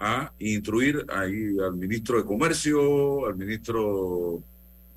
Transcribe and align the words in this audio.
a 0.00 0.32
instruir 0.38 1.04
ahí 1.08 1.58
al 1.62 1.74
ministro 1.74 2.16
de 2.16 2.24
Comercio, 2.24 3.26
al 3.26 3.36
ministro 3.36 4.42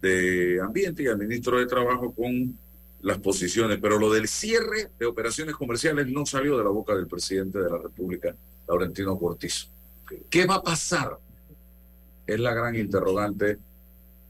de 0.01 0.61
Ambiente 0.61 1.03
y 1.03 1.07
al 1.07 1.17
ministro 1.17 1.59
de 1.59 1.65
Trabajo 1.65 2.13
con 2.13 2.57
las 3.01 3.17
posiciones. 3.19 3.79
Pero 3.81 3.99
lo 3.99 4.11
del 4.11 4.29
cierre 4.29 4.91
de 4.97 5.05
operaciones 5.05 5.55
comerciales 5.55 6.07
no 6.07 6.25
salió 6.25 6.57
de 6.57 6.63
la 6.63 6.69
boca 6.69 6.95
del 6.95 7.07
presidente 7.07 7.59
de 7.59 7.69
la 7.69 7.77
República, 7.77 8.33
Laurentino 8.65 9.19
Cortizo. 9.19 9.67
¿Qué 10.29 10.45
va 10.45 10.55
a 10.55 10.63
pasar? 10.63 11.17
Es 12.25 12.39
la 12.39 12.53
gran 12.53 12.75
interrogante 12.75 13.57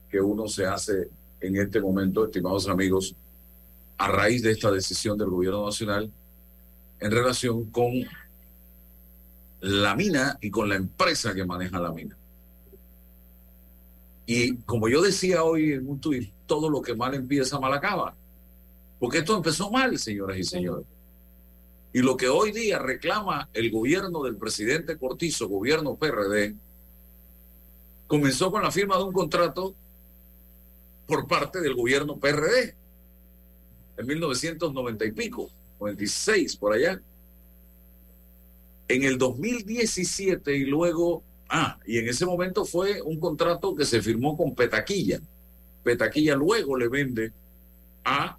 que 0.09 0.19
uno 0.19 0.47
se 0.47 0.65
hace 0.65 1.07
en 1.39 1.55
este 1.57 1.79
momento, 1.81 2.25
estimados 2.25 2.67
amigos, 2.67 3.15
a 3.97 4.07
raíz 4.07 4.41
de 4.41 4.51
esta 4.51 4.71
decisión 4.71 5.19
del 5.19 5.29
gobierno 5.29 5.65
nacional 5.65 6.11
en 6.99 7.11
relación 7.11 7.65
con 7.65 7.91
la 9.63 9.95
mina 9.95 10.37
y 10.41 10.51
con 10.51 10.67
la 10.67 10.75
empresa 10.75 11.33
que 11.33 11.45
maneja 11.45 11.79
la 11.79 11.91
mina. 11.93 12.17
Y 14.25 14.57
como 14.57 14.89
yo 14.89 15.01
decía 15.01 15.43
hoy 15.43 15.71
en 15.71 15.87
un 15.87 16.01
tuit, 16.01 16.33
todo 16.45 16.69
lo 16.69 16.81
que 16.81 16.93
mal 16.95 17.13
empieza, 17.13 17.59
mal 17.59 17.73
acaba. 17.73 18.13
Porque 18.99 19.19
esto 19.19 19.37
empezó 19.37 19.71
mal, 19.71 19.97
señoras 19.97 20.37
y 20.37 20.43
señores. 20.43 20.85
Y 21.93 21.99
lo 21.99 22.17
que 22.17 22.27
hoy 22.27 22.51
día 22.51 22.77
reclama 22.77 23.47
el 23.53 23.71
gobierno 23.71 24.23
del 24.23 24.35
presidente 24.35 24.97
Cortizo, 24.97 25.47
gobierno 25.47 25.95
PRD, 25.95 26.55
comenzó 28.07 28.51
con 28.51 28.63
la 28.63 28.71
firma 28.71 28.97
de 28.97 29.03
un 29.03 29.13
contrato 29.13 29.75
por 31.07 31.25
parte 31.25 31.61
del 31.61 31.75
gobierno 31.75 32.17
PRD 32.17 32.75
en 33.95 34.07
1990 34.07 35.05
y 35.05 35.11
pico, 35.13 35.49
96 35.79 36.57
por 36.57 36.73
allá. 36.73 37.01
En 38.87 39.03
el 39.03 39.17
2017 39.17 40.55
y 40.55 40.65
luego, 40.65 41.23
ah, 41.49 41.79
y 41.85 41.97
en 41.97 42.07
ese 42.07 42.25
momento 42.25 42.65
fue 42.65 43.01
un 43.01 43.19
contrato 43.19 43.75
que 43.75 43.85
se 43.85 44.01
firmó 44.01 44.35
con 44.37 44.53
Petaquilla. 44.53 45.19
Petaquilla 45.83 46.35
luego 46.35 46.77
le 46.77 46.87
vende 46.87 47.31
a 48.03 48.37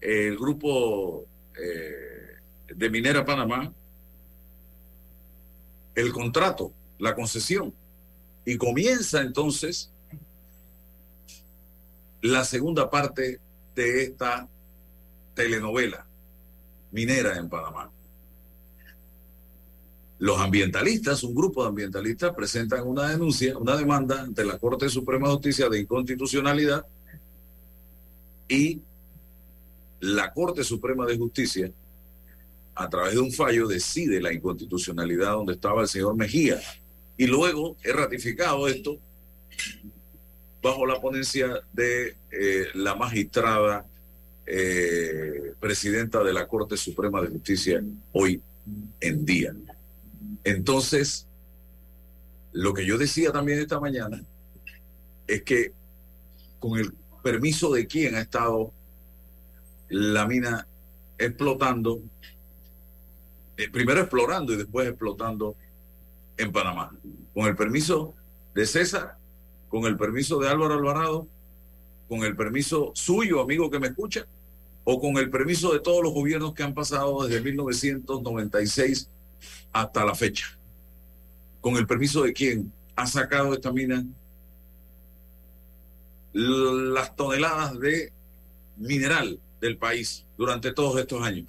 eh, 0.00 0.28
el 0.28 0.36
grupo 0.36 1.26
eh, 1.60 2.74
de 2.74 2.90
Minera 2.90 3.24
Panamá 3.24 3.72
el 5.94 6.12
contrato, 6.12 6.72
la 6.98 7.14
concesión. 7.14 7.74
Y 8.44 8.56
comienza 8.56 9.20
entonces 9.20 9.92
la 12.20 12.44
segunda 12.44 12.90
parte 12.90 13.40
de 13.74 14.02
esta 14.02 14.48
telenovela 15.34 16.06
minera 16.90 17.36
en 17.36 17.48
Panamá. 17.48 17.90
Los 20.22 20.38
ambientalistas, 20.38 21.24
un 21.24 21.34
grupo 21.34 21.64
de 21.64 21.70
ambientalistas, 21.70 22.32
presentan 22.32 22.86
una 22.86 23.08
denuncia, 23.08 23.58
una 23.58 23.76
demanda 23.76 24.22
ante 24.22 24.44
la 24.44 24.56
Corte 24.56 24.88
Suprema 24.88 25.26
de 25.26 25.34
Justicia 25.34 25.68
de 25.68 25.80
inconstitucionalidad 25.80 26.86
y 28.48 28.80
la 29.98 30.32
Corte 30.32 30.62
Suprema 30.62 31.06
de 31.06 31.18
Justicia, 31.18 31.72
a 32.76 32.88
través 32.88 33.14
de 33.14 33.18
un 33.18 33.32
fallo, 33.32 33.66
decide 33.66 34.22
la 34.22 34.32
inconstitucionalidad 34.32 35.32
donde 35.32 35.54
estaba 35.54 35.82
el 35.82 35.88
señor 35.88 36.14
Mejía. 36.14 36.60
Y 37.16 37.26
luego 37.26 37.76
es 37.82 37.92
ratificado 37.92 38.68
esto 38.68 38.98
bajo 40.62 40.86
la 40.86 41.00
ponencia 41.00 41.48
de 41.72 42.14
eh, 42.30 42.66
la 42.74 42.94
magistrada 42.94 43.84
eh, 44.46 45.54
presidenta 45.58 46.22
de 46.22 46.32
la 46.32 46.46
Corte 46.46 46.76
Suprema 46.76 47.20
de 47.20 47.26
Justicia 47.26 47.82
hoy 48.12 48.40
en 49.00 49.24
día. 49.24 49.52
Entonces, 50.44 51.26
lo 52.52 52.74
que 52.74 52.84
yo 52.84 52.98
decía 52.98 53.32
también 53.32 53.58
esta 53.58 53.80
mañana 53.80 54.22
es 55.26 55.42
que 55.42 55.72
con 56.58 56.78
el 56.78 56.92
permiso 57.22 57.72
de 57.72 57.86
quien 57.86 58.14
ha 58.14 58.20
estado 58.20 58.72
la 59.88 60.26
mina 60.26 60.66
explotando, 61.18 62.00
eh, 63.56 63.70
primero 63.70 64.00
explorando 64.00 64.52
y 64.52 64.56
después 64.56 64.88
explotando 64.88 65.54
en 66.36 66.52
Panamá. 66.52 66.90
Con 67.34 67.46
el 67.46 67.56
permiso 67.56 68.14
de 68.54 68.66
César, 68.66 69.16
con 69.68 69.84
el 69.84 69.96
permiso 69.96 70.38
de 70.38 70.48
Álvaro 70.48 70.74
Alvarado, 70.74 71.26
con 72.08 72.24
el 72.24 72.36
permiso 72.36 72.92
suyo, 72.94 73.40
amigo 73.40 73.70
que 73.70 73.78
me 73.78 73.88
escucha, 73.88 74.26
o 74.84 75.00
con 75.00 75.16
el 75.16 75.30
permiso 75.30 75.72
de 75.72 75.80
todos 75.80 76.02
los 76.02 76.12
gobiernos 76.12 76.54
que 76.54 76.62
han 76.62 76.74
pasado 76.74 77.26
desde 77.26 77.40
1996 77.40 79.08
hasta 79.72 80.04
la 80.04 80.14
fecha. 80.14 80.46
Con 81.60 81.76
el 81.76 81.86
permiso 81.86 82.22
de 82.22 82.32
quien 82.32 82.72
ha 82.96 83.06
sacado 83.06 83.54
esta 83.54 83.72
mina 83.72 84.04
las 86.32 87.14
toneladas 87.14 87.78
de 87.78 88.12
mineral 88.76 89.38
del 89.60 89.76
país 89.76 90.24
durante 90.36 90.72
todos 90.72 90.98
estos 90.98 91.22
años. 91.22 91.48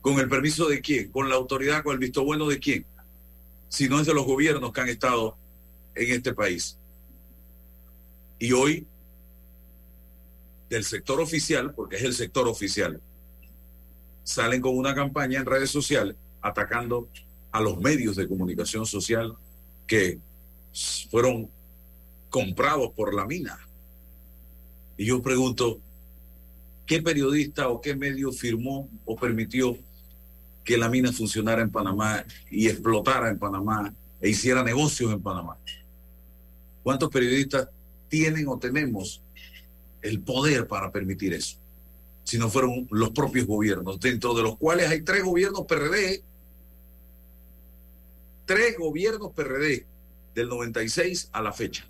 ¿Con 0.00 0.18
el 0.18 0.28
permiso 0.28 0.68
de 0.68 0.80
quién? 0.80 1.10
¿Con 1.10 1.28
la 1.28 1.36
autoridad, 1.36 1.84
con 1.84 1.92
el 1.92 1.98
visto 1.98 2.24
bueno 2.24 2.48
de 2.48 2.58
quién? 2.58 2.84
Si 3.68 3.88
no 3.88 4.00
es 4.00 4.06
de 4.06 4.14
los 4.14 4.26
gobiernos 4.26 4.72
que 4.72 4.80
han 4.80 4.88
estado 4.88 5.36
en 5.94 6.12
este 6.12 6.34
país. 6.34 6.76
Y 8.38 8.52
hoy, 8.52 8.86
del 10.68 10.84
sector 10.84 11.20
oficial, 11.20 11.72
porque 11.72 11.96
es 11.96 12.02
el 12.02 12.14
sector 12.14 12.48
oficial, 12.48 13.00
salen 14.22 14.60
con 14.60 14.76
una 14.76 14.94
campaña 14.94 15.40
en 15.40 15.46
redes 15.46 15.70
sociales 15.70 16.16
atacando 16.40 17.08
a 17.50 17.60
los 17.60 17.78
medios 17.78 18.16
de 18.16 18.26
comunicación 18.26 18.86
social 18.86 19.36
que 19.86 20.18
fueron 21.10 21.50
comprados 22.30 22.90
por 22.92 23.14
la 23.14 23.26
mina. 23.26 23.58
Y 24.96 25.06
yo 25.06 25.22
pregunto, 25.22 25.80
¿qué 26.86 27.02
periodista 27.02 27.68
o 27.68 27.80
qué 27.80 27.94
medio 27.94 28.32
firmó 28.32 28.88
o 29.04 29.16
permitió 29.16 29.76
que 30.64 30.78
la 30.78 30.88
mina 30.88 31.12
funcionara 31.12 31.62
en 31.62 31.70
Panamá 31.70 32.24
y 32.50 32.68
explotara 32.68 33.28
en 33.28 33.38
Panamá 33.38 33.92
e 34.20 34.30
hiciera 34.30 34.62
negocios 34.62 35.12
en 35.12 35.22
Panamá? 35.22 35.58
¿Cuántos 36.82 37.10
periodistas 37.10 37.68
tienen 38.08 38.48
o 38.48 38.58
tenemos 38.58 39.22
el 40.00 40.20
poder 40.20 40.66
para 40.66 40.90
permitir 40.90 41.34
eso? 41.34 41.61
Si 42.24 42.38
no 42.38 42.48
fueron 42.48 42.86
los 42.90 43.10
propios 43.10 43.46
gobiernos, 43.46 43.98
dentro 44.00 44.34
de 44.34 44.42
los 44.42 44.56
cuales 44.56 44.88
hay 44.88 45.02
tres 45.02 45.22
gobiernos 45.24 45.66
PRD, 45.66 46.22
tres 48.46 48.76
gobiernos 48.78 49.32
PRD 49.32 49.86
del 50.34 50.48
96 50.48 51.28
a 51.32 51.42
la 51.42 51.52
fecha. 51.52 51.86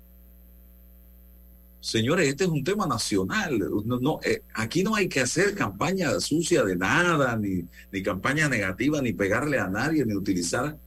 Señores, 1.80 2.28
este 2.28 2.46
es 2.46 2.50
un 2.50 2.64
tema 2.64 2.88
nacional. 2.88 3.60
No, 3.86 4.20
eh, 4.24 4.42
aquí 4.54 4.84
no 4.84 4.96
hay 4.96 5.08
que 5.08 5.22
hacer 5.22 5.54
campaña 5.56 6.20
sucia 6.20 6.64
de 6.64 6.76
nada, 6.76 7.38
ni, 7.38 7.64
ni 7.92 8.04
campaña 8.04 8.50
negativa, 8.50 9.02
ni 9.02 9.14
pegarle 9.14 9.60
a 9.60 9.68
nadie, 9.68 10.06
ni 10.06 10.16
utilizar 10.16 10.78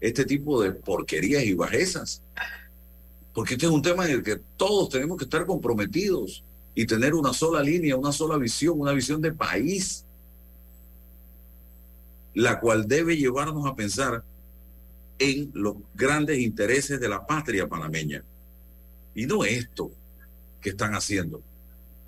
este 0.00 0.24
tipo 0.24 0.62
de 0.62 0.72
porquerías 0.72 1.44
y 1.44 1.54
bajezas. 1.54 2.22
Porque 3.34 3.54
este 3.54 3.66
es 3.66 3.72
un 3.72 3.82
tema 3.82 4.06
en 4.06 4.12
el 4.12 4.22
que 4.22 4.40
todos 4.56 4.88
tenemos 4.88 5.18
que 5.18 5.24
estar 5.24 5.44
comprometidos 5.46 6.42
y 6.74 6.86
tener 6.86 7.14
una 7.14 7.32
sola 7.32 7.62
línea, 7.62 7.96
una 7.96 8.12
sola 8.12 8.38
visión, 8.38 8.80
una 8.80 8.92
visión 8.92 9.20
de 9.20 9.32
país, 9.32 10.04
la 12.34 12.58
cual 12.58 12.88
debe 12.88 13.16
llevarnos 13.16 13.66
a 13.66 13.76
pensar 13.76 14.24
en 15.18 15.50
los 15.52 15.76
grandes 15.94 16.38
intereses 16.38 16.98
de 16.98 17.08
la 17.08 17.26
patria 17.26 17.68
panameña. 17.68 18.24
Y 19.14 19.26
no 19.26 19.44
esto 19.44 19.90
que 20.60 20.70
están 20.70 20.94
haciendo. 20.94 21.42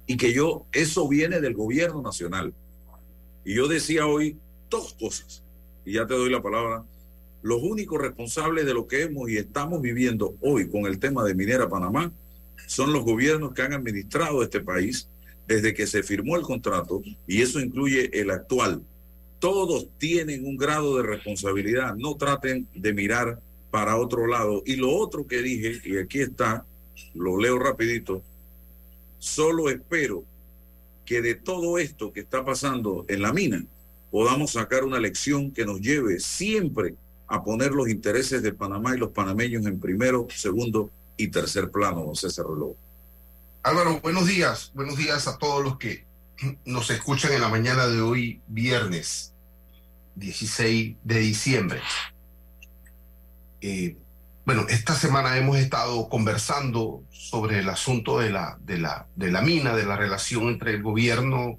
Y 0.06 0.16
que 0.16 0.32
yo, 0.32 0.66
eso 0.72 1.08
viene 1.08 1.40
del 1.40 1.54
gobierno 1.54 2.02
nacional. 2.02 2.52
Y 3.44 3.54
yo 3.54 3.68
decía 3.68 4.06
hoy 4.06 4.36
dos 4.70 4.94
cosas, 4.94 5.42
y 5.84 5.94
ya 5.94 6.06
te 6.06 6.14
doy 6.14 6.30
la 6.30 6.42
palabra. 6.42 6.84
Los 7.42 7.62
únicos 7.62 8.00
responsables 8.00 8.64
de 8.66 8.74
lo 8.74 8.86
que 8.86 9.02
hemos 9.02 9.28
y 9.28 9.36
estamos 9.36 9.82
viviendo 9.82 10.36
hoy 10.40 10.68
con 10.68 10.86
el 10.86 10.98
tema 10.98 11.24
de 11.24 11.34
Minera 11.34 11.68
Panamá 11.68 12.12
son 12.66 12.92
los 12.92 13.04
gobiernos 13.04 13.52
que 13.52 13.62
han 13.62 13.72
administrado 13.72 14.42
este 14.42 14.60
país 14.60 15.08
desde 15.46 15.74
que 15.74 15.86
se 15.86 16.02
firmó 16.02 16.36
el 16.36 16.42
contrato, 16.42 17.02
y 17.26 17.42
eso 17.42 17.60
incluye 17.60 18.10
el 18.18 18.30
actual. 18.30 18.82
Todos 19.40 19.88
tienen 19.98 20.46
un 20.46 20.56
grado 20.56 20.96
de 20.96 21.02
responsabilidad, 21.02 21.96
no 21.96 22.16
traten 22.16 22.68
de 22.74 22.92
mirar 22.92 23.40
para 23.72 23.96
otro 23.96 24.26
lado. 24.28 24.62
Y 24.64 24.76
lo 24.76 24.94
otro 24.94 25.26
que 25.26 25.42
dije, 25.42 25.80
y 25.84 25.98
aquí 25.98 26.20
está, 26.20 26.64
lo 27.14 27.38
leo 27.38 27.58
rapidito, 27.58 28.22
solo 29.22 29.70
espero 29.70 30.24
que 31.04 31.22
de 31.22 31.36
todo 31.36 31.78
esto 31.78 32.12
que 32.12 32.18
está 32.18 32.44
pasando 32.44 33.04
en 33.06 33.22
la 33.22 33.32
mina 33.32 33.64
podamos 34.10 34.50
sacar 34.50 34.82
una 34.82 34.98
lección 34.98 35.52
que 35.52 35.64
nos 35.64 35.80
lleve 35.80 36.18
siempre 36.18 36.96
a 37.28 37.44
poner 37.44 37.70
los 37.70 37.88
intereses 37.88 38.42
de 38.42 38.52
Panamá 38.52 38.96
y 38.96 38.98
los 38.98 39.12
panameños 39.12 39.64
en 39.66 39.78
primero, 39.78 40.26
segundo 40.34 40.90
y 41.16 41.28
tercer 41.28 41.70
plano, 41.70 42.04
don 42.04 42.16
César 42.16 42.46
Reloj. 42.48 42.74
Álvaro, 43.62 44.00
buenos 44.00 44.26
días. 44.26 44.72
Buenos 44.74 44.96
días 44.96 45.28
a 45.28 45.38
todos 45.38 45.62
los 45.62 45.78
que 45.78 46.04
nos 46.64 46.90
escuchan 46.90 47.32
en 47.32 47.42
la 47.42 47.48
mañana 47.48 47.86
de 47.86 48.00
hoy, 48.00 48.40
viernes 48.48 49.32
16 50.16 50.96
de 51.04 51.18
diciembre. 51.20 51.80
Eh, 53.60 53.96
bueno, 54.44 54.66
esta 54.68 54.94
semana 54.94 55.36
hemos 55.36 55.56
estado 55.58 56.08
conversando 56.08 57.04
sobre 57.10 57.60
el 57.60 57.68
asunto 57.68 58.18
de 58.18 58.30
la, 58.30 58.58
de 58.60 58.78
la, 58.78 59.06
de 59.14 59.30
la 59.30 59.40
mina, 59.40 59.76
de 59.76 59.86
la 59.86 59.96
relación 59.96 60.48
entre 60.48 60.74
el 60.74 60.82
gobierno, 60.82 61.58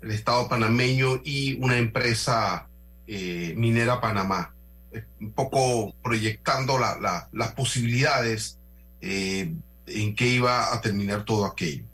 el 0.00 0.12
Estado 0.12 0.48
panameño 0.48 1.20
y 1.24 1.58
una 1.62 1.76
empresa 1.76 2.68
eh, 3.06 3.54
minera 3.56 4.00
Panamá. 4.00 4.54
Un 5.20 5.32
poco 5.32 5.92
proyectando 6.02 6.78
la, 6.78 7.28
las 7.32 7.52
posibilidades 7.52 8.58
eh, 9.00 9.52
en 9.86 10.14
qué 10.14 10.26
iba 10.28 10.72
a 10.72 10.80
terminar 10.80 11.24
todo 11.24 11.46
aquello. 11.46 11.84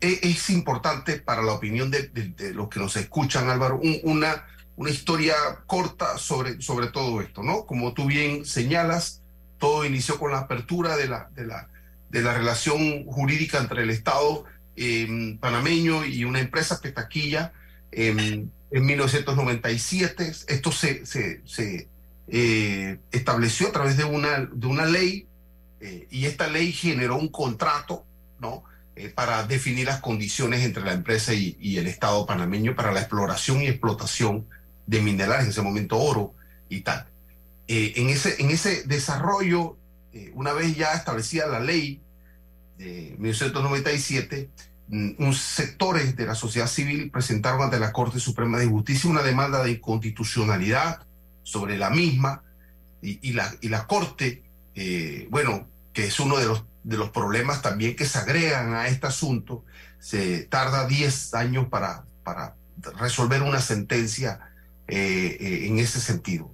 E, 0.00 0.20
es, 0.22 0.50
importante 0.50 1.18
para 1.18 1.42
la 1.42 1.52
opinión 1.52 1.90
de, 1.90 2.10
los 2.54 2.68
que 2.68 2.78
nos 2.78 2.96
escuchan, 2.96 3.50
Álvaro, 3.50 3.80
una, 4.04 4.46
una 4.76 4.90
historia 4.90 5.34
corta 5.66 6.16
sobre, 6.16 6.60
sobre 6.62 6.88
todo 6.88 7.20
esto, 7.20 7.42
¿no? 7.42 7.66
Como 7.66 7.92
tú 7.92 8.06
bien 8.06 8.44
señalas, 8.44 9.23
todo 9.64 9.86
inició 9.86 10.18
con 10.18 10.30
la 10.30 10.40
apertura 10.40 10.94
de 10.94 11.08
la, 11.08 11.30
de 11.34 11.46
la, 11.46 11.70
de 12.10 12.20
la 12.20 12.34
relación 12.34 13.06
jurídica 13.06 13.56
entre 13.56 13.84
el 13.84 13.88
Estado 13.88 14.44
em, 14.76 15.38
panameño 15.38 16.04
y 16.04 16.24
una 16.24 16.40
empresa 16.40 16.82
petaquilla 16.82 17.54
en 17.90 18.52
1997. 18.70 20.32
Esto 20.48 20.70
se, 20.70 21.06
se, 21.06 21.40
se 21.46 21.88
eh, 22.28 22.98
estableció 23.10 23.68
a 23.68 23.72
través 23.72 23.96
de 23.96 24.04
una, 24.04 24.40
de 24.52 24.66
una 24.66 24.84
ley 24.84 25.26
eh, 25.80 26.08
y 26.10 26.26
esta 26.26 26.46
ley 26.48 26.70
generó 26.70 27.16
un 27.16 27.28
contrato, 27.28 28.04
¿no? 28.40 28.64
Eh, 28.96 29.08
para 29.08 29.44
definir 29.44 29.86
las 29.86 30.02
condiciones 30.02 30.62
entre 30.62 30.84
la 30.84 30.92
empresa 30.92 31.32
y, 31.32 31.78
el 31.78 31.86
Estado 31.86 32.26
panameño 32.26 32.76
para 32.76 32.92
la 32.92 33.00
exploración 33.00 33.62
y 33.62 33.68
explotación 33.68 34.46
de 34.86 35.00
minerales, 35.00 35.44
en 35.44 35.50
ese 35.52 35.62
momento 35.62 35.96
oro 35.96 36.34
y 36.68 36.82
tal. 36.82 37.06
Eh, 37.66 37.94
en, 37.96 38.10
ese, 38.10 38.40
en 38.40 38.50
ese 38.50 38.84
desarrollo, 38.84 39.76
una 40.34 40.52
vez 40.52 40.76
ya 40.76 40.92
establecida 40.92 41.46
la 41.48 41.58
ley 41.58 42.00
de 42.78 43.16
1997, 43.18 44.50
mm, 44.88 45.10
un 45.18 45.34
sectores 45.34 46.14
de 46.16 46.26
la 46.26 46.34
sociedad 46.34 46.68
civil 46.68 47.10
presentaron 47.10 47.62
ante 47.62 47.80
la 47.80 47.92
Corte 47.92 48.20
Suprema 48.20 48.58
de 48.58 48.66
Justicia 48.66 49.10
una 49.10 49.22
demanda 49.22 49.62
de 49.64 49.72
inconstitucionalidad 49.72 51.04
sobre 51.42 51.76
la 51.76 51.90
misma 51.90 52.42
y, 53.02 53.32
la, 53.32 53.52
y 53.60 53.68
la 53.68 53.86
Corte, 53.86 54.42
bueno, 55.28 55.68
que 55.92 56.04
es 56.06 56.20
uno 56.20 56.36
de 56.36 56.46
los, 56.46 56.64
de 56.82 56.98
los 56.98 57.10
problemas 57.10 57.62
también 57.62 57.96
que 57.96 58.04
se 58.04 58.18
agregan 58.18 58.74
a 58.74 58.88
este 58.88 59.06
asunto. 59.06 59.64
Se 59.98 60.42
tarda 60.44 60.86
10 60.86 61.34
años 61.34 61.68
para, 61.68 62.04
para 62.22 62.56
resolver 62.98 63.42
una 63.42 63.60
sentencia 63.60 64.40
eh, 64.86 65.36
eh, 65.40 65.66
en 65.66 65.78
ese 65.78 66.00
sentido. 66.00 66.53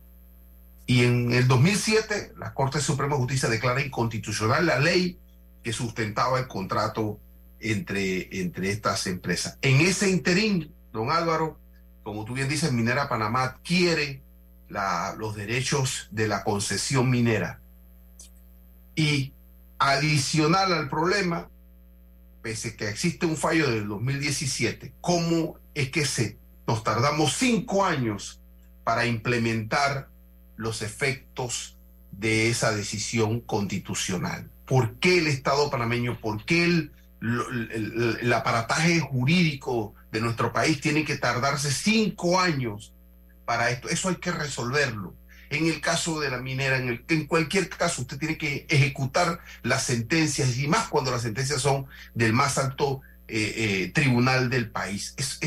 Y 0.90 1.04
en 1.04 1.30
el 1.30 1.46
2007, 1.46 2.32
la 2.36 2.52
Corte 2.52 2.80
Suprema 2.80 3.14
de 3.14 3.20
Justicia 3.20 3.48
declara 3.48 3.80
inconstitucional 3.80 4.66
la 4.66 4.80
ley 4.80 5.20
que 5.62 5.72
sustentaba 5.72 6.40
el 6.40 6.48
contrato 6.48 7.20
entre, 7.60 8.40
entre 8.40 8.72
estas 8.72 9.06
empresas. 9.06 9.56
En 9.62 9.82
ese 9.82 10.10
interín, 10.10 10.74
don 10.92 11.12
Álvaro, 11.12 11.60
como 12.02 12.24
tú 12.24 12.34
bien 12.34 12.48
dices, 12.48 12.72
Minera 12.72 13.08
Panamá 13.08 13.44
adquiere 13.44 14.20
la, 14.68 15.14
los 15.16 15.36
derechos 15.36 16.08
de 16.10 16.26
la 16.26 16.42
concesión 16.42 17.08
minera 17.08 17.60
y 18.96 19.32
adicional 19.78 20.72
al 20.72 20.88
problema, 20.88 21.48
pese 22.42 22.74
que 22.74 22.88
existe 22.88 23.26
un 23.26 23.36
fallo 23.36 23.70
del 23.70 23.86
2017, 23.86 24.94
¿cómo 25.00 25.56
es 25.72 25.88
que 25.92 26.04
se, 26.04 26.36
nos 26.66 26.82
tardamos 26.82 27.34
cinco 27.34 27.84
años 27.84 28.40
para 28.82 29.06
implementar 29.06 30.09
los 30.60 30.82
efectos 30.82 31.76
de 32.12 32.50
esa 32.50 32.72
decisión 32.72 33.40
constitucional? 33.40 34.50
¿Por 34.66 34.94
qué 34.98 35.18
el 35.18 35.26
Estado 35.26 35.70
panameño, 35.70 36.20
por 36.20 36.44
qué 36.44 36.64
el, 36.64 38.32
aparataje 38.32 39.00
jurídico 39.00 39.94
de 40.12 40.20
nuestro 40.20 40.52
país 40.52 40.80
tiene 40.80 41.04
que 41.04 41.16
tardarse 41.16 41.72
cinco 41.72 42.38
años 42.38 42.92
para 43.44 43.70
esto? 43.70 43.88
Eso 43.88 44.08
hay 44.08 44.16
que 44.16 44.32
resolverlo 44.32 45.14
en 45.50 45.66
el 45.66 45.80
caso 45.80 46.20
de 46.20 46.30
la 46.30 46.38
minera, 46.38 46.78
en, 46.78 47.26
cualquier 47.26 47.68
caso 47.68 48.02
usted 48.02 48.18
tiene 48.18 48.38
que 48.38 48.66
ejecutar 48.68 49.40
las 49.62 49.82
sentencias 49.82 50.56
y 50.56 50.68
más 50.68 50.88
cuando 50.88 51.10
las 51.10 51.22
sentencias 51.22 51.60
son 51.60 51.86
del 52.14 52.32
más 52.32 52.56
alto 52.56 53.00
eh, 53.26 53.54
eh, 53.56 53.92
tribunal 53.92 54.48
del 54.48 54.70
país. 54.70 55.14
Es, 55.16 55.40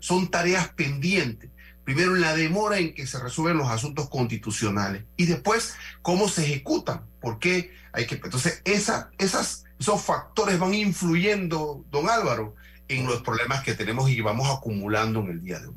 son 0.00 0.30
tareas 0.30 0.68
pendientes. 0.68 1.50
Primero, 1.84 2.14
la 2.14 2.36
demora 2.36 2.78
en 2.78 2.94
que 2.94 3.06
se 3.06 3.18
resuelven 3.18 3.58
los 3.58 3.68
asuntos 3.68 4.08
constitucionales 4.08 5.04
y 5.16 5.26
después 5.26 5.74
cómo 6.00 6.28
se 6.28 6.44
ejecutan. 6.44 7.02
Porque 7.20 7.72
hay 7.92 8.06
que. 8.06 8.16
Entonces, 8.16 8.62
esa, 8.64 9.10
esas, 9.18 9.64
esos 9.78 10.02
factores 10.02 10.58
van 10.58 10.74
influyendo, 10.74 11.84
don 11.90 12.08
Álvaro, 12.08 12.54
en 12.88 13.06
los 13.06 13.22
problemas 13.22 13.62
que 13.64 13.74
tenemos 13.74 14.10
y 14.10 14.20
vamos 14.20 14.48
acumulando 14.48 15.20
en 15.20 15.30
el 15.30 15.42
día 15.42 15.60
de 15.60 15.68
hoy. 15.68 15.76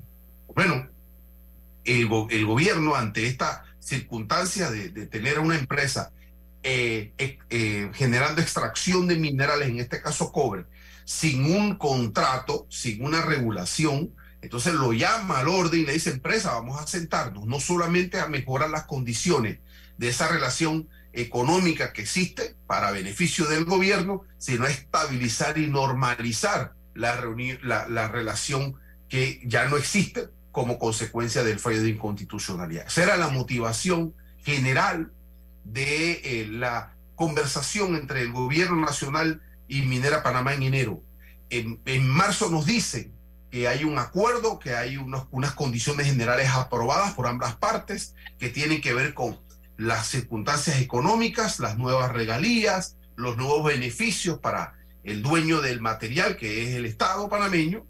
Bueno, 0.53 0.87
el, 1.83 2.09
el 2.29 2.45
gobierno 2.45 2.95
ante 2.95 3.27
esta 3.27 3.63
circunstancia 3.85 4.71
de, 4.71 4.89
tener 5.05 5.39
una 5.39 5.57
empresa 5.57 6.11
eh, 6.63 7.13
eh, 7.19 7.37
eh, 7.51 7.91
generando 7.93 8.41
extracción 8.41 9.07
de 9.07 9.15
minerales, 9.15 9.69
en 9.69 9.79
este 9.79 10.01
caso 10.01 10.31
cobre, 10.31 10.65
sin 11.05 11.45
un 11.45 11.75
contrato, 11.75 12.65
sin 12.69 13.05
una 13.05 13.21
regulación, 13.21 14.11
entonces 14.45 14.73
lo 14.73 14.93
llama 14.93 15.39
al 15.39 15.47
orden 15.47 15.81
y 15.81 15.85
le 15.85 15.93
dice, 15.93 16.11
empresa, 16.11 16.53
vamos 16.53 16.81
a 16.81 16.87
sentarnos, 16.87 17.45
no 17.45 17.59
solamente 17.59 18.19
a 18.19 18.27
mejorar 18.27 18.69
las 18.69 18.85
condiciones 18.85 19.59
de 19.97 20.09
esa 20.09 20.27
relación 20.27 20.87
económica 21.13 21.93
que 21.93 22.01
existe 22.01 22.55
para 22.67 22.91
beneficio 22.91 23.45
del 23.45 23.65
gobierno, 23.65 24.23
sino 24.37 24.65
a 24.65 24.69
estabilizar 24.69 25.57
y 25.57 25.67
normalizar 25.67 26.73
la, 26.93 27.23
la, 27.63 27.87
la 27.87 28.07
relación 28.07 28.75
que 29.09 29.41
ya 29.45 29.67
no 29.67 29.77
existe 29.77 30.29
como 30.51 30.79
consecuencia 30.79 31.43
del 31.43 31.59
fallo 31.59 31.81
de 31.81 31.89
inconstitucionalidad. 31.89 32.87
Esa 32.87 33.03
era 33.03 33.17
la 33.17 33.29
motivación 33.29 34.13
general 34.43 35.11
de 35.63 36.21
eh, 36.23 36.47
la 36.49 36.95
conversación 37.15 37.95
entre 37.95 38.21
el 38.21 38.31
gobierno 38.31 38.77
nacional 38.77 39.41
y 39.67 39.81
Minera 39.81 40.23
Panamá 40.23 40.53
en 40.53 40.63
enero. 40.63 41.03
En, 41.49 42.07
marzo 42.07 42.49
nos 42.49 42.65
dicen 42.65 43.14
que 43.55 43.69
hay 43.69 43.85
un 43.85 43.97
acuerdo, 43.97 44.59
que 44.59 44.75
hay 44.75 44.97
unas 44.97 45.53
condiciones 45.53 46.07
generales 46.07 46.49
aprobadas 46.49 47.13
por 47.13 47.25
ambas 47.25 47.55
partes 47.55 48.13
que 48.37 48.49
tienen 48.49 48.81
que 48.81 48.93
ver 48.93 49.13
con 49.13 49.39
las 49.77 50.07
circunstancias 50.07 50.81
económicas, 50.81 51.61
las 51.61 51.77
nuevas 51.77 52.11
regalías, 52.11 52.97
los 53.15 53.37
nuevos 53.37 53.63
beneficios 53.63 54.39
para 54.39 54.73
el 55.05 55.21
dueño 55.21 55.61
del 55.61 55.79
material, 55.79 56.35
que 56.35 56.63
es 56.63 56.75
el 56.75 56.85
Estado 56.85 57.29
panameño, 57.29 57.85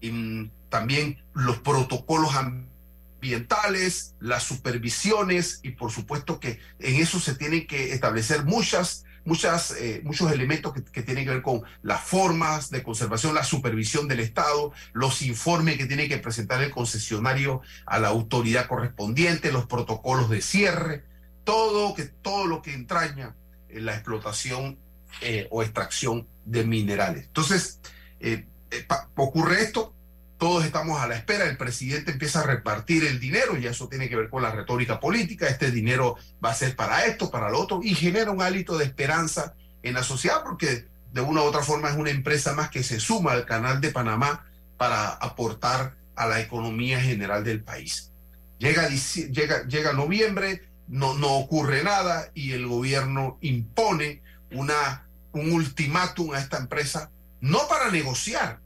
y, 0.00 0.50
también 0.70 1.22
los 1.34 1.58
protocolos 1.58 2.34
ambientales, 2.34 4.16
las 4.18 4.42
supervisiones 4.42 5.60
y 5.62 5.70
por 5.70 5.92
supuesto 5.92 6.40
que 6.40 6.58
en 6.80 6.96
eso 6.96 7.20
se 7.20 7.36
tienen 7.36 7.68
que 7.68 7.92
establecer 7.92 8.44
muchas 8.44 9.04
muchas, 9.26 9.72
eh, 9.72 10.00
muchos 10.04 10.32
elementos 10.32 10.72
que, 10.72 11.02
tienen 11.02 11.24
que 11.24 11.30
ver 11.30 11.42
con 11.42 11.62
las 11.82 12.00
formas 12.00 12.70
de 12.70 12.82
conservación, 12.82 13.34
la 13.34 13.44
supervisión 13.44 14.08
del 14.08 14.20
Estado, 14.20 14.72
los 14.92 15.20
informes 15.22 15.76
que 15.76 15.86
tiene 15.86 16.08
que 16.08 16.18
presentar 16.18 16.62
el 16.62 16.70
concesionario 16.70 17.60
a 17.84 17.98
la 17.98 18.08
autoridad 18.08 18.66
correspondiente, 18.66 19.52
los 19.52 19.66
protocolos 19.66 20.30
de 20.30 20.40
cierre, 20.40 21.04
todo, 21.44 21.94
que, 21.94 22.04
todo 22.04 22.46
lo 22.46 22.62
que 22.62 22.72
entraña 22.72 23.36
en 23.68 23.84
la 23.84 23.94
explotación 23.94 24.78
eh, 25.20 25.48
o 25.50 25.62
extracción 25.62 26.26
de 26.44 26.64
minerales. 26.64 27.24
Entonces, 27.24 27.80
eh, 28.20 28.46
eh, 28.70 28.86
ocurre 29.14 29.62
esto, 29.62 29.94
todos 30.38 30.64
estamos 30.64 31.00
a 31.00 31.06
la 31.06 31.16
espera, 31.16 31.46
el 31.46 31.56
presidente 31.56 32.12
empieza 32.12 32.40
a 32.40 32.46
repartir 32.46 33.04
el 33.04 33.18
dinero 33.18 33.56
y 33.56 33.66
eso 33.66 33.88
tiene 33.88 34.08
que 34.08 34.16
ver 34.16 34.28
con 34.28 34.42
la 34.42 34.50
retórica 34.50 35.00
política, 35.00 35.48
este 35.48 35.70
dinero 35.70 36.16
va 36.44 36.50
a 36.50 36.54
ser 36.54 36.76
para 36.76 37.06
esto, 37.06 37.30
para 37.30 37.50
lo 37.50 37.58
otro, 37.58 37.80
y 37.82 37.94
genera 37.94 38.30
un 38.30 38.42
hálito 38.42 38.76
de 38.76 38.84
esperanza 38.84 39.54
en 39.82 39.94
la 39.94 40.02
sociedad 40.02 40.42
porque 40.44 40.86
de 41.12 41.20
una 41.20 41.42
u 41.42 41.44
otra 41.44 41.62
forma 41.62 41.88
es 41.88 41.96
una 41.96 42.10
empresa 42.10 42.52
más 42.52 42.68
que 42.68 42.82
se 42.82 43.00
suma 43.00 43.32
al 43.32 43.46
canal 43.46 43.80
de 43.80 43.90
Panamá 43.90 44.44
para 44.76 45.08
aportar 45.08 45.96
a 46.14 46.26
la 46.26 46.40
economía 46.40 47.00
general 47.00 47.44
del 47.44 47.62
país. 47.62 48.12
Llega, 48.58 48.88
llega, 48.88 49.66
llega 49.66 49.92
noviembre, 49.92 50.68
no, 50.88 51.14
no 51.14 51.36
ocurre 51.36 51.82
nada 51.82 52.30
y 52.34 52.52
el 52.52 52.66
gobierno 52.66 53.38
impone 53.40 54.22
una, 54.52 55.06
un 55.32 55.52
ultimátum 55.52 56.32
a 56.32 56.38
esta 56.38 56.58
empresa, 56.58 57.10
no 57.40 57.66
para 57.68 57.90
negociar, 57.90 58.60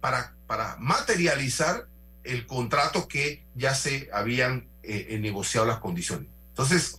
para, 0.00 0.34
para 0.48 0.76
materializar 0.78 1.86
el 2.24 2.46
contrato 2.46 3.06
que 3.06 3.44
ya 3.54 3.74
se 3.74 4.08
habían 4.12 4.66
eh, 4.82 5.08
eh, 5.10 5.18
negociado 5.18 5.66
las 5.66 5.78
condiciones. 5.78 6.26
Entonces, 6.48 6.98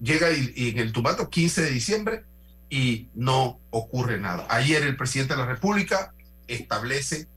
llega 0.00 0.32
y, 0.32 0.70
en 0.70 0.78
el 0.78 0.86
ultimátum 0.88 1.28
15 1.28 1.62
de 1.62 1.70
diciembre 1.70 2.24
y 2.70 3.08
no 3.14 3.60
ocurre 3.70 4.18
nada. 4.18 4.46
Ayer 4.48 4.82
el 4.82 4.96
presidente 4.96 5.34
de 5.34 5.40
la 5.40 5.46
República 5.46 6.14
establece 6.48 7.28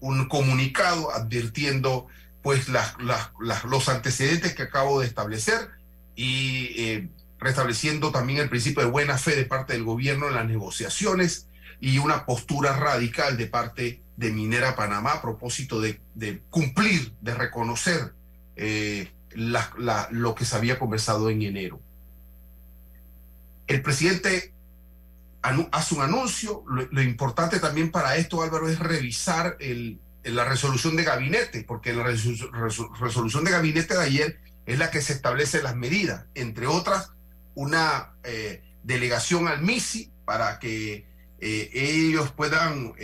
un 0.00 0.28
comunicado 0.28 1.12
advirtiendo 1.12 2.08
pues 2.42 2.68
los 2.68 3.88
antecedentes 3.88 4.54
que 4.54 4.62
acabo 4.62 5.00
de 5.00 5.06
establecer 5.06 5.70
y 6.14 6.74
eh, 6.76 7.08
restableciendo 7.38 8.10
también 8.12 8.40
el 8.40 8.48
principio 8.48 8.82
de 8.82 8.90
buena 8.90 9.18
fe 9.18 9.36
de 9.36 9.44
parte 9.44 9.72
del 9.72 9.84
gobierno 9.84 10.28
en 10.28 10.34
las 10.34 10.46
negociaciones 10.46 11.48
y 11.80 11.98
una 11.98 12.24
postura 12.24 12.76
radical 12.76 13.36
de 13.36 13.46
parte 13.46 14.02
de 14.16 14.32
Minera 14.32 14.74
Panamá 14.76 15.12
a 15.12 15.22
propósito 15.22 15.80
de, 15.80 16.00
cumplir, 16.50 17.12
de 17.20 17.34
reconocer 17.34 18.14
eh, 18.56 19.12
lo 19.34 20.34
que 20.34 20.44
se 20.44 20.56
había 20.56 20.78
conversado 20.78 21.28
en 21.28 21.42
enero. 21.42 21.80
El 23.66 23.82
presidente 23.82 24.54
hace 25.70 25.94
un 25.94 26.02
anuncio, 26.02 26.64
lo, 26.66 27.02
importante 27.02 27.60
también 27.60 27.90
para 27.90 28.16
esto, 28.16 28.42
Álvaro, 28.42 28.68
es 28.68 28.78
revisar 28.78 29.56
la 30.24 30.44
resolución 30.44 30.96
de 30.96 31.04
gabinete, 31.04 31.62
porque 31.64 31.92
la 31.92 32.04
resolución 32.04 33.44
de 33.44 33.50
gabinete 33.50 33.94
de 33.94 34.02
ayer 34.02 34.40
es 34.64 34.78
la 34.78 34.90
que 34.90 35.02
se 35.02 35.12
establece 35.12 35.62
las 35.62 35.76
medidas, 35.76 36.24
entre 36.34 36.66
otras, 36.66 37.12
una 37.54 38.14
eh, 38.24 38.62
delegación 38.82 39.46
al 39.46 39.62
MISI 39.62 40.10
para 40.24 40.58
que 40.58 41.06
eh, 41.38 41.70
ellos 41.72 42.32
puedan 42.32 42.94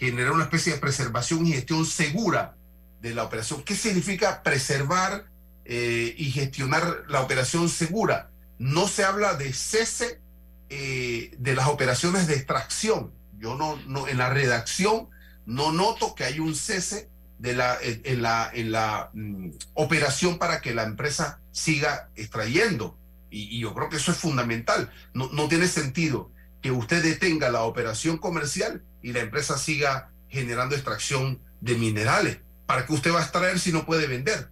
generar 0.00 0.32
una 0.32 0.44
especie 0.44 0.72
de 0.72 0.78
preservación 0.78 1.46
y 1.46 1.52
gestión 1.52 1.84
segura 1.84 2.56
de 3.00 3.14
la 3.14 3.24
operación. 3.24 3.62
¿Qué 3.62 3.76
significa 3.76 4.42
preservar 4.42 5.26
y 5.66 6.32
gestionar 6.32 7.04
la 7.08 7.20
operación 7.20 7.68
segura? 7.68 8.30
No 8.58 8.88
se 8.88 9.04
habla 9.04 9.34
de 9.34 9.52
cese 9.52 10.20
de 10.68 11.54
las 11.54 11.68
operaciones 11.68 12.26
de 12.26 12.34
extracción. 12.34 13.12
Yo 13.38 13.56
no, 13.56 13.76
no, 13.86 14.08
en 14.08 14.18
la 14.18 14.30
redacción 14.30 15.10
no 15.46 15.72
noto 15.72 16.14
que 16.14 16.24
hay 16.24 16.40
un 16.40 16.54
cese 16.54 17.10
de 17.38 17.54
la, 17.54 17.78
en, 17.80 18.22
la, 18.22 18.50
en 18.52 18.72
la 18.72 19.10
mm, 19.12 19.50
operación 19.74 20.38
para 20.38 20.60
que 20.60 20.74
la 20.74 20.84
empresa 20.84 21.40
siga 21.52 22.10
extrayendo. 22.14 22.98
Y, 23.30 23.60
yo 23.60 23.74
creo 23.74 23.88
que 23.88 23.96
eso 23.96 24.12
es 24.12 24.18
fundamental. 24.18 24.90
No, 25.14 25.30
no 25.32 25.48
tiene 25.48 25.68
sentido 25.68 26.30
que 26.62 26.70
usted 26.70 27.02
detenga 27.02 27.50
la 27.50 27.62
operación 27.62 28.18
comercial 28.18 28.82
y 29.02 29.12
la 29.12 29.20
empresa 29.20 29.58
siga 29.58 30.10
generando 30.28 30.74
extracción 30.74 31.40
de 31.60 31.76
minerales. 31.76 32.38
¿Para 32.66 32.86
qué 32.86 32.92
usted 32.92 33.12
va 33.12 33.20
a 33.20 33.22
extraer 33.22 33.58
si 33.58 33.72
no 33.72 33.84
puede 33.84 34.06
vender? 34.06 34.48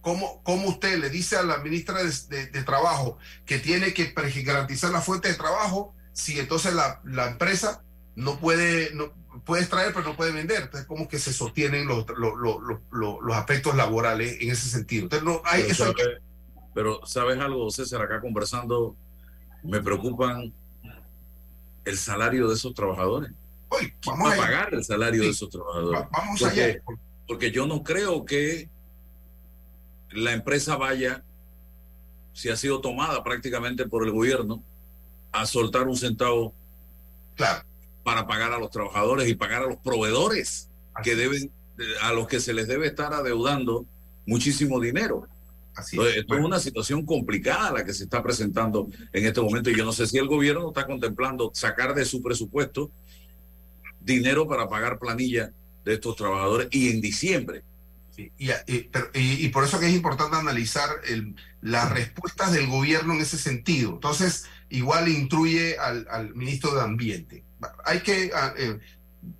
¿Cómo, 0.00 0.42
cómo 0.42 0.68
usted 0.68 0.98
le 0.98 1.10
dice 1.10 1.36
a 1.36 1.44
la 1.44 1.58
ministra 1.58 2.02
de, 2.02 2.46
de, 2.46 2.62
Trabajo 2.64 3.18
que 3.46 3.58
tiene 3.58 3.94
que 3.94 4.12
garantizar 4.42 4.90
la 4.90 5.00
fuente 5.00 5.28
de 5.28 5.34
trabajo 5.34 5.94
si 6.12 6.40
entonces 6.40 6.74
la, 6.74 7.00
la 7.04 7.28
empresa 7.28 7.84
no 8.16 8.38
puede, 8.38 8.92
no, 8.94 9.12
puede 9.44 9.62
extraer 9.62 9.92
pero 9.94 10.08
no 10.08 10.16
puede 10.16 10.32
vender. 10.32 10.62
Entonces, 10.62 10.86
¿cómo 10.86 11.08
que 11.08 11.18
se 11.18 11.32
sostienen 11.32 11.86
los, 11.86 12.06
los, 12.16 12.34
los, 12.36 12.80
los 12.90 13.36
aspectos 13.36 13.74
laborales 13.74 14.38
en 14.40 14.50
ese 14.50 14.68
sentido? 14.68 15.04
Entonces, 15.04 15.24
no, 15.24 15.40
hay, 15.44 15.62
pero, 15.62 15.72
eso 15.72 15.94
pero, 16.74 17.06
¿sabes 17.06 17.38
algo, 17.38 17.70
César? 17.70 18.02
Acá 18.02 18.20
conversando, 18.20 18.96
me 19.62 19.80
preocupan 19.80 20.52
el 21.84 21.98
salario 21.98 22.48
de 22.48 22.54
esos 22.54 22.74
trabajadores. 22.74 23.32
Vamos 24.06 24.32
a 24.32 24.36
pagar 24.36 24.74
el 24.74 24.84
salario 24.84 25.22
de 25.22 25.30
esos 25.30 25.48
trabajadores? 25.50 26.02
vamos 26.10 26.40
porque, 26.40 26.62
allá. 26.62 26.82
Porque 27.26 27.50
yo 27.50 27.66
no 27.66 27.82
creo 27.82 28.24
que 28.24 28.68
la 30.10 30.32
empresa 30.32 30.76
vaya, 30.76 31.24
si 32.32 32.48
ha 32.48 32.56
sido 32.56 32.80
tomada 32.80 33.22
prácticamente 33.24 33.86
por 33.86 34.04
el 34.04 34.12
gobierno, 34.12 34.62
a 35.32 35.46
soltar 35.46 35.88
un 35.88 35.96
centavo. 35.96 36.52
Claro 37.36 37.64
para 38.02 38.26
pagar 38.26 38.52
a 38.52 38.58
los 38.58 38.70
trabajadores 38.70 39.28
y 39.28 39.34
pagar 39.34 39.62
a 39.62 39.66
los 39.66 39.78
proveedores 39.78 40.68
que 41.02 41.14
deben, 41.14 41.50
a 42.02 42.12
los 42.12 42.26
que 42.26 42.40
se 42.40 42.52
les 42.52 42.68
debe 42.68 42.86
estar 42.86 43.12
adeudando 43.12 43.86
muchísimo 44.26 44.80
dinero. 44.80 45.26
Así 45.74 45.98
es. 46.00 46.16
Esto 46.16 46.36
es 46.36 46.44
una 46.44 46.58
situación 46.58 47.06
complicada 47.06 47.72
la 47.72 47.84
que 47.84 47.94
se 47.94 48.04
está 48.04 48.22
presentando 48.22 48.88
en 49.12 49.24
este 49.24 49.40
momento 49.40 49.70
y 49.70 49.76
yo 49.76 49.84
no 49.84 49.92
sé 49.92 50.06
si 50.06 50.18
el 50.18 50.26
gobierno 50.26 50.68
está 50.68 50.86
contemplando 50.86 51.50
sacar 51.54 51.94
de 51.94 52.04
su 52.04 52.22
presupuesto 52.22 52.90
dinero 54.04 54.46
para 54.46 54.68
pagar 54.68 54.98
planilla 54.98 55.52
de 55.84 55.94
estos 55.94 56.16
trabajadores 56.16 56.68
y 56.70 56.90
en 56.90 57.00
diciembre. 57.00 57.62
y, 58.16 59.48
por 59.48 59.64
eso 59.64 59.80
que 59.80 59.86
es 59.86 59.94
importante 59.94 60.36
analizar 60.36 60.88
el, 61.08 61.34
las 61.60 61.90
respuestas 61.90 62.52
del 62.52 62.66
gobierno 62.68 63.14
en 63.14 63.20
ese 63.20 63.38
sentido. 63.38 63.92
Entonces, 63.92 64.46
igual 64.70 65.08
incluye 65.08 65.78
al, 65.78 66.06
al 66.10 66.34
ministro 66.34 66.74
de 66.74 66.82
Ambiente 66.82 67.44
hay 67.84 68.00
que, 68.00 68.32
eh, 68.58 68.78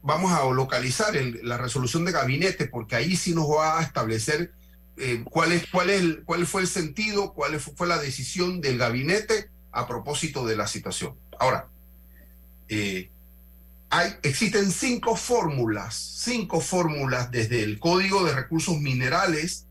vamos 0.02 0.33
a 0.33 0.45
localizar 0.50 1.14
la 1.42 1.59
resolución 1.59 2.04
de 2.04 2.12
gabinete, 2.12 2.66
porque 2.66 2.97
ahí 2.97 3.16
sí 3.16 3.35
nos 3.35 3.49
va 3.50 3.78
a 3.78 3.83
establecer 3.83 4.52
eh, 4.97 5.23
cuál, 5.25 5.52
es, 5.52 5.66
cuál, 5.71 5.90
es 5.90 6.19
cuál 6.25 6.47
fue 6.47 6.62
el 6.62 6.69
sentido, 6.69 7.33
cuál 7.33 7.59
fue 7.61 7.87
la 7.87 7.99
decisión 7.99 8.61
del 8.61 8.78
gabinete 8.78 9.50
a 9.71 9.87
propósito 9.87 10.45
de 10.47 10.57
la 10.57 10.66
situación. 10.66 11.14
Ahora, 11.38 11.69
eh, 12.69 13.11
hay, 13.92 14.14
existen 14.22 14.72
cinco 14.72 15.16
fórmulas, 15.16 15.94
cinco 15.94 16.61
fórmulas 16.61 17.30
desde 17.30 17.62
el 17.62 17.78
Código 17.78 18.25
de 18.25 18.34
Recursos 18.34 18.80
Minerales 18.80 19.66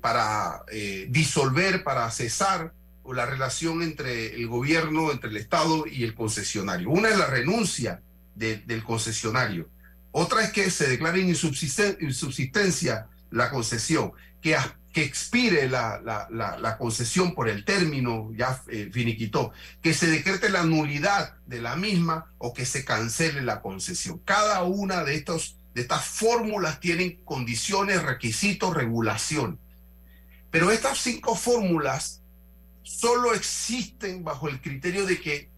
para 0.00 0.64
disolver, 1.08 1.84
para 1.84 2.10
cesar 2.10 2.72
la 3.12 3.26
relación 3.26 3.82
entre 3.82 4.36
el 4.36 4.46
gobierno, 4.46 5.10
entre 5.10 5.30
el 5.30 5.36
Estado 5.36 5.84
y 5.86 6.04
el 6.04 6.14
concesionario. 6.14 6.90
Una 6.90 7.08
es 7.08 7.18
la 7.18 7.26
renuncia 7.26 8.00
del 8.36 8.84
concesionario. 8.84 9.68
Otra 10.12 10.42
es 10.42 10.52
que 10.52 10.70
se 10.70 10.88
declare 10.88 11.20
en 11.20 11.28
insubsistencia 11.28 13.08
la 13.30 13.50
concesión, 13.50 14.12
que, 14.40 14.56
que 14.92 15.04
expire 15.04 15.68
la, 15.68 16.00
la, 16.02 16.78
concesión 16.78 17.34
por 17.34 17.48
el 17.48 17.64
término 17.64 18.30
ya 18.34 18.62
eh, 18.68 18.90
finiquitó, 18.92 19.52
que 19.82 19.94
se 19.94 20.08
decrete 20.08 20.50
la 20.50 20.64
nulidad 20.64 21.36
de 21.46 21.60
la 21.60 21.76
misma 21.76 22.32
o 22.38 22.52
que 22.52 22.66
se 22.66 22.84
cancele 22.84 23.42
la 23.42 23.60
concesión. 23.60 24.18
Cada 24.24 24.64
una 24.64 25.04
de, 25.04 25.12
de 25.12 25.80
estas 25.80 26.04
fórmulas 26.04 26.80
tienen 26.80 27.22
condiciones, 27.24 28.02
requisitos, 28.02 28.74
regulación. 28.74 29.60
Pero 30.50 30.72
estas 30.72 30.98
cinco 30.98 31.36
fórmulas 31.36 32.22
solo 32.82 33.34
existen 33.34 34.24
bajo 34.24 34.48
el 34.48 34.60
criterio 34.60 35.06
de 35.06 35.20
que 35.20 35.49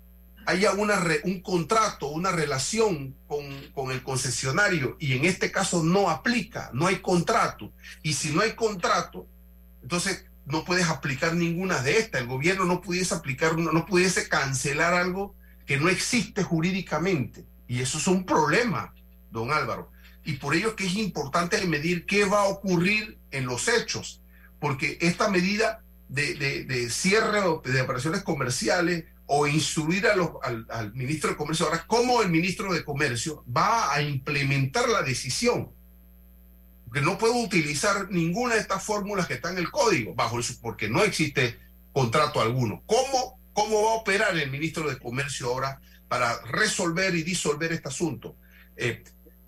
haya 0.46 0.72
una 0.72 1.02
un 1.25 1.40
contrato, 1.40 2.08
una 2.08 2.32
relación 2.32 3.16
con, 3.26 3.44
con, 3.75 3.90
el 3.90 4.02
concesionario 4.02 4.96
y 4.99 5.14
en 5.14 5.25
este 5.25 5.50
caso 5.50 5.82
no 5.82 6.11
aplica, 6.11 6.70
no 6.72 6.87
hay 6.87 6.96
contrato. 6.96 7.72
Y 8.02 8.14
si 8.14 8.30
no 8.30 8.40
hay 8.40 8.52
contrato, 8.52 9.26
entonces 9.82 10.26
no 10.46 10.64
puedes 10.64 10.88
aplicar 10.88 11.34
ninguna 11.34 11.82
de 11.82 11.99
estas. 11.99 12.22
El 12.22 12.28
gobierno 12.28 12.64
no 12.64 12.80
pudiese 12.80 13.14
aplicar, 13.14 13.56
no 13.56 13.87
pudiese 13.87 14.28
cancelar 14.28 14.94
algo 14.94 15.34
que 15.66 15.78
no 15.78 15.88
existe 15.88 16.42
jurídicamente. 16.42 17.44
Y 17.68 17.80
eso 17.80 17.99
es 17.99 18.06
un 18.06 18.25
problema, 18.25 18.94
don 19.30 19.52
Álvaro. 19.52 19.90
Y 20.25 20.34
por 20.34 20.54
ello 20.54 20.68
es 20.68 20.75
que 20.75 20.87
es 20.87 20.96
importante 20.96 21.64
medir 21.66 22.06
qué 22.06 22.25
va 22.25 22.42
a 22.42 22.49
ocurrir 22.49 23.18
en 23.30 23.46
los 23.46 23.68
hechos, 23.68 24.20
porque 24.61 24.99
esta 25.00 25.28
medida 25.28 25.82
de, 26.08 26.34
de, 26.34 26.90
cierre 26.90 27.40
de 27.40 27.80
operaciones 27.80 28.22
comerciales 28.22 29.04
o 29.26 29.47
instruir 29.47 30.07
al, 30.07 30.67
al, 30.69 30.95
ministro 30.95 31.31
de 31.31 31.37
Comercio 31.37 31.67
ahora 31.67 31.85
cómo 31.87 32.23
el 32.23 32.29
ministro 32.29 32.73
de 32.73 32.85
Comercio 32.85 33.45
va 33.55 33.93
a 33.93 34.02
implementar 34.02 34.88
la 34.88 35.02
decisión. 35.02 35.73
Porque 36.85 37.00
no 37.00 37.17
puedo 37.17 37.37
utilizar 37.37 38.11
ninguna 38.11 38.55
de 38.55 38.61
estas 38.61 38.83
fórmulas 38.83 39.26
que 39.26 39.35
están 39.35 39.52
en 39.52 39.61
el 39.61 39.71
código, 39.71 40.14
bajo 40.14 40.38
el, 40.38 40.45
porque 40.61 40.91
no 40.91 41.02
existe 41.02 41.59
contrato 41.93 42.41
alguno. 42.41 42.83
¿Cómo, 42.87 43.41
¿Cómo 43.52 43.85
va 43.85 43.93
a 43.93 43.95
operar 43.95 44.37
el 44.37 44.50
ministro 44.50 44.88
de 44.88 44.99
Comercio 44.99 45.49
ahora 45.49 45.81
para 46.09 46.38
resolver 46.43 47.14
y 47.14 47.23
disolver 47.23 47.73
este 47.73 47.88
asunto? 47.88 48.37
Eh, 48.76 49.02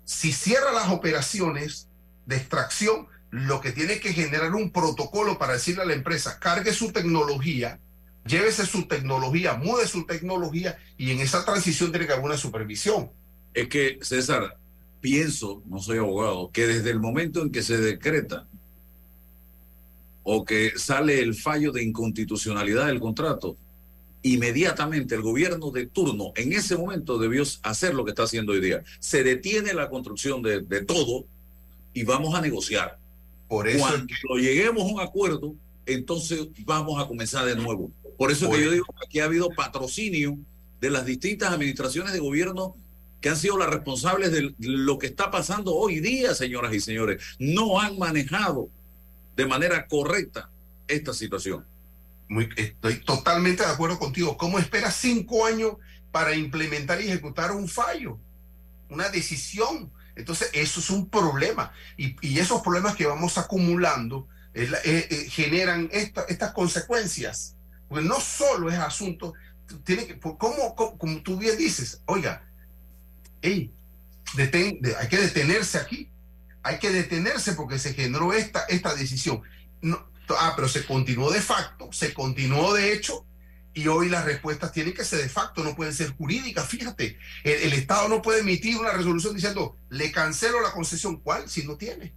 si 0.05 0.31
cierra 0.31 0.71
las 0.71 0.89
operaciones 0.89 1.89
de 2.25 2.37
extracción, 2.37 3.07
lo 3.31 3.59
que 3.59 3.71
tiene 3.71 3.99
que 3.99 4.13
generar 4.13 4.53
un 4.55 4.71
protocolo 4.71 5.37
para 5.37 5.53
decirle 5.53 5.83
a 5.83 5.87
la 5.87 5.93
empresa, 5.93 6.39
cargue 6.39 6.73
su 6.73 6.91
tecnología, 6.91 7.79
llévese 8.25 8.65
su 8.65 8.87
tecnología, 8.87 9.53
mude 9.55 9.87
su 9.87 10.05
tecnología 10.05 10.77
y 10.97 11.11
en 11.11 11.19
esa 11.19 11.45
transición 11.45 11.91
tiene 11.91 12.07
que 12.07 12.13
haber 12.13 12.25
una 12.25 12.37
supervisión. 12.37 13.11
Es 13.53 13.69
que, 13.69 13.99
César, 14.01 14.57
pienso, 14.99 15.61
no 15.67 15.79
soy 15.79 15.99
abogado, 15.99 16.51
que 16.51 16.67
desde 16.67 16.89
el 16.89 16.99
momento 16.99 17.41
en 17.41 17.51
que 17.51 17.61
se 17.61 17.77
decreta 17.77 18.47
o 20.23 20.43
que 20.43 20.73
sale 20.77 21.19
el 21.19 21.35
fallo 21.35 21.71
de 21.71 21.83
inconstitucionalidad 21.83 22.87
del 22.87 22.99
contrato, 22.99 23.55
inmediatamente 24.23 25.13
el 25.13 25.21
gobierno 25.21 25.69
de 25.69 25.85
turno 25.85 26.31
en 26.35 26.53
ese 26.53 26.75
momento 26.75 27.19
debió 27.19 27.43
hacer 27.61 27.93
lo 27.93 28.03
que 28.03 28.09
está 28.09 28.23
haciendo 28.23 28.53
hoy 28.53 28.61
día. 28.61 28.83
Se 28.99 29.23
detiene 29.23 29.73
la 29.73 29.87
construcción 29.87 30.41
de, 30.41 30.61
de 30.61 30.83
todo 30.83 31.25
y 31.93 32.03
vamos 32.03 32.33
a 32.33 32.41
negociar. 32.41 32.97
Por 33.47 33.67
eso 33.67 33.79
Cuando 33.79 34.07
que... 34.07 34.41
lleguemos 34.41 34.81
a 34.81 34.93
un 34.93 34.99
acuerdo, 34.99 35.53
entonces 35.85 36.47
vamos 36.65 36.99
a 37.01 37.07
comenzar 37.07 37.45
de 37.45 37.55
nuevo. 37.55 37.91
Por 38.17 38.31
eso 38.31 38.49
que 38.49 38.63
yo 38.63 38.71
digo 38.71 38.85
que 38.85 39.05
aquí 39.05 39.19
ha 39.19 39.25
habido 39.25 39.49
patrocinio 39.49 40.37
de 40.79 40.89
las 40.89 41.05
distintas 41.05 41.51
administraciones 41.51 42.13
de 42.13 42.19
gobierno 42.19 42.75
que 43.21 43.29
han 43.29 43.37
sido 43.37 43.57
las 43.57 43.69
responsables 43.69 44.31
de 44.31 44.53
lo 44.59 44.99
que 44.99 45.07
está 45.07 45.31
pasando 45.31 45.73
hoy 45.73 45.99
día, 45.99 46.35
señoras 46.35 46.73
y 46.73 46.79
señores. 46.79 47.23
No 47.39 47.79
han 47.79 47.97
manejado 47.97 48.69
de 49.35 49.45
manera 49.45 49.87
correcta 49.87 50.49
esta 50.87 51.13
situación. 51.13 51.65
Muy, 52.27 52.49
estoy 52.55 53.03
totalmente 53.03 53.63
de 53.63 53.69
acuerdo 53.69 53.99
contigo. 53.99 54.37
¿Cómo 54.37 54.59
esperas 54.59 54.95
cinco 54.95 55.45
años 55.45 55.73
para 56.11 56.35
implementar 56.35 57.01
y 57.01 57.07
ejecutar 57.07 57.51
un 57.51 57.67
fallo? 57.67 58.19
Una 58.89 59.09
decisión. 59.09 59.91
Entonces, 60.15 60.49
eso 60.53 60.79
es 60.79 60.89
un 60.89 61.09
problema. 61.09 61.71
Y, 61.97 62.15
y 62.21 62.39
esos 62.39 62.61
problemas 62.61 62.95
que 62.95 63.05
vamos 63.05 63.37
acumulando 63.37 64.27
eh, 64.53 64.71
eh, 64.85 65.29
generan 65.29 65.89
esta, 65.91 66.23
estas 66.29 66.53
consecuencias. 66.53 67.55
Porque 67.87 68.03
no 68.03 68.19
solo 68.19 68.69
es 68.69 68.77
asunto, 68.79 69.33
tiene 69.83 70.07
que, 70.07 70.19
como, 70.19 70.75
como, 70.75 71.21
tú 71.21 71.37
bien 71.37 71.57
dices, 71.57 72.01
oiga, 72.05 72.47
hey, 73.41 73.71
deten, 74.35 74.79
hay 74.99 75.07
que 75.07 75.17
detenerse 75.17 75.77
aquí 75.77 76.11
hay 76.65 76.79
que 76.79 76.89
detenerse 76.89 77.53
porque 77.53 77.77
se 77.77 77.93
generó 77.93 78.33
esta, 78.33 78.61
esta 78.61 78.95
decisión. 78.95 79.43
No, 79.81 80.03
ah, 80.29 80.53
pero 80.55 80.67
se 80.67 80.83
continuó 80.83 81.31
de 81.31 81.39
facto, 81.39 81.89
se 81.91 82.11
continuó 82.11 82.73
de 82.73 82.91
hecho, 82.91 83.23
y 83.75 83.87
hoy 83.87 84.09
las 84.09 84.25
respuestas 84.25 84.71
tienen 84.71 84.95
que 84.95 85.05
ser 85.05 85.19
de 85.19 85.29
facto, 85.29 85.63
no 85.63 85.75
pueden 85.75 85.93
ser 85.93 86.15
jurídicas. 86.15 86.67
Fíjate, 86.67 87.19
el, 87.43 87.61
el, 87.61 87.73
Estado 87.73 88.09
no 88.09 88.23
puede 88.23 88.39
emitir 88.39 88.77
una 88.77 88.93
resolución 88.93 89.35
diciendo, 89.35 89.75
le 89.89 90.11
cancelo 90.11 90.59
la 90.59 90.71
concesión. 90.71 91.17
¿Cuál? 91.17 91.47
Si 91.47 91.67
no 91.67 91.75
tiene. 91.75 92.15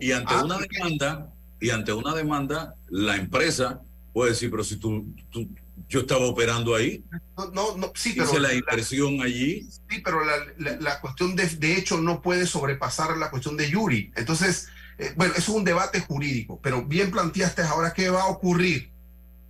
Y 0.00 0.10
ante 0.10 0.34
ah, 0.34 0.42
una 0.42 0.58
demanda, 0.58 1.32
y 1.60 1.70
ante 1.70 1.92
una 1.92 2.16
demanda, 2.16 2.74
la 2.88 3.14
empresa 3.14 3.80
puede 4.18 4.32
decir, 4.32 4.50
pero 4.50 4.64
si 4.64 4.78
tú, 4.78 5.06
tú 5.30 5.48
yo 5.88 6.00
estaba 6.00 6.26
operando 6.26 6.74
ahí. 6.74 7.04
No, 7.36 7.50
no, 7.52 7.76
no 7.76 7.92
sí, 7.94 8.14
pero. 8.16 8.36
La 8.40 8.52
impresión 8.52 9.22
allí. 9.22 9.68
Sí, 9.88 10.00
pero 10.02 10.24
la, 10.24 10.32
la, 10.58 10.76
la, 10.80 11.00
cuestión 11.00 11.36
de, 11.36 11.46
de 11.46 11.76
hecho 11.76 11.98
no 11.98 12.20
puede 12.20 12.46
sobrepasar 12.46 13.16
la 13.16 13.30
cuestión 13.30 13.56
de 13.56 13.70
Yuri. 13.70 14.10
Entonces, 14.16 14.70
eh, 14.98 15.12
bueno, 15.16 15.34
eso 15.36 15.52
es 15.52 15.56
un 15.56 15.64
debate 15.64 16.00
jurídico, 16.00 16.58
pero 16.60 16.84
bien 16.84 17.12
planteaste 17.12 17.62
ahora 17.62 17.94
qué 17.94 18.10
va 18.10 18.22
a 18.22 18.26
ocurrir. 18.26 18.90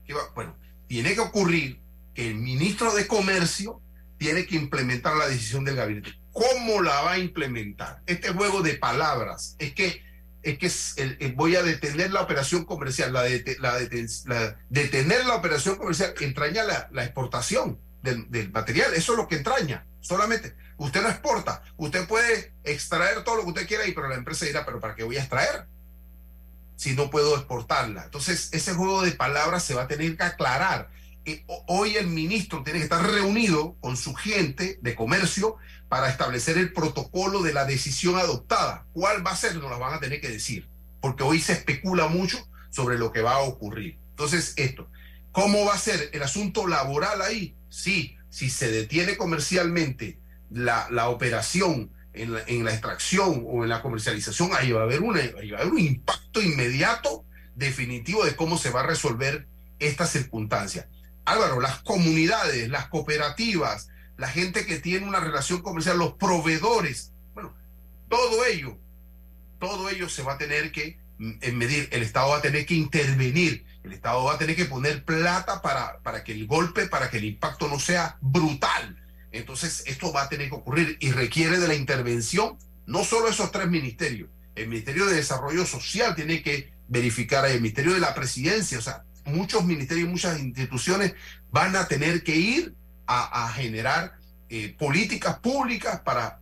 ¿Qué 0.06 0.12
va? 0.12 0.20
Bueno, 0.34 0.54
tiene 0.86 1.14
que 1.14 1.20
ocurrir 1.20 1.80
que 2.12 2.28
el 2.28 2.34
ministro 2.34 2.94
de 2.94 3.06
Comercio 3.06 3.80
tiene 4.18 4.44
que 4.44 4.56
implementar 4.56 5.16
la 5.16 5.28
decisión 5.28 5.64
del 5.64 5.76
gabinete. 5.76 6.12
¿Cómo 6.30 6.82
la 6.82 7.00
va 7.00 7.12
a 7.12 7.18
implementar? 7.18 8.02
Este 8.04 8.34
juego 8.34 8.60
de 8.60 8.74
palabras 8.74 9.56
es 9.58 9.72
que 9.72 10.02
es 10.50 10.58
que 10.58 10.66
es 10.66 10.94
el, 10.96 11.16
el, 11.20 11.32
voy 11.32 11.56
a 11.56 11.62
detener 11.62 12.12
la 12.12 12.22
operación 12.22 12.64
comercial. 12.64 13.12
La, 13.12 13.24
la, 13.58 13.78
la 14.26 14.56
detener 14.68 15.26
la 15.26 15.34
operación 15.34 15.76
comercial 15.76 16.14
entraña 16.20 16.64
la, 16.64 16.88
la 16.92 17.04
exportación 17.04 17.78
del, 18.02 18.30
del, 18.30 18.50
material. 18.50 18.94
Eso 18.94 19.12
es 19.12 19.18
lo 19.18 19.28
que 19.28 19.36
entraña. 19.36 19.86
Solamente 20.00 20.54
usted 20.76 21.02
no 21.02 21.08
exporta. 21.08 21.62
Usted 21.76 22.06
puede 22.06 22.54
extraer 22.64 23.24
todo 23.24 23.36
lo 23.36 23.42
que 23.42 23.48
usted 23.48 23.66
quiera 23.66 23.86
y 23.86 23.92
pero 23.92 24.08
la 24.08 24.14
empresa 24.14 24.46
dirá, 24.46 24.64
pero 24.64 24.80
¿para 24.80 24.94
qué 24.94 25.04
voy 25.04 25.16
a 25.16 25.20
extraer? 25.20 25.66
Si 26.76 26.94
no 26.94 27.10
puedo 27.10 27.36
exportarla. 27.36 28.04
Entonces, 28.04 28.50
ese 28.52 28.74
juego 28.74 29.02
de 29.02 29.12
palabras 29.12 29.64
se 29.64 29.74
va 29.74 29.82
a 29.82 29.88
tener 29.88 30.16
que 30.16 30.22
aclarar. 30.22 30.90
Hoy 31.66 31.96
el 31.96 32.06
ministro 32.06 32.62
tiene 32.62 32.78
que 32.78 32.84
estar 32.84 33.04
reunido 33.10 33.76
con 33.80 33.96
su 33.96 34.14
gente 34.14 34.78
de 34.82 34.94
comercio 34.94 35.56
para 35.88 36.08
establecer 36.08 36.58
el 36.58 36.72
protocolo 36.72 37.42
de 37.42 37.52
la 37.52 37.64
decisión 37.64 38.16
adoptada. 38.16 38.86
¿Cuál 38.92 39.26
va 39.26 39.32
a 39.32 39.36
ser? 39.36 39.56
Nos 39.56 39.70
la 39.70 39.78
van 39.78 39.94
a 39.94 40.00
tener 40.00 40.20
que 40.20 40.28
decir, 40.28 40.68
porque 41.00 41.22
hoy 41.22 41.40
se 41.40 41.52
especula 41.52 42.08
mucho 42.08 42.38
sobre 42.70 42.98
lo 42.98 43.12
que 43.12 43.22
va 43.22 43.34
a 43.34 43.40
ocurrir. 43.40 43.98
Entonces, 44.10 44.54
esto, 44.56 44.90
¿cómo 45.32 45.64
va 45.64 45.74
a 45.74 45.78
ser 45.78 46.10
el 46.12 46.22
asunto 46.22 46.66
laboral 46.66 47.22
ahí? 47.22 47.54
Sí, 47.68 48.16
si 48.30 48.50
se 48.50 48.70
detiene 48.70 49.16
comercialmente 49.16 50.18
la, 50.50 51.08
operación 51.08 51.90
en 52.12 52.34
la, 52.34 52.42
en 52.46 52.64
la, 52.64 52.72
extracción 52.72 53.44
o 53.46 53.64
en 53.64 53.70
la 53.70 53.82
comercialización, 53.82 54.50
ahí 54.54 54.72
va, 54.72 54.80
a 54.80 54.84
haber 54.84 55.00
una, 55.00 55.20
ahí 55.20 55.50
va 55.50 55.58
a 55.58 55.60
haber 55.62 55.72
un 55.72 55.80
impacto 55.80 56.42
inmediato 56.42 57.24
definitivo 57.54 58.24
de 58.24 58.36
cómo 58.36 58.58
se 58.58 58.70
va 58.70 58.80
a 58.80 58.86
resolver 58.86 59.46
esta 59.78 60.06
circunstancia. 60.06 60.88
Álvaro, 61.28 61.60
las 61.60 61.80
comunidades, 61.82 62.68
las 62.68 62.88
cooperativas, 62.88 63.88
la 64.16 64.28
gente 64.28 64.66
que 64.66 64.78
tiene 64.78 65.06
una 65.06 65.20
relación 65.20 65.62
comercial, 65.62 65.98
los 65.98 66.14
proveedores, 66.14 67.12
bueno, 67.34 67.54
todo 68.08 68.44
ello, 68.44 68.78
todo 69.58 69.88
ello 69.88 70.08
se 70.08 70.22
va 70.22 70.34
a 70.34 70.38
tener 70.38 70.72
que 70.72 70.98
mm, 71.18 71.52
medir, 71.52 71.88
el 71.92 72.02
Estado 72.02 72.30
va 72.30 72.38
a 72.38 72.42
tener 72.42 72.66
que 72.66 72.74
intervenir, 72.74 73.64
el 73.84 73.92
Estado 73.92 74.24
va 74.24 74.34
a 74.34 74.38
tener 74.38 74.56
que 74.56 74.64
poner 74.64 75.04
plata 75.04 75.62
para, 75.62 76.00
para 76.00 76.24
que 76.24 76.32
el 76.32 76.46
golpe, 76.46 76.86
para 76.86 77.10
que 77.10 77.18
el 77.18 77.24
impacto 77.24 77.68
no 77.68 77.78
sea 77.78 78.18
brutal. 78.20 78.96
Entonces, 79.30 79.84
esto 79.86 80.12
va 80.12 80.22
a 80.22 80.28
tener 80.28 80.48
que 80.48 80.56
ocurrir 80.56 80.96
y 81.00 81.12
requiere 81.12 81.58
de 81.58 81.68
la 81.68 81.74
intervención, 81.74 82.58
no 82.86 83.04
solo 83.04 83.28
esos 83.28 83.52
tres 83.52 83.68
ministerios, 83.68 84.30
el 84.54 84.68
Ministerio 84.68 85.06
de 85.06 85.14
Desarrollo 85.14 85.64
Social 85.66 86.14
tiene 86.14 86.42
que 86.42 86.72
verificar, 86.88 87.46
el 87.46 87.60
Ministerio 87.60 87.94
de 87.94 88.00
la 88.00 88.14
Presidencia, 88.14 88.78
o 88.78 88.82
sea, 88.82 89.04
muchos 89.28 89.64
ministerios, 89.64 90.08
muchas 90.08 90.40
instituciones 90.40 91.14
van 91.50 91.76
a 91.76 91.86
tener 91.86 92.22
que 92.22 92.36
ir 92.36 92.74
a, 93.06 93.46
a 93.46 93.52
generar 93.52 94.18
eh, 94.48 94.74
políticas 94.78 95.38
públicas 95.40 96.00
para, 96.00 96.40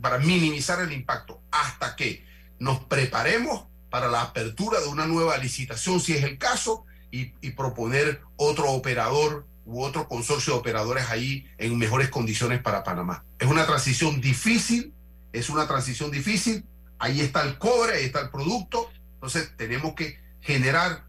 para 0.00 0.18
minimizar 0.18 0.80
el 0.80 0.92
impacto 0.92 1.42
hasta 1.50 1.96
que 1.96 2.24
nos 2.58 2.84
preparemos 2.84 3.66
para 3.90 4.08
la 4.08 4.22
apertura 4.22 4.80
de 4.80 4.86
una 4.86 5.06
nueva 5.06 5.36
licitación, 5.38 6.00
si 6.00 6.12
es 6.12 6.22
el 6.22 6.38
caso, 6.38 6.84
y, 7.10 7.32
y 7.40 7.50
proponer 7.50 8.22
otro 8.36 8.70
operador 8.70 9.46
u 9.64 9.82
otro 9.82 10.06
consorcio 10.08 10.52
de 10.52 10.60
operadores 10.60 11.10
ahí 11.10 11.48
en 11.58 11.76
mejores 11.76 12.08
condiciones 12.08 12.62
para 12.62 12.84
Panamá. 12.84 13.24
Es 13.38 13.48
una 13.48 13.66
transición 13.66 14.20
difícil, 14.20 14.94
es 15.32 15.50
una 15.50 15.66
transición 15.66 16.10
difícil, 16.10 16.64
ahí 16.98 17.20
está 17.20 17.42
el 17.42 17.58
cobre, 17.58 17.96
ahí 17.96 18.04
está 18.04 18.20
el 18.20 18.30
producto, 18.30 18.90
entonces 19.14 19.52
tenemos 19.56 19.94
que 19.94 20.20
generar 20.40 21.04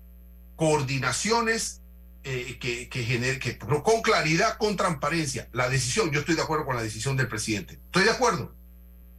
coordinaciones 0.61 1.81
eh, 2.23 2.59
que, 2.59 2.87
que 2.87 3.57
pero 3.59 3.81
con 3.81 4.03
claridad, 4.03 4.59
con 4.59 4.77
transparencia, 4.77 5.49
la 5.53 5.67
decisión, 5.69 6.11
yo 6.11 6.19
estoy 6.19 6.35
de 6.35 6.43
acuerdo 6.43 6.67
con 6.67 6.75
la 6.75 6.83
decisión 6.83 7.17
del 7.17 7.27
presidente. 7.27 7.79
Estoy 7.85 8.03
de 8.03 8.11
acuerdo. 8.11 8.53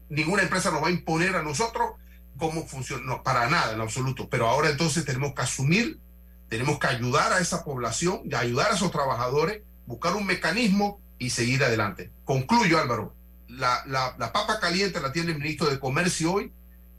Ninguna 0.09 0.44
empresa 0.44 0.70
nos 0.70 0.85
va 0.85 0.87
a 0.87 0.92
imponer 0.92 1.35
a 1.35 1.42
nosotros 1.42 1.94
cómo 2.38 2.64
funciona, 2.68 3.24
para 3.24 3.50
nada 3.50 3.72
en 3.72 3.81
absoluto. 3.81 4.28
Pero 4.28 4.46
ahora 4.46 4.70
entonces 4.70 5.05
tenemos 5.05 5.35
que 5.35 5.42
asumir, 5.42 5.98
tenemos 6.48 6.78
que 6.78 6.87
ayudar 6.87 7.33
a 7.33 7.40
esa 7.40 7.64
población, 7.64 8.22
ayudar 8.37 8.70
a 8.70 8.76
esos 8.76 8.92
trabajadores, 8.92 9.62
buscar 9.85 10.14
un 10.14 10.26
mecanismo 10.26 11.00
y 11.18 11.31
seguir 11.31 11.64
adelante. 11.64 12.12
Concluyo, 12.22 12.78
Álvaro. 12.78 13.16
La 13.48 14.31
papa 14.33 14.61
caliente 14.61 15.00
la 15.00 15.11
tiene 15.11 15.33
el 15.33 15.38
ministro 15.38 15.68
de 15.68 15.81
Comercio 15.81 16.35
hoy. 16.35 16.52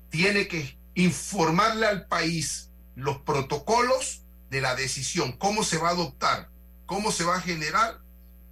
Tiene 0.09 0.49
que 0.49 0.77
informarle 0.95 1.85
al 1.85 2.07
país 2.07 2.71
los 2.95 3.19
protocolos 3.19 4.22
de 4.53 4.61
la 4.61 4.75
decisión, 4.75 5.33
cómo 5.33 5.63
se 5.63 5.77
va 5.77 5.89
a 5.89 5.91
adoptar, 5.91 6.49
cómo 6.85 7.11
se 7.11 7.25
va 7.25 7.37
a 7.37 7.41
generar 7.41 7.99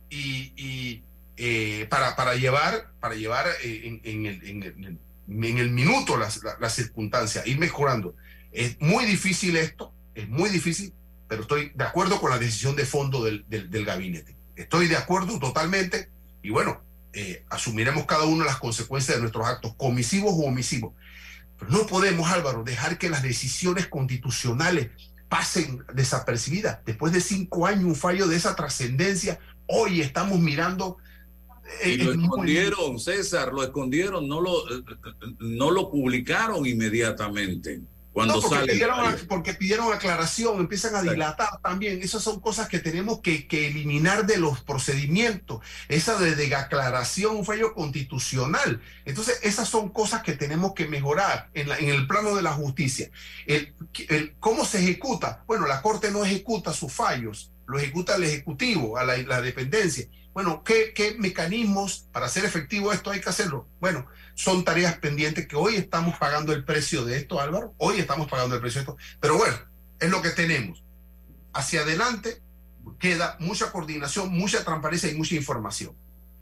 y, 0.09 1.03
eh, 1.37 1.87
para, 1.89 2.15
para 2.17 2.35
llevar, 2.35 2.91
para 2.99 3.15
llevar 3.15 3.47
eh, 3.63 3.99
en, 4.03 4.25
el, 4.25 4.43
en, 4.45 5.57
el, 5.57 5.69
minuto 5.69 6.17
las 6.17 6.43
la, 6.43 6.57
la 6.59 6.69
circunstancias, 6.69 7.47
ir 7.47 7.57
mejorando. 7.57 8.15
Es 8.51 8.81
muy 8.81 9.05
difícil 9.05 9.55
esto, 9.55 9.93
es 10.13 10.27
muy 10.27 10.49
difícil, 10.49 10.93
pero 11.29 11.43
estoy 11.43 11.71
de 11.73 11.83
acuerdo 11.85 12.19
con 12.19 12.31
la 12.31 12.37
decisión 12.37 12.75
de 12.75 12.85
fondo 12.85 13.23
del, 13.23 13.45
del, 13.47 13.69
del 13.69 13.85
gabinete. 13.85 14.35
Estoy 14.57 14.87
de 14.87 14.97
acuerdo 14.97 15.39
totalmente 15.39 16.09
y 16.43 16.49
bueno, 16.49 16.81
eh, 17.13 17.45
asumiremos 17.49 18.05
cada 18.05 18.25
uno 18.25 18.43
las 18.43 18.57
consecuencias 18.57 19.17
de 19.17 19.21
nuestros 19.21 19.45
actos, 19.45 19.75
comisivos 19.75 20.33
o 20.33 20.47
omisivos. 20.47 20.93
Pero 21.59 21.71
no 21.71 21.85
podemos, 21.85 22.29
Álvaro, 22.31 22.63
dejar 22.63 22.97
que 22.97 23.09
las 23.09 23.21
decisiones 23.21 23.87
constitucionales 23.87 24.89
pasen 25.31 25.85
desapercibidas. 25.93 26.79
Después 26.85 27.13
de 27.13 27.21
cinco 27.21 27.65
años, 27.65 27.85
un 27.85 27.95
fallo 27.95 28.27
de 28.27 28.35
esa 28.35 28.53
trascendencia, 28.53 29.39
hoy 29.65 30.01
estamos 30.01 30.39
mirando 30.39 30.97
y 31.85 31.95
lo 31.95 32.11
escondieron, 32.11 32.99
César, 32.99 33.53
lo 33.53 33.63
escondieron, 33.63 34.27
no 34.27 34.41
lo, 34.41 34.51
no 35.39 35.71
lo 35.71 35.89
publicaron 35.89 36.65
inmediatamente. 36.65 37.81
Cuando 38.13 38.41
porque, 38.41 38.73
pidieron, 38.73 39.15
porque 39.29 39.53
pidieron 39.53 39.93
aclaración, 39.93 40.59
empiezan 40.59 40.95
a 40.95 41.01
dilatar 41.01 41.61
también. 41.61 42.01
Esas 42.01 42.21
son 42.21 42.41
cosas 42.41 42.67
que 42.67 42.79
tenemos 42.79 43.21
que, 43.21 43.47
que 43.47 43.67
eliminar 43.67 44.25
de 44.25 44.37
los 44.37 44.61
procedimientos. 44.61 45.61
Esa 45.87 46.17
de, 46.17 46.35
de, 46.35 46.53
aclaración, 46.53 47.37
un 47.37 47.45
fallo 47.45 47.73
constitucional. 47.73 48.81
Entonces, 49.05 49.39
esas 49.43 49.69
son 49.69 49.89
cosas 49.89 50.23
que 50.23 50.33
tenemos 50.33 50.73
que 50.73 50.87
mejorar 50.87 51.49
en, 51.53 51.69
la, 51.69 51.77
en 51.77 51.89
el 51.89 52.05
plano 52.05 52.35
de 52.35 52.41
la 52.41 52.51
justicia. 52.51 53.09
El, 53.47 53.73
el, 54.09 54.35
¿Cómo 54.39 54.65
se 54.65 54.79
ejecuta? 54.79 55.43
Bueno, 55.47 55.65
la 55.65 55.81
Corte 55.81 56.11
no 56.11 56.25
ejecuta 56.25 56.73
sus 56.73 56.91
fallos, 56.91 57.51
lo 57.71 57.79
ejecuta 57.79 58.17
el 58.17 58.23
Ejecutivo, 58.23 58.97
a 58.97 59.05
la, 59.05 59.41
dependencia. 59.41 60.05
Bueno, 60.33 60.61
¿qué, 60.63 60.91
¿qué, 60.93 61.15
mecanismos 61.17 62.05
para 62.11 62.25
hacer 62.25 62.43
efectivo 62.43 62.91
esto 62.91 63.11
hay 63.11 63.21
que 63.21 63.29
hacerlo? 63.29 63.67
Bueno, 63.79 64.07
son 64.33 64.65
tareas 64.65 64.97
pendientes 64.97 65.47
que 65.47 65.55
hoy 65.55 65.75
estamos 65.75 66.17
pagando 66.17 66.51
el 66.51 66.65
precio 66.65 67.05
de 67.05 67.15
esto, 67.15 67.39
Álvaro. 67.39 67.73
Hoy 67.77 67.97
estamos 67.99 68.29
pagando 68.29 68.55
el 68.55 68.61
precio 68.61 68.79
de 68.79 68.91
esto. 68.91 68.97
Pero 69.21 69.37
bueno, 69.37 69.55
es 69.99 70.09
lo 70.09 70.21
que 70.21 70.31
tenemos. 70.31 70.83
Hacia 71.53 71.81
adelante 71.81 72.41
queda 72.99 73.37
mucha 73.39 73.71
coordinación, 73.71 74.29
mucha 74.31 74.65
transparencia 74.65 75.09
y 75.09 75.15
mucha 75.15 75.35
información. 75.35 75.95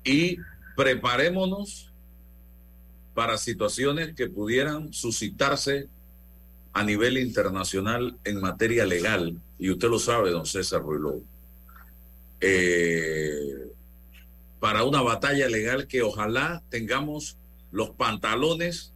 Y 0.03 0.37
preparémonos 0.75 1.93
para 3.13 3.37
situaciones 3.37 4.15
que 4.15 4.27
pudieran 4.27 4.93
suscitarse 4.93 5.89
a 6.73 6.83
nivel 6.83 7.17
internacional 7.17 8.17
en 8.23 8.39
materia 8.39 8.85
legal. 8.85 9.39
Y 9.57 9.71
usted 9.71 9.89
lo 9.89 9.99
sabe, 9.99 10.31
don 10.31 10.45
César 10.45 10.81
Ruiló. 10.81 11.21
Eh, 12.41 13.69
para 14.59 14.83
una 14.83 15.01
batalla 15.01 15.47
legal 15.47 15.87
que 15.87 16.01
ojalá 16.01 16.61
tengamos 16.69 17.37
los 17.71 17.91
pantalones, 17.91 18.93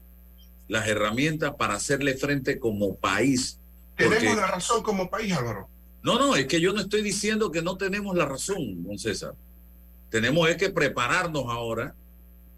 las 0.67 0.87
herramientas 0.87 1.53
para 1.57 1.75
hacerle 1.75 2.15
frente 2.15 2.59
como 2.59 2.95
país. 2.95 3.59
Tenemos 3.95 4.35
la 4.35 4.47
razón 4.47 4.83
como 4.83 5.09
país, 5.09 5.33
Álvaro. 5.33 5.69
No, 6.01 6.19
no, 6.19 6.35
es 6.35 6.47
que 6.47 6.59
yo 6.59 6.73
no 6.73 6.81
estoy 6.81 7.01
diciendo 7.01 7.51
que 7.51 7.61
no 7.61 7.77
tenemos 7.77 8.15
la 8.15 8.25
razón, 8.25 8.83
don 8.83 8.97
César. 8.99 9.35
Tenemos 10.09 10.49
es 10.49 10.57
que 10.57 10.69
prepararnos 10.69 11.45
ahora 11.47 11.95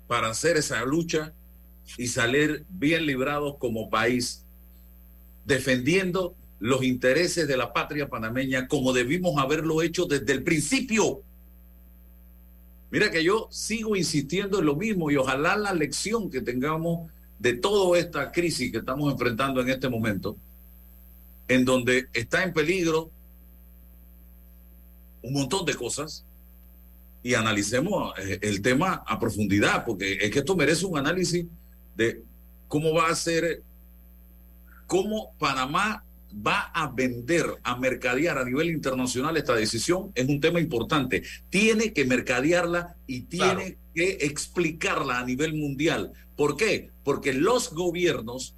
para 0.08 0.30
hacer 0.30 0.58
esa 0.58 0.84
lucha 0.84 1.34
y 1.98 2.08
salir 2.08 2.66
bien 2.70 3.06
librados 3.06 3.58
como 3.60 3.90
país, 3.90 4.45
defendiendo 5.46 6.36
los 6.60 6.84
intereses 6.84 7.48
de 7.48 7.58
la 7.58 7.72
patria 7.72 8.10
panameña 8.10 8.68
como 8.68 8.94
debimos 8.94 9.38
haberlo 9.38 9.82
hecho 9.82 10.06
desde 10.06 10.34
el 10.34 10.44
principio. 10.44 11.22
Mira 12.92 13.12
que 13.12 13.24
yo 13.24 13.48
sigo 13.52 13.96
insistiendo 13.96 14.60
en 14.60 14.66
lo 14.66 14.76
mismo 14.76 15.12
y 15.12 15.18
ojalá 15.18 15.58
la 15.58 15.74
lección 15.74 16.30
que 16.30 16.42
tengamos 16.42 17.12
de 17.40 17.54
toda 17.54 17.98
esta 18.00 18.32
crisis 18.32 18.72
que 18.72 18.80
estamos 18.80 19.12
enfrentando 19.12 19.62
en 19.62 19.70
este 19.70 19.90
momento, 19.90 20.38
en 21.48 21.66
donde 21.66 22.08
está 22.14 22.44
en 22.44 22.54
peligro 22.54 23.12
un 25.22 25.34
montón 25.34 25.66
de 25.66 25.74
cosas, 25.74 26.26
y 27.26 27.34
analicemos 27.34 28.14
eh, 28.20 28.38
el 28.44 28.62
tema 28.62 29.04
a 29.08 29.20
profundidad, 29.20 29.84
porque 29.84 30.14
es 30.22 30.30
que 30.30 30.40
esto 30.40 30.56
merece 30.56 30.86
un 30.86 30.96
análisis 30.96 31.48
de 31.96 32.22
cómo 32.68 32.94
va 32.94 33.10
a 33.10 33.16
ser, 33.16 33.64
cómo 34.88 35.34
Panamá 35.40 36.04
va 36.46 36.72
a 36.74 36.88
vender, 36.88 37.46
a 37.64 37.78
mercadear 37.78 38.38
a 38.38 38.46
nivel 38.46 38.70
internacional 38.70 39.38
esta 39.38 39.56
decisión 39.56 40.12
es 40.16 40.28
un 40.28 40.40
tema 40.40 40.60
importante. 40.60 41.24
Tiene 41.50 41.94
que 41.94 42.06
mercadearla 42.06 42.96
y 43.08 43.22
tiene 43.22 43.46
claro. 43.54 43.76
que 43.94 44.18
explicarla 44.22 45.20
a 45.20 45.26
nivel 45.26 45.54
mundial. 45.54 46.12
¿Por 46.36 46.58
qué? 46.58 46.90
Porque 47.04 47.34
los 47.34 47.74
gobiernos, 47.74 48.56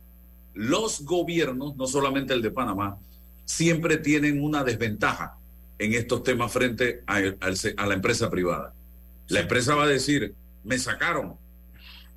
los 0.54 1.02
gobiernos, 1.02 1.76
no 1.76 1.86
solamente 1.88 2.34
el 2.34 2.42
de 2.42 2.52
Panamá, 2.52 2.98
siempre 3.46 3.98
tienen 3.98 4.44
una 4.44 4.64
desventaja 4.64 5.38
en 5.80 5.94
estos 5.94 6.24
temas 6.24 6.52
frente 6.52 7.04
a 7.06 7.22
la 7.22 7.94
empresa 7.94 8.30
privada. 8.30 8.74
La 9.28 9.42
empresa 9.42 9.76
va 9.76 9.84
a 9.84 9.88
decir, 9.88 10.34
me 10.64 10.80
sacaron. 10.80 11.36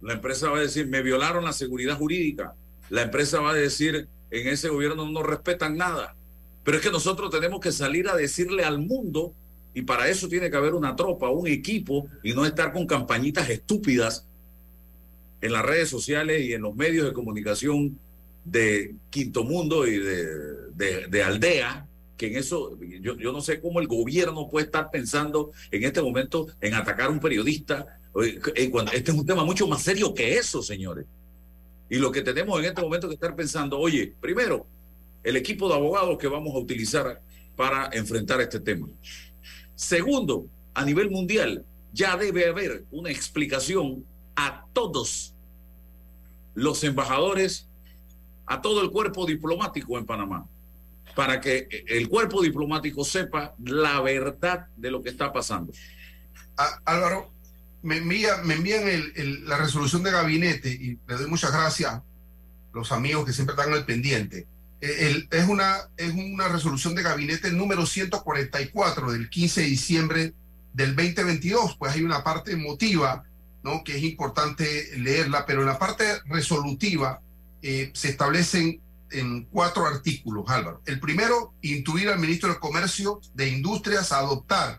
La 0.01 0.14
empresa 0.14 0.49
va 0.49 0.59
a 0.59 0.62
decir, 0.62 0.87
me 0.87 1.03
violaron 1.03 1.44
la 1.44 1.53
seguridad 1.53 1.99
jurídica. 1.99 2.55
La 2.90 3.03
empresa 3.03 3.40
va 3.40 3.53
a 3.53 3.55
decir, 3.55 4.09
en 4.31 4.48
ese 4.48 4.68
gobierno 4.68 5.09
no 5.09 5.22
respetan 5.22 5.76
nada. 5.76 6.14
Pero 6.62 6.76
es 6.76 6.83
que 6.83 6.90
nosotros 6.90 7.31
tenemos 7.31 7.61
que 7.61 7.72
salir 7.72 8.09
a 8.09 8.16
decirle 8.16 8.64
al 8.64 8.79
mundo, 8.79 9.33
y 9.72 9.83
para 9.83 10.09
eso 10.09 10.29
tiene 10.29 10.50
que 10.50 10.57
haber 10.57 10.74
una 10.74 10.96
tropa, 10.96 11.31
un 11.31 11.46
equipo, 11.46 12.09
y 12.22 12.35
no 12.35 12.44
estar 12.44 12.72
con 12.72 12.87
campañitas 12.87 13.48
estúpidas 13.48 14.26
en 15.40 15.53
las 15.53 15.64
redes 15.64 15.88
sociales 15.88 16.42
y 16.42 16.53
en 16.53 16.62
los 16.62 16.74
medios 16.76 17.07
de 17.07 17.12
comunicación 17.12 17.98
de 18.44 18.94
Quinto 19.09 19.44
Mundo 19.44 19.87
y 19.87 19.98
de, 19.98 20.26
de, 20.74 21.07
de 21.09 21.22
aldea, 21.22 21.87
que 22.16 22.26
en 22.26 22.37
eso, 22.37 22.79
yo, 23.00 23.16
yo, 23.16 23.33
no 23.33 23.40
sé 23.40 23.61
cómo 23.61 23.81
el 23.81 23.87
gobierno 23.87 24.48
puede 24.48 24.66
estar 24.66 24.90
pensando 24.90 25.53
en 25.70 25.85
este 25.85 26.03
momento 26.03 26.48
en 26.61 26.74
atacar 26.74 27.07
a 27.07 27.11
un 27.11 27.20
periodista. 27.20 27.98
Este 28.92 29.11
es 29.11 29.16
un 29.16 29.24
tema 29.24 29.44
mucho 29.44 29.66
más 29.66 29.83
serio 29.83 30.12
que 30.12 30.37
eso, 30.37 30.62
señores. 30.62 31.07
Y 31.90 31.98
lo 31.98 32.12
que 32.12 32.22
tenemos 32.22 32.59
en 32.61 32.66
este 32.66 32.81
momento 32.81 33.09
que 33.09 33.14
estar 33.14 33.35
pensando, 33.35 33.79
oye, 33.79 34.14
primero, 34.20 34.66
el 35.24 35.37
equipo 35.37 35.68
de 35.68 35.74
abogados 35.74 36.16
que 36.18 36.29
vamos 36.29 36.55
a 36.55 36.59
utilizar 36.59 37.20
para 37.57 37.90
enfrentar 37.92 38.40
este 38.40 38.61
tema. 38.61 38.87
Segundo, 39.74 40.46
a 40.72 40.85
nivel 40.85 41.11
mundial, 41.11 41.64
ya 41.92 42.16
debe 42.16 42.48
haber 42.48 42.85
una 42.92 43.11
explicación 43.11 44.05
a 44.37 44.64
todos 44.72 45.35
los 46.55 46.85
embajadores, 46.85 47.68
a 48.46 48.62
todo 48.62 48.83
el 48.83 48.90
cuerpo 48.90 49.26
diplomático 49.26 49.98
en 49.98 50.07
Panamá, 50.07 50.46
para 51.16 51.40
que 51.40 51.66
el 51.88 52.09
cuerpo 52.09 52.40
diplomático 52.40 53.05
sepa 53.05 53.55
la 53.64 54.00
verdad 54.00 54.68
de 54.76 54.90
lo 54.92 55.03
que 55.03 55.11
está 55.11 55.33
pasando. 55.33 55.72
Álvaro, 56.85 57.33
me, 57.82 57.96
envía, 57.98 58.38
me 58.44 58.54
envían 58.54 58.84
la 59.44 59.56
resolución 59.56 60.02
de 60.02 60.10
gabinete 60.10 60.70
y 60.70 60.98
le 61.06 61.16
doy 61.16 61.26
muchas 61.26 61.52
gracias 61.52 61.92
a 61.92 62.02
los 62.72 62.92
amigos 62.92 63.24
que 63.24 63.32
siempre 63.32 63.54
están 63.54 63.72
al 63.72 63.84
pendiente. 63.84 64.46
El, 64.80 65.28
es, 65.30 65.48
una, 65.48 65.76
es 65.96 66.12
una 66.12 66.48
resolución 66.48 66.94
de 66.94 67.02
gabinete 67.02 67.50
número 67.50 67.84
144 67.84 69.12
del 69.12 69.28
15 69.28 69.60
de 69.60 69.66
diciembre 69.66 70.34
del 70.72 70.96
2022, 70.96 71.76
pues 71.76 71.92
hay 71.92 72.02
una 72.02 72.22
parte 72.22 72.52
emotiva, 72.52 73.24
¿no? 73.62 73.84
Que 73.84 73.96
es 73.96 74.02
importante 74.02 74.96
leerla, 74.96 75.44
pero 75.44 75.60
en 75.60 75.66
la 75.66 75.78
parte 75.78 76.04
resolutiva 76.26 77.20
eh, 77.62 77.90
se 77.92 78.08
establecen 78.08 78.80
en 79.10 79.44
cuatro 79.46 79.86
artículos, 79.86 80.48
Álvaro. 80.48 80.80
El 80.86 81.00
primero, 81.00 81.52
intuir 81.62 82.08
al 82.08 82.18
ministro 82.18 82.48
del 82.48 82.60
Comercio 82.60 83.20
de 83.34 83.48
Industrias 83.48 84.12
a 84.12 84.18
adoptar 84.18 84.78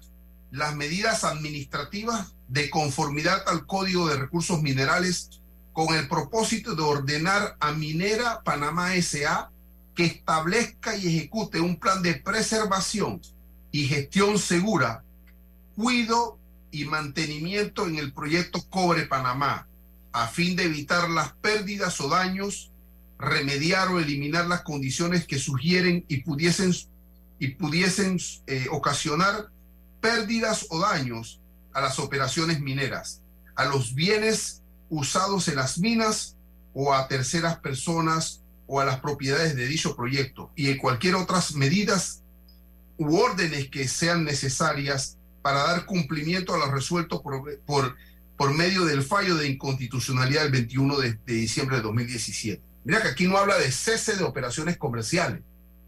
las 0.51 0.75
medidas 0.75 1.23
administrativas 1.23 2.35
de 2.47 2.69
conformidad 2.69 3.47
al 3.47 3.65
Código 3.65 4.07
de 4.07 4.17
Recursos 4.17 4.61
Minerales 4.61 5.41
con 5.71 5.95
el 5.95 6.07
propósito 6.09 6.75
de 6.75 6.81
ordenar 6.81 7.55
a 7.59 7.71
Minera 7.71 8.41
Panamá 8.43 8.93
SA 9.01 9.49
que 9.95 10.05
establezca 10.05 10.95
y 10.95 11.07
ejecute 11.07 11.61
un 11.61 11.77
plan 11.77 12.03
de 12.03 12.15
preservación 12.15 13.21
y 13.71 13.87
gestión 13.87 14.37
segura, 14.37 15.03
cuido 15.75 16.37
y 16.71 16.85
mantenimiento 16.85 17.87
en 17.87 17.97
el 17.97 18.13
proyecto 18.13 18.61
Cobre 18.69 19.05
Panamá, 19.05 19.67
a 20.11 20.27
fin 20.27 20.57
de 20.57 20.65
evitar 20.65 21.09
las 21.09 21.33
pérdidas 21.33 21.99
o 22.01 22.09
daños, 22.09 22.71
remediar 23.17 23.87
o 23.89 23.99
eliminar 23.99 24.47
las 24.47 24.63
condiciones 24.63 25.25
que 25.25 25.39
sugieren 25.39 26.05
y 26.09 26.17
pudiesen, 26.17 26.73
y 27.39 27.49
pudiesen 27.49 28.19
eh, 28.47 28.67
ocasionar 28.71 29.49
pérdidas 30.01 30.65
o 30.69 30.79
daños 30.79 31.39
a 31.73 31.81
las 31.81 31.99
operaciones 31.99 32.59
mineras, 32.59 33.21
a 33.55 33.65
los 33.65 33.95
bienes 33.95 34.61
usados 34.89 35.47
en 35.47 35.55
las 35.55 35.77
minas 35.77 36.35
o 36.73 36.93
a 36.93 37.07
terceras 37.07 37.59
personas 37.59 38.41
o 38.67 38.79
a 38.81 38.85
las 38.85 38.99
propiedades 38.99 39.55
de 39.55 39.67
dicho 39.67 39.95
proyecto. 39.95 40.51
Y 40.55 40.69
en 40.69 40.77
cualquier 40.77 41.15
otras 41.15 41.53
medidas 41.55 42.23
u 42.97 43.15
órdenes 43.17 43.69
que 43.69 43.87
sean 43.87 44.23
necesarias 44.23 45.17
para 45.41 45.63
dar 45.63 45.85
cumplimiento 45.85 46.53
a 46.53 46.57
lo 46.57 46.71
resuelto 46.71 47.21
por, 47.21 47.59
por, 47.61 47.95
por 48.37 48.53
medio 48.53 48.85
del 48.85 49.03
fallo 49.03 49.35
de 49.35 49.47
inconstitucionalidad 49.47 50.43
del 50.43 50.51
21 50.51 50.99
de, 50.99 51.13
de, 51.25 51.33
diciembre 51.33 51.77
de 51.77 51.83
2017. 51.83 52.61
Mira 52.83 53.01
que 53.01 53.09
aquí 53.09 53.27
no 53.27 53.37
habla 53.37 53.57
de 53.57 53.71
cese 53.71 54.17
de 54.17 54.23
operaciones 54.23 54.77
comerciales, 54.77 55.41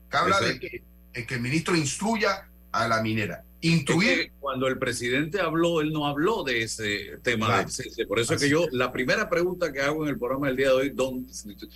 que 0.10 0.18
habla 0.18 0.40
de 0.40 0.60
que, 0.60 0.84
de 1.14 1.26
que 1.26 1.36
el 1.36 1.42
ministro 1.42 1.76
instruya 1.76 2.50
a 2.72 2.88
la 2.88 3.02
minera 3.02 3.44
Incluir. 3.64 4.32
cuando 4.40 4.68
el 4.68 4.78
presidente 4.78 5.40
habló, 5.40 5.80
él 5.80 5.94
no 5.94 6.06
habló 6.06 6.44
de 6.44 6.64
ese 6.64 7.18
tema. 7.24 7.66
por 8.08 8.20
eso 8.20 8.34
es 8.34 8.42
que 8.42 8.50
yo, 8.50 8.68
la 8.72 8.92
primera 8.92 9.30
pregunta 9.30 9.72
que 9.72 9.82
hago 9.82 10.04
en 10.04 10.10
el 10.10 10.20
programa 10.20 10.48
del 10.48 10.58
día 10.58 10.68
de 10.68 10.74
hoy, 10.74 10.90
don, 10.90 11.26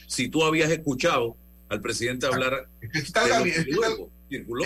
si 0.08 0.28
tú 0.28 0.44
habías 0.44 0.70
escuchado 0.70 1.38
al 1.70 1.82
presidente 1.82 2.26
hablar. 2.26 2.68
Es 2.82 2.92
que 2.92 3.00
está 3.00 3.28
la, 3.28 3.44
circuló. 4.30 4.66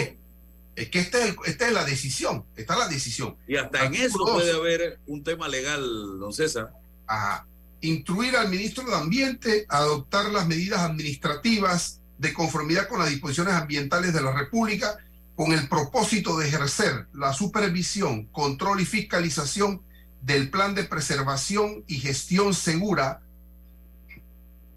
Es, 0.75 0.89
que 0.89 0.99
esta 0.99 1.25
es, 1.25 1.35
esta 1.45 1.67
es 1.67 1.73
la 1.73 1.85
decisión, 1.85 2.45
está 2.55 2.77
la 2.77 2.87
decisión. 2.87 3.35
Y 3.47 3.55
hasta 3.55 3.85
en 3.85 3.95
eso 3.95 4.17
puede 4.25 4.51
haber 4.51 4.99
un 5.05 5.23
tema 5.23 5.47
legal, 5.47 5.81
don 6.19 6.33
César. 6.33 6.71
A 7.07 7.45
instruir 7.81 8.35
al 8.35 8.49
ministro 8.49 8.83
de 8.85 8.95
Ambiente 8.95 9.65
a 9.69 9.79
adoptar 9.79 10.31
las 10.31 10.47
medidas 10.47 10.79
administrativas 10.81 11.99
de 12.17 12.33
conformidad 12.33 12.87
con 12.87 12.99
las 12.99 13.09
disposiciones 13.09 13.53
ambientales 13.53 14.13
de 14.13 14.21
la 14.21 14.31
República 14.31 14.97
con 15.35 15.53
el 15.53 15.67
propósito 15.67 16.37
de 16.37 16.47
ejercer 16.47 17.07
la 17.13 17.33
supervisión, 17.33 18.25
control 18.27 18.81
y 18.81 18.85
fiscalización 18.85 19.81
del 20.21 20.49
plan 20.49 20.75
de 20.75 20.83
preservación 20.83 21.83
y 21.87 21.99
gestión 21.99 22.53
segura, 22.53 23.21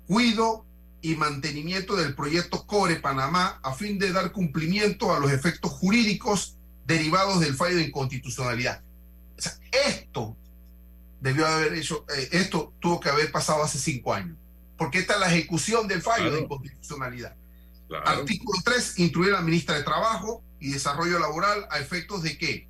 cuido 0.07 0.65
y 1.03 1.17
mantenimiento 1.17 1.97
del 1.97 2.15
proyecto 2.15 2.67
Core 2.67 2.97
Panamá 2.97 3.61
a 3.63 3.75
fin 3.75 3.99
de 3.99 4.13
dar 4.13 4.33
cumplimiento 4.33 5.15
a 5.15 5.21
los 5.21 5.31
efectos 5.33 5.71
jurídicos 5.73 6.57
derivados 6.87 7.41
del 7.41 7.55
fallo 7.55 7.77
de 7.77 7.85
inconstitucionalidad. 7.85 8.83
esto 9.71 10.37
debió 11.21 11.47
haber 11.47 11.75
hecho, 11.75 12.05
eh, 12.15 12.29
esto 12.33 12.73
tuvo 12.81 13.01
que 13.01 13.09
haber 13.09 13.33
pasado 13.33 13.63
hace 13.63 13.79
cinco 13.79 14.15
años, 14.15 14.37
porque 14.77 14.99
esta 14.99 15.15
es 15.15 15.21
la 15.21 15.35
ejecución 15.35 15.89
del 15.89 16.03
fallo 16.03 16.31
de 16.31 16.43
inconstitucionalidad. 16.43 17.35
Artículo 18.05 18.61
3, 18.65 18.99
instruir 18.99 19.35
a 19.35 19.39
la 19.39 19.43
ministra 19.43 19.77
de 19.77 19.83
Trabajo 19.83 20.43
y 20.59 20.71
Desarrollo 20.71 21.19
Laboral 21.19 21.67
a 21.71 21.79
efectos 21.79 22.23
de 22.23 22.39
que, 22.39 22.69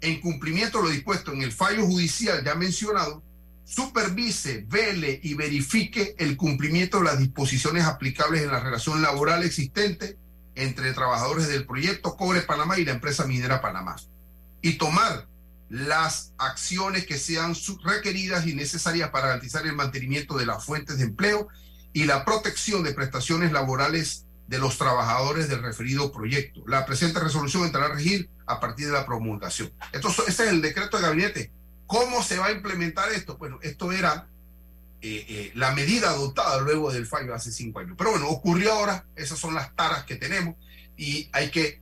en 0.00 0.20
cumplimiento 0.20 0.78
de 0.78 0.84
lo 0.84 0.90
dispuesto 0.90 1.32
en 1.32 1.42
el 1.42 1.52
fallo 1.52 1.86
judicial 1.86 2.44
ya 2.44 2.54
mencionado, 2.54 3.22
supervise, 3.64 4.64
vele 4.68 5.20
y 5.22 5.34
verifique 5.34 6.14
el 6.18 6.36
cumplimiento 6.36 6.98
de 6.98 7.04
las 7.04 7.18
disposiciones 7.18 7.84
aplicables 7.84 8.42
en 8.42 8.50
la 8.50 8.60
relación 8.60 9.02
laboral 9.02 9.42
existente 9.44 10.16
entre 10.54 10.92
trabajadores 10.92 11.48
del 11.48 11.66
proyecto 11.66 12.16
Cobre 12.16 12.42
Panamá 12.42 12.78
y 12.78 12.84
la 12.84 12.92
empresa 12.92 13.26
minera 13.26 13.60
Panamá. 13.60 13.96
Y 14.62 14.74
tomar 14.74 15.28
las 15.68 16.32
acciones 16.38 17.06
que 17.06 17.18
sean 17.18 17.54
requeridas 17.84 18.46
y 18.46 18.54
necesarias 18.54 19.10
para 19.10 19.28
garantizar 19.28 19.66
el 19.66 19.74
mantenimiento 19.74 20.38
de 20.38 20.46
las 20.46 20.64
fuentes 20.64 20.98
de 20.98 21.04
empleo 21.04 21.48
y 21.92 22.04
la 22.04 22.24
protección 22.24 22.84
de 22.84 22.94
prestaciones 22.94 23.52
laborales 23.52 24.25
de 24.46 24.58
los 24.58 24.78
trabajadores 24.78 25.48
del 25.48 25.62
referido 25.62 26.12
proyecto. 26.12 26.62
La 26.66 26.86
presente 26.86 27.20
resolución 27.20 27.64
entrará 27.64 27.86
a 27.86 27.94
regir 27.96 28.28
a 28.46 28.60
partir 28.60 28.86
de 28.86 28.92
la 28.92 29.06
promulgación. 29.06 29.72
Entonces, 29.92 30.28
ese 30.28 30.44
es 30.44 30.50
el 30.50 30.62
decreto 30.62 30.96
de 30.96 31.02
gabinete. 31.02 31.50
¿Cómo 31.86 32.22
se 32.22 32.38
va 32.38 32.46
a 32.46 32.52
implementar 32.52 33.10
esto? 33.12 33.36
Bueno, 33.36 33.58
esto 33.62 33.92
era 33.92 34.28
eh, 35.02 35.24
eh, 35.28 35.52
la 35.54 35.72
medida 35.72 36.10
adoptada 36.10 36.60
luego 36.60 36.92
del 36.92 37.06
fallo 37.06 37.34
hace 37.34 37.52
cinco 37.52 37.80
años. 37.80 37.94
Pero 37.98 38.12
bueno, 38.12 38.28
ocurrió 38.28 38.72
ahora, 38.72 39.04
esas 39.14 39.38
son 39.38 39.54
las 39.54 39.74
taras 39.74 40.04
que 40.04 40.16
tenemos 40.16 40.56
y 40.96 41.28
hay 41.32 41.50
que 41.50 41.80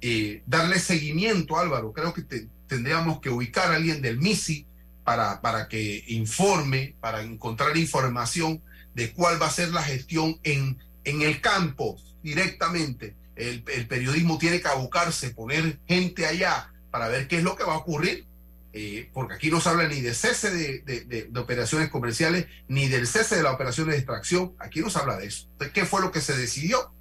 eh, 0.00 0.42
darle 0.46 0.78
seguimiento, 0.78 1.58
Álvaro. 1.58 1.92
Creo 1.92 2.14
que 2.14 2.22
tendríamos 2.66 3.20
que 3.20 3.30
ubicar 3.30 3.70
a 3.70 3.76
alguien 3.76 4.00
del 4.00 4.18
MISI 4.18 4.66
para, 5.04 5.40
para 5.40 5.68
que 5.68 6.04
informe, 6.08 6.96
para 7.00 7.22
encontrar 7.22 7.76
información 7.76 8.62
de 8.94 9.12
cuál 9.12 9.40
va 9.40 9.46
a 9.46 9.50
ser 9.50 9.68
la 9.68 9.82
gestión 9.82 10.40
en 10.42 10.78
en 11.06 11.22
el 11.22 11.40
campo 11.40 11.96
directamente. 12.22 13.16
El, 13.36 13.62
periodismo 13.62 14.38
tiene 14.38 14.60
que 14.60 14.68
abocarse, 14.68 15.30
poner 15.30 15.78
gente 15.86 16.26
allá 16.26 16.72
para 16.90 17.08
ver 17.08 17.28
qué 17.28 17.38
es 17.38 17.42
lo 17.42 17.56
que 17.56 17.64
va 17.64 17.74
a 17.74 17.78
ocurrir, 17.78 18.26
eh, 18.72 19.08
porque 19.12 19.34
aquí 19.34 19.50
no 19.50 19.60
se 19.60 19.68
habla 19.68 19.88
ni 19.88 20.00
de 20.00 20.14
cese 20.14 20.50
de, 20.50 21.30
operaciones 21.38 21.88
comerciales, 21.88 22.46
ni 22.68 22.88
del 22.88 23.06
cese 23.06 23.36
de 23.36 23.42
las 23.42 23.54
operaciones 23.54 23.94
de 23.94 23.98
extracción, 23.98 24.54
aquí 24.58 24.80
no 24.80 24.90
se 24.90 24.98
habla 24.98 25.16
de 25.16 25.26
eso. 25.26 25.48
¿qué 25.72 25.84
fue 25.84 26.00
lo 26.00 26.10
que 26.10 26.20
se 26.20 26.36
decidió? 26.36 26.92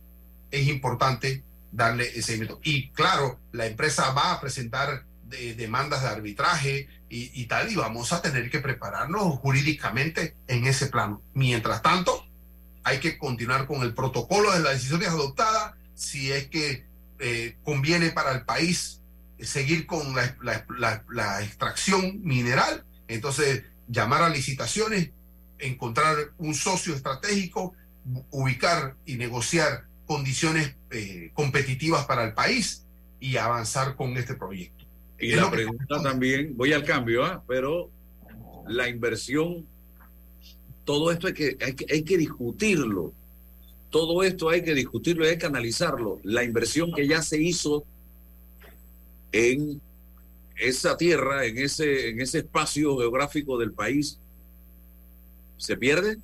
Es 0.51 0.67
importante 0.67 1.43
darle 1.71 2.09
ese 2.09 2.21
seguimiento. 2.21 2.59
Y 2.63 2.91
claro, 2.91 3.39
la 3.51 3.65
empresa 3.65 4.11
va 4.11 4.33
a 4.33 4.41
presentar 4.41 5.05
demandas 5.57 6.01
de 6.03 6.07
arbitraje 6.07 6.87
y, 7.09 7.41
y 7.41 7.45
tal, 7.47 7.71
y 7.71 7.75
vamos 7.75 8.13
a 8.13 8.21
tener 8.21 8.49
que 8.49 8.59
prepararnos 8.59 9.39
jurídicamente 9.39 10.35
en 10.47 10.67
ese 10.67 10.87
plano. 10.87 11.21
Mientras 11.33 11.81
tanto, 11.81 12.24
hay 12.85 12.99
que 12.99 13.17
continuar 13.17 13.65
con 13.65 13.81
el 13.81 13.95
protocolo 13.95 14.51
de 14.53 14.59
las 14.59 14.73
decisiones 14.73 15.09
adoptadas, 15.09 15.73
si 15.95 16.31
es 16.31 16.47
que 16.47 16.85
eh, 17.19 17.57
conviene 17.63 18.11
para 18.11 18.31
el 18.31 18.45
país 18.45 19.01
seguir 19.39 19.87
con 19.87 20.15
la, 20.15 21.41
extracción 21.41 22.21
mineral, 22.23 22.85
entonces 23.07 23.63
llamar 23.87 24.21
a 24.21 24.29
licitaciones, 24.29 25.09
encontrar 25.57 26.15
un 26.37 26.53
socio 26.53 26.93
estratégico, 26.93 27.73
ubicar 28.29 28.95
y 29.03 29.15
negociar 29.15 29.85
condiciones 30.05 30.75
eh, 30.91 31.31
competitivas 31.33 32.05
para 32.05 32.23
el 32.23 32.33
país 32.33 32.85
y 33.19 33.37
avanzar 33.37 33.95
con 33.95 34.15
este 34.15 34.35
proyecto. 34.35 34.85
Y 35.19 35.31
la 35.35 35.49
pregunta 35.49 36.03
también, 36.03 36.55
voy 36.55 36.71
al 36.71 36.83
cambio, 36.83 37.25
¿ah? 37.25 37.43
pero 37.47 37.89
la 38.67 38.87
inversión 38.89 39.65
todo 40.85 41.11
esto 41.11 41.27
hay 41.27 41.33
que, 41.33 41.57
hay 41.59 42.03
que, 42.03 42.17
discutirlo. 42.17 43.11
Todo 43.89 44.23
esto 44.23 44.49
hay 44.49 44.61
que 44.63 44.73
discutirlo, 44.73 45.25
hay 45.25 45.37
que 45.37 45.45
analizarlo. 45.45 46.19
La 46.23 46.43
inversión 46.43 46.93
que 46.93 47.07
ya 47.07 47.21
se 47.21 47.41
hizo 47.41 47.83
en 49.31 49.81
esa 50.55 50.95
tierra, 50.95 51.45
en 51.45 51.57
ese, 51.57 52.09
en 52.09 52.21
ese 52.21 52.39
espacio 52.39 52.97
geográfico 52.97 53.57
del 53.57 53.71
país, 53.71 54.19
se 55.57 55.75
pierde 55.75 56.17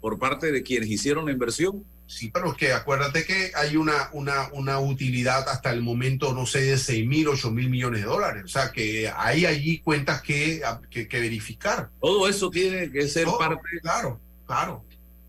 por 0.00 0.18
parte 0.18 0.50
de 0.50 0.62
quienes 0.62 0.88
hicieron 0.88 1.26
la 1.26 1.32
inversión. 1.32 1.84
Sí, 2.08 2.30
pero 2.32 2.52
es 2.52 2.56
que 2.56 2.72
acuérdate 2.72 3.26
que 3.26 3.52
hay 3.54 3.76
una, 3.76 4.08
una, 4.12 4.48
una 4.54 4.80
utilidad 4.80 5.46
hasta 5.46 5.70
el 5.70 5.82
momento, 5.82 6.32
no 6.32 6.46
sé, 6.46 6.62
de 6.62 6.78
6 6.78 7.06
mil, 7.06 7.28
8 7.28 7.50
mil 7.50 7.68
millones 7.68 8.00
de 8.00 8.06
dólares. 8.06 8.44
O 8.46 8.48
sea, 8.48 8.72
que 8.72 9.12
hay 9.14 9.44
allí 9.44 9.80
cuentas 9.80 10.22
que, 10.22 10.62
que, 10.88 11.20
verificar. 11.20 11.90
Todo 12.00 12.26
eso 12.26 12.48
tiene 12.48 12.90
que 12.90 13.06
ser 13.08 13.26
parte. 13.38 13.60
Claro, 13.82 14.18
claro. 14.46 14.82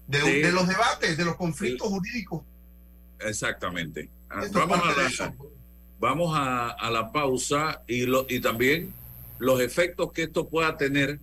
De, 0.07 0.49
los 0.53 0.69
debates, 0.69 1.17
de 1.17 1.25
los 1.25 1.35
conflictos 1.35 1.89
jurídicos. 1.89 2.43
Exactamente. 3.19 4.09
Ah, 4.29 4.45
vamos 4.53 4.79
a, 4.81 5.01
la, 5.01 5.33
vamos 5.99 6.31
a, 6.33 6.89
la 6.89 7.11
pausa 7.11 7.83
y, 7.87 8.05
lo, 8.05 8.25
y 8.29 8.39
también 8.39 8.93
los 9.37 9.59
efectos 9.59 10.13
que 10.13 10.23
esto 10.23 10.47
pueda 10.47 10.77
tener 10.77 11.19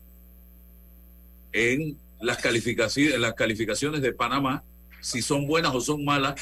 en 1.52 1.96
las 2.20 2.36
calificaciones, 2.36 3.14
en 3.14 3.22
las 3.22 3.32
calificaciones 3.32 4.02
de 4.02 4.12
Panamá 4.12 4.62
si 5.00 5.22
son 5.22 5.46
buenas 5.46 5.74
o 5.74 5.80
son 5.80 6.04
malas, 6.04 6.40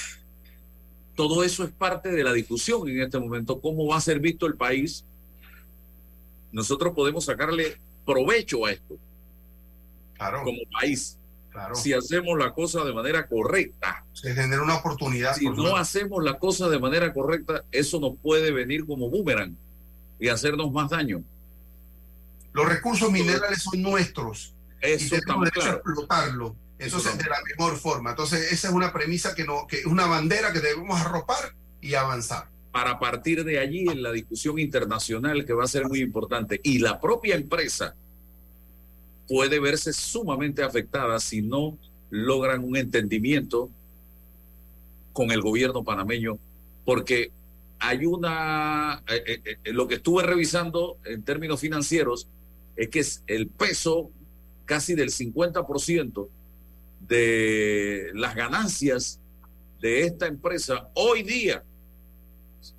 todo 1.15 1.45
eso 1.45 1.65
es 1.65 1.71
parte 1.71 2.11
de 2.11 2.25
la 2.25 2.33
discusión 2.33 2.89
en 2.89 3.03
este 3.03 3.19
momento, 3.19 3.61
cómo 3.61 3.87
va 3.87 3.97
a 3.97 4.01
ser 4.01 4.21
visto 4.21 4.47
el 4.47 4.57
país. 4.57 5.05
Nosotros 6.53 6.93
podemos 6.95 7.25
sacarle 7.25 7.77
provecho 8.05 8.67
a 8.67 8.73
esto 8.73 8.97
como 10.19 10.59
país. 10.73 11.19
Si 11.75 11.93
hacemos 11.93 12.37
la 12.37 12.53
cosa 12.53 12.83
de 12.85 12.93
manera 12.93 13.29
correcta. 13.29 14.05
Se 14.13 14.35
genera 14.35 14.63
una 14.63 14.77
oportunidad. 14.77 15.35
Si 15.35 15.49
no 15.49 15.77
hacemos 15.77 16.25
la 16.25 16.39
cosa 16.39 16.69
de 16.69 16.81
manera 16.81 17.13
correcta, 17.13 17.65
eso 17.71 18.01
nos 18.01 18.17
puede 18.19 18.51
venir 18.51 18.85
como 18.87 19.09
boomerang 19.09 19.57
y 20.19 20.29
hacernos 20.29 20.73
más 20.73 20.91
daño. 20.91 21.23
Los 22.53 22.69
recursos 22.69 23.11
minerales 23.11 23.63
son 23.63 23.83
nuestros. 23.83 24.53
Eso 24.81 25.17
y 25.17 25.21
tenemos 25.21 25.51
que 25.51 25.61
explotarlo 25.61 26.57
eso 26.79 26.99
es 26.99 27.19
de 27.19 27.25
la 27.25 27.37
mejor 27.49 27.77
forma. 27.77 28.11
Entonces, 28.11 28.53
esa 28.53 28.69
es 28.69 28.75
una 28.75 28.93
premisa 28.93 29.35
que, 29.35 29.45
no, 29.45 29.67
que 29.67 29.79
es 29.81 29.87
una 29.87 30.07
bandera 30.07 30.53
que 30.53 30.61
debemos 30.61 31.01
arropar 31.01 31.55
y 31.81 31.95
avanzar. 31.95 32.49
Para 32.73 32.99
partir 32.99 33.45
de 33.45 33.59
allí 33.59 33.89
en 33.89 34.03
la 34.03 34.11
discusión 34.11 34.59
internacional 34.59 35.45
que 35.45 35.53
va 35.53 35.65
a 35.65 35.69
ser 35.69 35.87
muy 35.87 36.01
importante. 36.01 36.61
Y 36.65 36.79
la 36.79 37.01
propia 37.01 37.37
empresa 37.37 37.95
puede 39.29 39.61
verse 39.61 39.93
sumamente 39.93 40.63
afectada 40.63 41.21
si 41.21 41.43
no 41.43 41.79
logran 42.11 42.65
un 42.65 42.77
entendimiento 42.77 43.71
con 45.13 45.31
el 45.31 45.41
gobierno 45.41 45.85
panameño, 45.85 46.39
porque 46.85 47.31
hay 47.79 48.05
una, 48.05 49.03
eh, 49.09 49.23
eh, 49.27 49.57
eh, 49.65 49.73
lo 49.73 49.87
que 49.87 49.97
estuve 49.97 50.25
revisando 50.25 50.99
en 51.05 51.23
términos 51.23 51.61
financieros 51.61 52.29
es 52.77 52.89
que 52.89 53.01
es 53.01 53.23
el 53.27 53.47
peso 53.47 54.11
casi 54.65 54.95
del 54.95 55.11
50% 55.11 56.29
de 57.09 58.11
las 58.15 58.35
ganancias 58.35 59.21
de 59.81 60.05
esta 60.05 60.27
empresa 60.27 60.89
hoy 60.95 61.23
día 61.23 61.63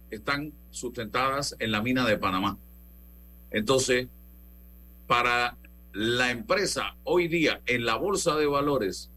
están 0.09 0.53
sustentadas 0.71 1.55
en 1.59 1.71
la 1.71 1.81
mina 1.81 2.05
de 2.05 2.17
Panamá. 2.17 2.57
Entonces, 3.51 4.07
para 5.07 5.57
la 5.93 6.31
empresa 6.31 6.95
hoy 7.03 7.27
día 7.27 7.61
en 7.65 7.85
la 7.85 7.95
bolsa 7.95 8.35
de 8.35 8.47
valores, 8.47 9.09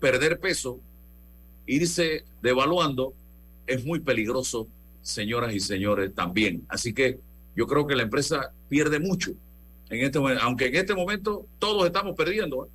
perder 0.00 0.38
peso, 0.38 0.80
irse 1.66 2.24
devaluando, 2.42 3.14
es 3.66 3.84
muy 3.84 4.00
peligroso 4.00 4.68
señoras 5.02 5.54
y 5.54 5.60
señores, 5.60 6.14
también. 6.14 6.64
Así 6.68 6.92
que 6.92 7.18
yo 7.56 7.66
creo 7.66 7.86
que 7.86 7.96
la 7.96 8.02
empresa 8.02 8.52
pierde 8.68 9.00
mucho 9.00 9.32
en 9.90 10.04
este 10.04 10.18
aunque 10.40 10.66
en 10.66 10.76
este 10.76 10.94
momento 10.94 11.46
todos 11.58 11.86
estamos 11.86 12.14
perdiendo. 12.14 12.66
¿eh? 12.66 12.68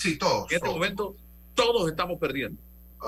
Sí, 0.00 0.16
todos. 0.16 0.50
En 0.50 0.56
este 0.56 0.68
momento 0.68 1.14
todos 1.54 1.90
estamos 1.90 2.18
perdiendo. 2.18 2.58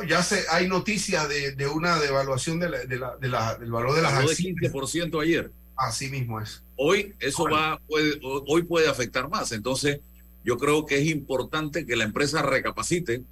Ya 0.06 0.22
se, 0.22 0.44
hay 0.50 0.68
noticias 0.68 1.26
de, 1.26 1.52
de, 1.52 1.66
una 1.66 1.98
devaluación 1.98 2.60
de 2.60 2.68
la, 2.68 2.78
de 2.84 2.98
la, 2.98 3.16
de 3.16 3.28
la, 3.28 3.54
del 3.56 3.70
valor 3.70 3.94
de 3.94 4.02
las 4.02 4.12
acciones. 4.12 4.60
de 4.60 4.70
15% 4.70 5.22
ayer. 5.22 5.50
Así 5.74 6.10
mismo 6.10 6.38
es. 6.38 6.62
Hoy 6.76 7.14
eso 7.18 7.44
va, 7.44 7.80
puede, 7.88 8.20
hoy 8.22 8.62
puede 8.64 8.88
afectar 8.88 9.28
más. 9.30 9.52
Entonces, 9.52 10.00
yo 10.44 10.58
creo 10.58 10.84
que 10.84 10.98
es 10.98 11.06
importante 11.06 11.86
que 11.86 11.96
la 11.96 12.04
empresa 12.04 12.42
recapacite, 12.42 13.22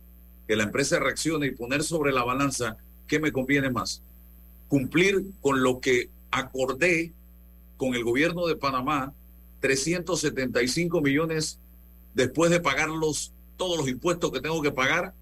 que 0.48 0.56
la 0.56 0.64
empresa 0.64 0.98
reaccione 0.98 1.48
y 1.48 1.50
poner 1.50 1.82
sobre 1.82 2.12
la 2.12 2.24
balanza 2.24 2.78
qué 3.06 3.20
me 3.20 3.30
conviene 3.30 3.70
más. 3.70 4.02
Cumplir 4.68 5.22
con 5.42 5.62
lo 5.62 5.80
que 5.80 6.08
acordé 6.30 7.12
con 7.76 7.94
el 7.94 8.04
gobierno 8.04 8.46
de 8.46 8.56
Panamá, 8.56 9.12
375 9.60 11.02
millones 11.02 11.58
después 12.14 12.50
de 12.50 12.60
pagar 12.60 12.88
todos 13.60 13.76
los 13.76 13.88
impuestos 13.88 14.32
que 14.32 14.40
tengo 14.40 14.62
que 14.62 14.70
pagar, 14.70 15.12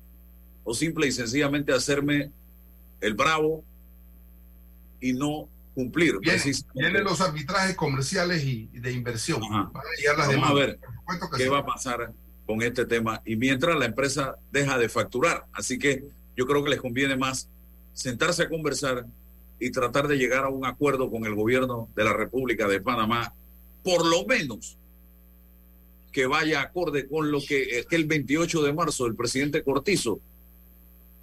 o 0.62 0.72
simple 0.72 1.08
y 1.08 1.12
sencillamente 1.12 1.72
hacerme 1.72 2.30
el 3.00 3.14
bravo 3.14 3.64
y 5.00 5.12
no 5.12 5.48
cumplir. 5.74 6.20
Vienen, 6.20 7.02
los 7.02 7.20
arbitrajes 7.20 7.74
comerciales 7.74 8.44
y 8.44 8.68
de 8.68 8.92
inversión. 8.92 9.40
Vamos 9.40 10.50
a 10.50 10.54
ver 10.54 10.78
qué 11.36 11.48
va 11.48 11.58
a 11.58 11.66
pasar 11.66 12.12
con 12.46 12.62
este 12.62 12.86
tema. 12.86 13.20
Y 13.24 13.34
mientras 13.34 13.76
la 13.76 13.86
empresa 13.86 14.36
deja 14.52 14.78
de 14.78 14.88
facturar. 14.88 15.46
Así 15.52 15.76
que 15.76 16.04
yo 16.36 16.46
creo 16.46 16.62
que 16.62 16.70
les 16.70 16.80
conviene 16.80 17.16
más 17.16 17.48
sentarse 17.92 18.44
a 18.44 18.48
conversar 18.48 19.04
y 19.58 19.72
tratar 19.72 20.06
de 20.06 20.16
llegar 20.16 20.44
a 20.44 20.48
un 20.48 20.64
acuerdo 20.64 21.10
con 21.10 21.24
el 21.24 21.34
gobierno 21.34 21.88
de 21.96 22.04
la 22.04 22.12
República 22.12 22.68
de 22.68 22.80
Panamá, 22.80 23.34
por 23.82 24.06
lo 24.06 24.24
menos 24.26 24.78
que 26.18 26.26
vaya 26.26 26.62
acorde 26.62 27.06
con 27.06 27.30
lo 27.30 27.38
que, 27.40 27.86
que 27.88 27.94
el 27.94 28.04
28 28.06 28.62
de 28.64 28.72
marzo 28.72 29.06
el 29.06 29.14
presidente 29.14 29.62
Cortizo, 29.62 30.18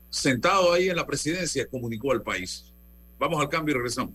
sentado 0.10 0.72
ahí 0.72 0.88
en 0.88 0.96
la 0.96 1.06
presidencia, 1.06 1.68
comunicó 1.68 2.14
al 2.14 2.22
país. 2.22 2.72
Vamos 3.20 3.42
al 3.42 3.50
cambio 3.50 3.74
y 3.74 3.76
regresamos. 3.76 4.14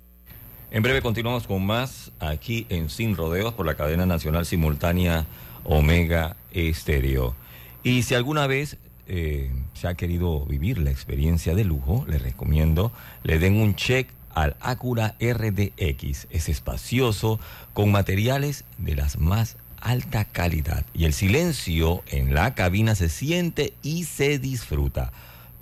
En 0.71 0.83
breve 0.83 1.03
continuamos 1.03 1.47
con 1.47 1.67
más 1.67 2.13
aquí 2.19 2.65
en 2.71 2.89
Sin 2.89 3.15
Rodeos 3.15 3.53
por 3.53 3.67
la 3.67 3.75
cadena 3.75 4.07
nacional 4.07 4.47
simultánea 4.47 5.27
Omega 5.65 6.35
Estéreo. 6.55 7.35
Y 7.83 8.05
si 8.05 8.15
alguna 8.15 8.47
vez 8.47 8.79
eh, 9.07 9.51
se 9.75 9.87
ha 9.87 9.93
querido 9.97 10.47
vivir 10.47 10.79
la 10.79 10.91
experiencia 10.91 11.55
de 11.55 11.65
lujo, 11.65 12.07
le 12.09 12.17
recomiendo 12.17 12.91
le 13.23 13.39
den 13.39 13.61
un 13.61 13.77
check 13.77 14.09
al 14.31 14.57
Acura 14.61 15.15
RDX. 15.21 16.27
Es 16.31 16.49
espacioso, 16.49 17.39
con 17.75 17.93
materiales 17.93 18.65
de 18.79 18.97
las 18.97 19.19
más 19.19 19.59
alta 19.81 20.25
calidad 20.25 20.85
y 20.95 21.05
el 21.05 21.13
silencio 21.13 22.03
en 22.07 22.35
la 22.35 22.55
cabina 22.55 22.95
se 22.95 23.09
siente 23.09 23.73
y 23.83 24.05
se 24.05 24.39
disfruta. 24.39 25.13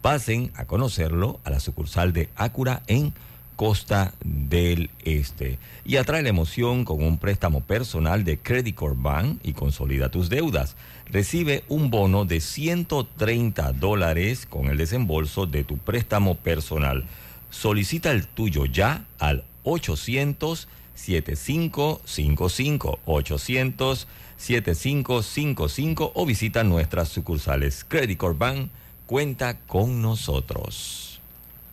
Pasen 0.02 0.52
a 0.54 0.64
conocerlo 0.64 1.40
a 1.44 1.50
la 1.50 1.60
sucursal 1.60 2.12
de 2.12 2.28
Acura 2.36 2.82
en 2.86 3.12
costa 3.58 4.12
del 4.22 4.88
este. 5.04 5.58
Y 5.84 5.96
atrae 5.96 6.22
la 6.22 6.28
emoción 6.28 6.84
con 6.84 7.02
un 7.02 7.18
préstamo 7.18 7.60
personal 7.60 8.22
de 8.22 8.38
Credit 8.38 8.74
Corp 8.74 9.02
Bank 9.02 9.40
y 9.42 9.52
consolida 9.52 10.10
tus 10.10 10.28
deudas. 10.28 10.76
Recibe 11.06 11.64
un 11.68 11.90
bono 11.90 12.24
de 12.24 12.40
130 12.40 13.72
dólares 13.72 14.46
con 14.46 14.68
el 14.68 14.78
desembolso 14.78 15.46
de 15.46 15.64
tu 15.64 15.76
préstamo 15.76 16.36
personal. 16.36 17.04
Solicita 17.50 18.12
el 18.12 18.28
tuyo 18.28 18.64
ya 18.64 19.04
al 19.18 19.42
800 19.64 20.68
7555 20.98 22.98
800 23.04 24.06
7555 24.36 26.12
o 26.14 26.26
visita 26.26 26.64
nuestras 26.64 27.08
sucursales. 27.08 27.84
Credit 27.84 28.18
Corp 28.18 28.38
Bank 28.38 28.70
cuenta 29.06 29.60
con 29.60 30.02
nosotros. 30.02 31.07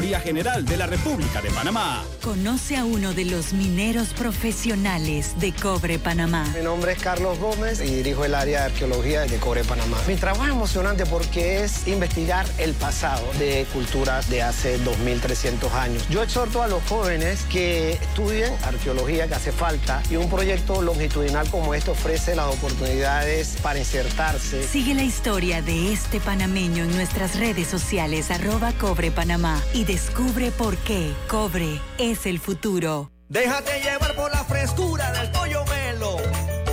General 0.00 0.64
de 0.64 0.78
la 0.78 0.86
República 0.86 1.42
de 1.42 1.50
Panamá. 1.50 2.02
Conoce 2.22 2.78
a 2.78 2.86
uno 2.86 3.12
de 3.12 3.26
los 3.26 3.52
mineros 3.52 4.14
profesionales 4.14 5.38
de 5.38 5.52
Cobre 5.52 5.98
Panamá. 5.98 6.50
Mi 6.56 6.64
nombre 6.64 6.92
es 6.92 7.02
Carlos 7.02 7.38
Gómez 7.38 7.82
y 7.82 7.96
dirijo 7.96 8.24
el 8.24 8.34
área 8.34 8.60
de 8.60 8.64
arqueología 8.66 9.26
de 9.26 9.36
Cobre 9.36 9.62
Panamá. 9.62 9.98
Mi 10.08 10.16
trabajo 10.16 10.44
es 10.44 10.52
emocionante 10.52 11.04
porque 11.04 11.64
es 11.64 11.86
investigar 11.86 12.46
el 12.56 12.72
pasado 12.72 13.26
de 13.38 13.66
culturas 13.74 14.30
de 14.30 14.40
hace 14.40 14.80
2.300 14.80 15.70
años. 15.72 16.08
Yo 16.08 16.22
exhorto 16.22 16.62
a 16.62 16.68
los 16.68 16.82
jóvenes 16.84 17.42
que 17.50 17.92
estudien 17.92 18.50
arqueología 18.64 19.28
que 19.28 19.34
hace 19.34 19.52
falta 19.52 20.02
y 20.10 20.16
un 20.16 20.30
proyecto 20.30 20.80
longitudinal 20.80 21.48
como 21.50 21.74
este 21.74 21.90
ofrece 21.90 22.34
las 22.34 22.46
oportunidades 22.46 23.58
para 23.62 23.78
insertarse. 23.78 24.66
Sigue 24.66 24.94
la 24.94 25.02
historia 25.02 25.60
de 25.60 25.92
este 25.92 26.20
panameño 26.20 26.84
en 26.84 26.94
nuestras 26.94 27.38
redes 27.38 27.68
sociales 27.68 28.30
arroba 28.30 28.72
Cobre 28.72 29.10
Panamá 29.10 29.62
y 29.74 29.89
descubre 29.90 30.52
por 30.52 30.76
qué 30.76 31.12
cobre 31.26 31.80
es 31.98 32.24
el 32.24 32.38
futuro. 32.38 33.10
Déjate 33.28 33.80
llevar 33.80 34.14
por 34.14 34.30
la 34.30 34.44
frescura 34.44 35.10
del 35.10 35.28
pollo 35.32 35.64
melo, 35.64 36.16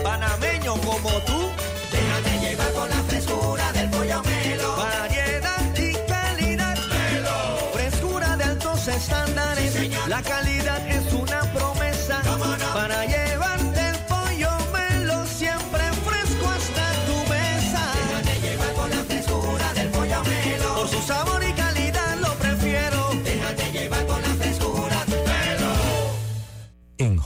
panameño 0.03 0.75
como 0.81 1.09
tú. 1.25 1.49
Déjate 1.91 2.33
llevar 2.45 2.71
por 2.73 2.87
la 2.87 3.01
frescura 3.09 3.71
del 3.71 3.89
pollo 3.89 4.21
melo. 4.21 4.75
Variedad 4.77 5.75
y 5.75 5.93
calidad. 6.07 6.77
Melo. 6.89 7.71
Frescura 7.73 8.37
de 8.37 8.43
altos 8.43 8.87
estándares. 8.87 9.73
la 10.07 10.21
calidad 10.21 10.66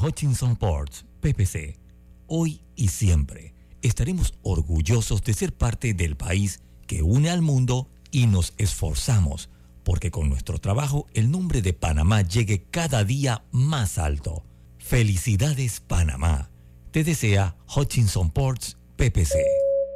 Hutchinson 0.02 0.56
Ports, 0.56 1.06
PPC. 1.20 1.78
Hoy 2.28 2.62
y 2.76 2.88
siempre 2.88 3.54
estaremos 3.82 4.34
orgullosos 4.42 5.24
de 5.24 5.34
ser 5.34 5.54
parte 5.54 5.94
del 5.94 6.16
país 6.16 6.62
que 6.88 7.04
une 7.04 7.30
al 7.30 7.42
mundo 7.42 7.88
y 8.10 8.26
nos 8.26 8.54
esforzamos 8.58 9.50
porque 9.84 10.12
con 10.12 10.30
nuestro 10.30 10.60
trabajo 10.60 11.08
el 11.14 11.30
nombre 11.30 11.62
de 11.62 11.74
Panamá 11.74 12.22
llegue 12.22 12.64
cada 12.72 13.04
día 13.04 13.44
más 13.52 13.98
alto. 13.98 14.44
Felicidades 14.80 15.80
Panamá. 15.82 16.50
Te 16.92 17.04
desea 17.04 17.56
Hutchinson 17.76 18.32
Ports 18.32 18.78
PPC. 18.96 19.61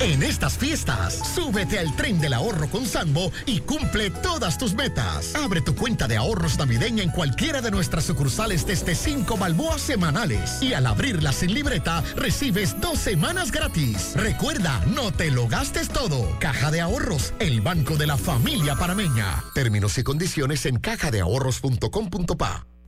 En 0.00 0.22
estas 0.22 0.58
fiestas, 0.58 1.14
súbete 1.34 1.78
al 1.78 1.94
tren 1.94 2.20
del 2.20 2.34
ahorro 2.34 2.68
con 2.68 2.84
Sambo 2.84 3.30
y 3.46 3.60
cumple 3.60 4.10
todas 4.10 4.58
tus 4.58 4.74
metas. 4.74 5.34
Abre 5.36 5.60
tu 5.60 5.74
cuenta 5.74 6.08
de 6.08 6.16
ahorros 6.16 6.58
navideña 6.58 7.02
en 7.02 7.10
cualquiera 7.10 7.60
de 7.60 7.70
nuestras 7.70 8.04
sucursales 8.04 8.66
desde 8.66 8.94
5 8.94 9.36
balboas 9.36 9.80
semanales. 9.80 10.60
Y 10.60 10.74
al 10.74 10.86
abrirla 10.86 11.32
sin 11.32 11.54
libreta, 11.54 12.02
recibes 12.16 12.80
dos 12.80 12.98
semanas 12.98 13.52
gratis. 13.52 14.14
Recuerda, 14.16 14.84
no 14.94 15.12
te 15.12 15.30
lo 15.30 15.48
gastes 15.48 15.88
todo. 15.88 16.38
Caja 16.40 16.70
de 16.70 16.80
Ahorros, 16.80 17.32
el 17.38 17.60
banco 17.60 17.96
de 17.96 18.06
la 18.06 18.16
familia 18.16 18.74
parameña. 18.74 19.44
Términos 19.54 19.96
y 19.98 20.02
condiciones 20.02 20.66
en 20.66 20.80
cajadeahorros.com.pa. 20.80 22.66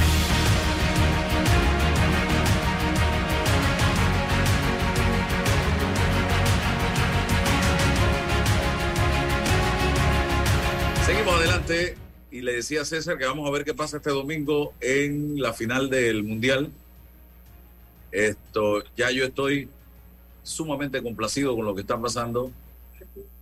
Y 12.31 12.41
le 12.41 12.53
decía 12.53 12.81
a 12.81 12.85
César 12.85 13.17
que 13.17 13.25
vamos 13.25 13.47
a 13.47 13.51
ver 13.51 13.65
qué 13.65 13.73
pasa 13.73 13.97
este 13.97 14.09
domingo 14.09 14.73
en 14.79 15.41
la 15.41 15.53
final 15.53 15.89
del 15.89 16.23
Mundial. 16.23 16.71
Esto, 18.11 18.83
ya 18.95 19.11
yo 19.11 19.25
estoy 19.25 19.69
sumamente 20.43 21.01
complacido 21.01 21.55
con 21.55 21.65
lo 21.65 21.75
que 21.75 21.81
está 21.81 21.99
pasando, 21.99 22.51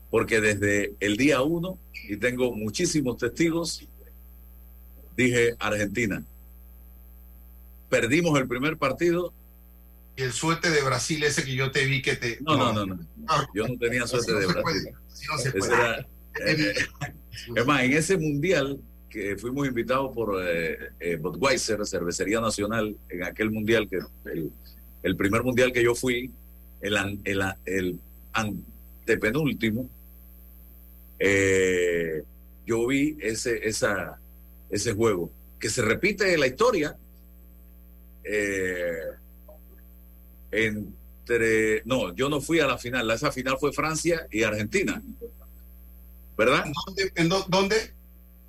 porque 0.10 0.42
desde 0.42 0.94
el 1.00 1.18
día 1.18 1.42
uno, 1.42 1.78
y 2.08 2.18
tengo 2.18 2.52
muchísimos 2.52 3.18
testigos, 3.18 3.88
dije 5.16 5.56
Argentina. 5.60 6.24
Perdimos 7.90 8.40
el 8.40 8.48
primer 8.48 8.78
partido. 8.78 9.34
Y 10.16 10.24
el 10.24 10.34
suerte 10.34 10.70
de 10.70 10.82
Brasil, 10.82 11.24
ese 11.24 11.44
que 11.44 11.56
yo 11.56 11.72
te 11.72 11.86
vi 11.86 12.02
que 12.02 12.16
te. 12.16 12.40
No, 12.42 12.58
no, 12.58 12.74
no, 12.74 12.86
no. 12.86 13.00
Yo 13.54 13.68
no 13.68 13.78
tenía 13.78 14.06
suerte 14.06 14.34
de 14.34 14.48
Brasil. 14.48 14.90
Era, 15.56 16.08
eh, 16.46 16.74
es 17.56 17.66
más, 17.66 17.84
en 17.84 17.94
ese 17.94 18.18
mundial 18.18 18.80
que 19.10 19.38
fuimos 19.38 19.68
invitados 19.68 20.14
por 20.14 20.40
eh, 20.42 20.92
eh, 21.00 21.16
Budweiser, 21.16 21.86
Cervecería 21.86 22.40
Nacional, 22.40 22.96
en 23.10 23.24
aquel 23.24 23.50
mundial, 23.50 23.88
que 23.90 24.00
el, 24.32 24.52
el 25.02 25.16
primer 25.16 25.44
mundial 25.44 25.72
que 25.72 25.84
yo 25.84 25.96
fui, 25.96 26.32
el, 26.82 28.00
antepenúltimo, 28.34 29.90
eh, 31.18 32.24
yo 32.66 32.88
vi 32.88 33.18
ese, 33.20 33.68
esa, 33.68 34.20
ese 34.70 34.94
juego, 34.94 35.32
que 35.60 35.70
se 35.70 35.82
repite 35.82 36.38
la 36.38 36.48
historia 36.48 36.96
eh, 38.24 38.94
entre... 40.52 41.84
No, 41.86 42.14
yo 42.16 42.30
no 42.30 42.42
fui 42.42 42.60
a 42.60 42.68
la 42.68 42.78
final, 42.78 43.10
esa 43.12 43.32
final 43.32 43.58
fue 43.60 43.72
Francia 43.72 44.28
y 44.32 44.44
Argentina, 44.44 45.02
¿verdad? 46.40 46.66
¿Dónde? 46.86 47.12
¿En 47.16 47.30
dó- 47.30 47.46
dónde? 47.50 47.94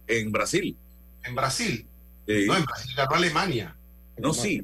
En 0.06 0.30
Brasil. 0.32 0.76
En 1.24 1.34
Brasil. 1.34 1.86
Sí. 2.26 2.44
No, 2.46 2.56
en 2.56 2.64
Brasil 2.64 2.94
ganó 2.96 3.14
Alemania. 3.16 3.76
No, 4.16 4.32
sí, 4.32 4.62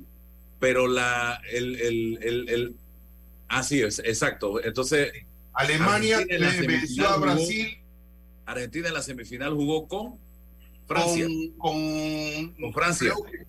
pero 0.60 0.86
la, 0.86 1.40
el, 1.50 1.74
el, 1.80 2.18
el, 2.22 2.48
el- 2.48 2.76
así 3.48 3.82
es, 3.82 3.98
exacto. 3.98 4.62
Entonces, 4.64 5.12
Alemania 5.52 6.20
le 6.20 6.38
venció 6.38 6.62
semifinal 6.62 7.06
a 7.06 7.12
jugó- 7.14 7.20
Brasil 7.20 7.78
Argentina 8.46 8.88
en 8.88 8.94
la 8.94 9.02
semifinal 9.02 9.54
jugó 9.54 9.88
con 9.88 10.18
Francia. 10.86 11.26
con, 11.26 11.48
con, 11.58 12.54
Con 12.60 12.72
Francia. 12.72 13.10
Creo 13.12 13.24
que, 13.24 13.46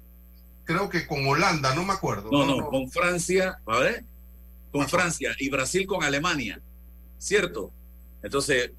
creo 0.63 0.89
que 0.89 1.05
con 1.07 1.27
Holanda, 1.27 1.75
no 1.75 1.85
me 1.85 1.93
acuerdo. 1.93 2.29
No, 2.31 2.45
no, 2.45 2.67
con 2.69 2.89
Francia, 2.89 3.59
ver, 3.67 4.03
con. 4.71 4.87
Francia 4.89 5.35
y 5.39 5.49
Brasil 5.49 5.85
con 5.85 6.03
Alemania, 6.03 6.59
¿cierto? 7.19 7.71
Entonces, 8.23 8.71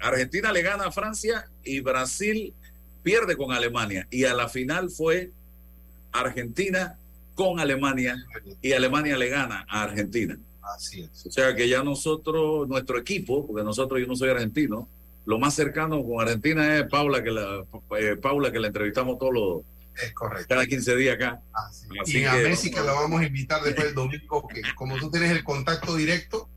Argentina 0.00 0.52
le 0.52 0.62
gana 0.62 0.86
a 0.86 0.92
Francia 0.92 1.48
y 1.62 1.80
Brasil 1.80 2.52
pierde 3.02 3.36
con 3.36 3.52
Alemania. 3.52 4.06
Y 4.10 4.24
a 4.24 4.34
la 4.34 4.48
final 4.48 4.90
fue 4.90 5.30
Argentina 6.12 6.96
con 7.34 7.58
Alemania 7.60 8.16
y 8.62 8.72
Alemania 8.72 9.16
le 9.16 9.28
gana 9.28 9.66
a 9.68 9.82
Argentina. 9.82 10.38
Así 10.76 11.02
es. 11.02 11.26
O 11.26 11.30
sea 11.30 11.54
que 11.54 11.68
ya 11.68 11.82
nosotros, 11.82 12.66
nuestro 12.68 12.98
equipo, 12.98 13.46
porque 13.46 13.64
nosotros 13.64 14.00
yo 14.00 14.06
no 14.06 14.16
soy 14.16 14.30
argentino, 14.30 14.88
lo 15.26 15.38
más 15.38 15.54
cercano 15.54 16.02
con 16.04 16.20
Argentina 16.20 16.78
es 16.78 16.84
Paula, 16.88 17.22
que 17.22 17.30
la, 17.30 17.64
eh, 17.98 18.16
Paula, 18.16 18.52
que 18.52 18.60
la 18.60 18.68
entrevistamos 18.68 19.18
todos 19.18 19.32
los, 19.34 19.62
Es 20.02 20.12
correcto. 20.12 20.46
cada 20.48 20.66
15 20.66 20.96
días 20.96 21.16
acá. 21.16 21.40
y 22.06 22.24
a 22.24 22.34
Messi 22.34 22.70
que 22.70 22.80
lo 22.80 22.86
vamos 22.94 23.20
a 23.20 23.26
invitar 23.26 23.62
después 23.62 23.86
del 23.86 23.94
domingo, 23.94 24.46
que 24.48 24.62
como 24.74 24.96
tú 24.98 25.10
tienes 25.10 25.30
el 25.32 25.42
contacto 25.44 25.96
directo, 25.96 26.48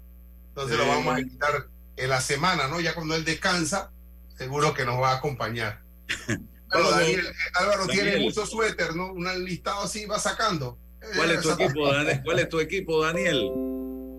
entonces 0.50 0.78
lo 0.78 0.84
Sí. 0.84 0.90
vamos 0.90 1.16
a 1.16 1.20
invitar 1.22 1.68
en 1.98 2.10
la 2.10 2.22
semana, 2.22 2.68
¿no? 2.68 2.80
Ya 2.80 2.94
cuando 2.96 3.16
él 3.16 3.26
descansa, 3.26 3.92
seguro 4.38 4.74
que 4.74 4.86
nos 4.86 5.02
va 5.02 5.12
a 5.14 5.18
acompañar. 5.18 5.82
Pero 6.70 6.92
Daniel, 6.92 7.26
Álvaro 7.54 7.88
tiene 7.88 8.18
mucho 8.18 8.46
suéter, 8.46 8.96
¿no? 8.96 9.14
Un 9.14 9.46
listado 9.46 9.84
así 9.84 10.06
va 10.06 10.20
sacando. 10.20 10.78
¿Cuál 11.16 11.32
es 11.32 11.42
tu 11.42 11.52
equipo, 11.52 11.92
Daniel? 11.92 12.22
¿Cuál 12.24 12.40
es 12.40 12.50
tu 12.50 12.60
equipo, 12.60 13.02
Daniel? 13.04 13.50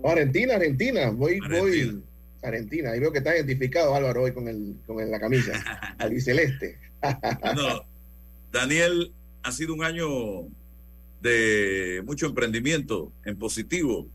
Argentina, 0.03 0.55
Argentina, 0.55 1.09
voy, 1.11 1.39
Argentina. 1.43 1.91
voy 1.93 2.03
Argentina. 2.41 2.91
Ahí 2.91 2.99
veo 2.99 3.11
que 3.11 3.17
está 3.19 3.35
identificado 3.35 3.93
Álvaro 3.93 4.23
hoy 4.23 4.31
con 4.33 4.47
el, 4.47 4.77
con 4.87 4.99
el- 5.01 5.11
la 5.11 5.19
camisa, 5.19 5.51
albiceleste. 5.99 6.79
Bueno, 7.41 7.85
Daniel 8.51 9.13
ha 9.43 9.51
sido 9.51 9.73
un 9.73 9.83
año 9.83 10.07
de 11.21 12.01
mucho 12.05 12.25
emprendimiento 12.27 13.11
en 13.25 13.37
positivo. 13.37 14.07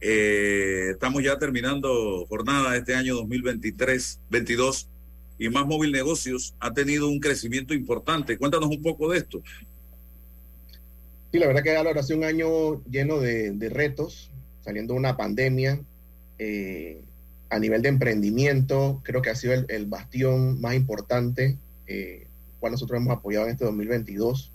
Eh, 0.00 0.90
estamos 0.92 1.22
ya 1.22 1.38
terminando 1.38 2.24
jornada 2.26 2.76
este 2.76 2.94
año 2.94 3.16
2023, 3.16 4.20
22 4.30 4.88
y 5.38 5.48
Más 5.48 5.66
Móvil 5.66 5.92
Negocios 5.92 6.54
ha 6.58 6.72
tenido 6.72 7.08
un 7.08 7.20
crecimiento 7.20 7.74
importante. 7.74 8.38
Cuéntanos 8.38 8.68
un 8.68 8.82
poco 8.82 9.10
de 9.10 9.18
esto. 9.18 9.42
Sí, 11.32 11.38
la 11.38 11.46
verdad 11.46 11.62
que 11.62 11.76
Álvaro 11.76 12.00
ha 12.00 12.02
sido 12.02 12.18
un 12.18 12.24
año 12.24 12.84
lleno 12.84 13.20
de, 13.20 13.68
retos, 13.70 14.30
saliendo 14.64 14.94
de 14.94 14.98
una 15.00 15.16
pandemia. 15.16 15.80
eh, 16.38 17.02
a 17.50 17.58
nivel 17.58 17.82
de 17.82 17.88
emprendimiento, 17.88 19.00
creo 19.02 19.22
que 19.22 19.30
ha 19.30 19.34
sido 19.34 19.52
el, 19.54 19.66
el 19.68 19.86
bastión 19.86 20.60
más 20.60 20.74
importante, 20.76 21.56
eh, 21.88 22.28
cual 22.60 22.72
nosotros 22.72 22.98
hemos 22.98 23.16
apoyado 23.16 23.46
en 23.46 23.52
este 23.52 23.64
2022. 23.64 24.52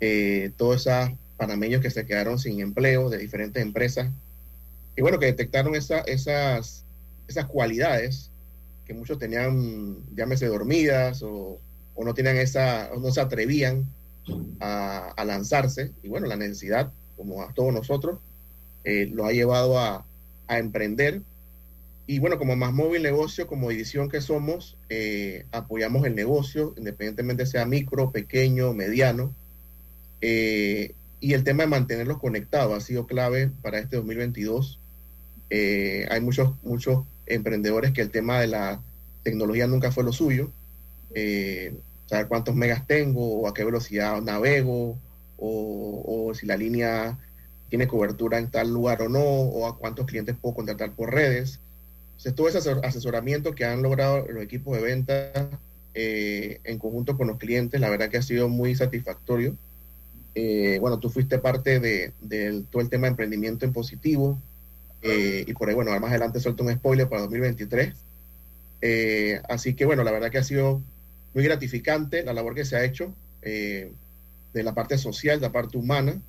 Eh, 0.00 0.50
todos 0.56 0.86
esos 0.86 1.12
panameños 1.36 1.80
que 1.80 1.90
se 1.90 2.04
quedaron 2.04 2.38
sin 2.38 2.60
empleo 2.60 3.10
de 3.10 3.18
diferentes 3.18 3.62
empresas. 3.62 4.10
Y 4.96 5.02
bueno, 5.02 5.18
que 5.18 5.26
detectaron 5.26 5.74
esa- 5.74 6.00
esas, 6.00 6.84
esas 7.28 7.46
cualidades 7.46 8.30
que 8.84 8.94
muchos 8.94 9.18
tenían, 9.18 10.04
llámese 10.14 10.46
dormidas 10.46 11.22
o, 11.22 11.60
o 11.94 12.04
no 12.04 12.14
tenían 12.14 12.36
esa, 12.36 12.90
o 12.92 13.00
no 13.00 13.10
se 13.12 13.20
atrevían 13.20 13.86
a, 14.60 15.10
a 15.16 15.24
lanzarse. 15.24 15.92
Y 16.02 16.08
bueno, 16.08 16.26
la 16.26 16.36
necesidad, 16.36 16.92
como 17.16 17.42
a 17.42 17.52
todos 17.54 17.72
nosotros, 17.72 18.20
eh, 18.84 19.06
los 19.12 19.26
ha 19.26 19.32
llevado 19.32 19.78
a, 19.78 20.06
a 20.48 20.58
emprender. 20.58 21.22
Y 22.06 22.18
bueno, 22.18 22.38
como 22.38 22.56
más 22.56 22.72
móvil 22.72 23.02
negocio, 23.02 23.46
como 23.46 23.70
edición 23.70 24.08
que 24.08 24.20
somos, 24.20 24.76
eh, 24.88 25.46
apoyamos 25.52 26.04
el 26.06 26.14
negocio, 26.16 26.74
independientemente 26.76 27.46
sea 27.46 27.66
micro, 27.66 28.10
pequeño, 28.10 28.72
mediano. 28.74 29.32
Eh, 30.20 30.94
y 31.20 31.34
el 31.34 31.44
tema 31.44 31.64
de 31.64 31.68
mantenerlos 31.68 32.18
conectados 32.18 32.76
ha 32.76 32.80
sido 32.84 33.06
clave 33.06 33.50
para 33.62 33.78
este 33.78 33.96
2022. 33.96 34.78
Eh, 35.50 36.06
hay 36.10 36.20
muchos, 36.20 36.54
muchos 36.62 37.04
emprendedores 37.26 37.92
que 37.92 38.00
el 38.00 38.10
tema 38.10 38.40
de 38.40 38.46
la 38.46 38.80
tecnología 39.22 39.66
nunca 39.66 39.92
fue 39.92 40.04
lo 40.04 40.12
suyo. 40.12 40.50
Eh, 41.14 41.74
saber 42.06 42.26
cuántos 42.26 42.54
megas 42.54 42.86
tengo, 42.86 43.40
o 43.40 43.48
a 43.48 43.54
qué 43.54 43.64
velocidad 43.64 44.20
navego, 44.22 44.98
o, 45.36 46.32
si 46.34 46.46
la 46.46 46.56
línea 46.56 47.18
tiene 47.68 47.86
cobertura 47.88 48.38
en 48.38 48.50
tal 48.50 48.70
lugar 48.72 49.02
o 49.02 49.08
no, 49.08 49.22
o 49.22 49.66
a 49.66 49.76
cuántos 49.78 50.06
clientes 50.06 50.36
puedo 50.40 50.56
contratar 50.56 50.92
por 50.92 51.12
redes. 51.12 51.60
Entonces, 52.10 52.34
todo 52.34 52.48
ese 52.48 52.58
asesor- 52.58 52.84
asesoramiento 52.84 53.54
que 53.54 53.64
han 53.64 53.82
logrado 53.82 54.26
los 54.28 54.42
equipos 54.42 54.76
de 54.76 54.82
venta 54.82 55.48
eh, 55.94 56.60
en 56.64 56.78
conjunto 56.78 57.16
con 57.16 57.28
los 57.28 57.38
clientes, 57.38 57.80
la 57.80 57.90
verdad 57.90 58.10
que 58.10 58.18
ha 58.18 58.22
sido 58.22 58.48
muy 58.48 58.74
satisfactorio. 58.74 59.56
Eh, 60.34 60.78
bueno, 60.80 60.98
tú 60.98 61.10
fuiste 61.10 61.38
parte 61.38 61.80
de, 61.80 62.12
del- 62.20 62.64
todo 62.66 62.82
el 62.82 62.88
tema 62.88 63.06
de 63.06 63.10
emprendimiento 63.12 63.64
en 63.64 63.72
positivo, 63.72 64.38
eh, 65.02 65.44
y 65.46 65.52
por 65.54 65.68
ahí, 65.68 65.74
bueno, 65.74 65.90
más 65.98 66.10
adelante 66.10 66.40
suelto 66.40 66.62
un 66.62 66.72
spoiler 66.72 67.08
para 67.08 67.22
2023. 67.22 67.94
Eh, 68.82 69.40
así 69.48 69.74
que, 69.74 69.84
bueno, 69.86 70.04
la 70.04 70.12
verdad 70.12 70.30
que 70.30 70.38
ha 70.38 70.44
sido 70.44 70.80
muy 71.34 71.44
gratificante 71.44 72.22
la 72.24 72.32
labor 72.32 72.54
que 72.54 72.64
se 72.64 72.76
ha 72.76 72.84
hecho 72.84 73.14
eh, 73.42 73.92
de 74.52 74.62
la 74.62 74.74
parte 74.74 74.98
social, 74.98 75.40
de 75.40 75.46
la 75.46 75.52
parte 75.52 75.76
humana, 75.78 76.20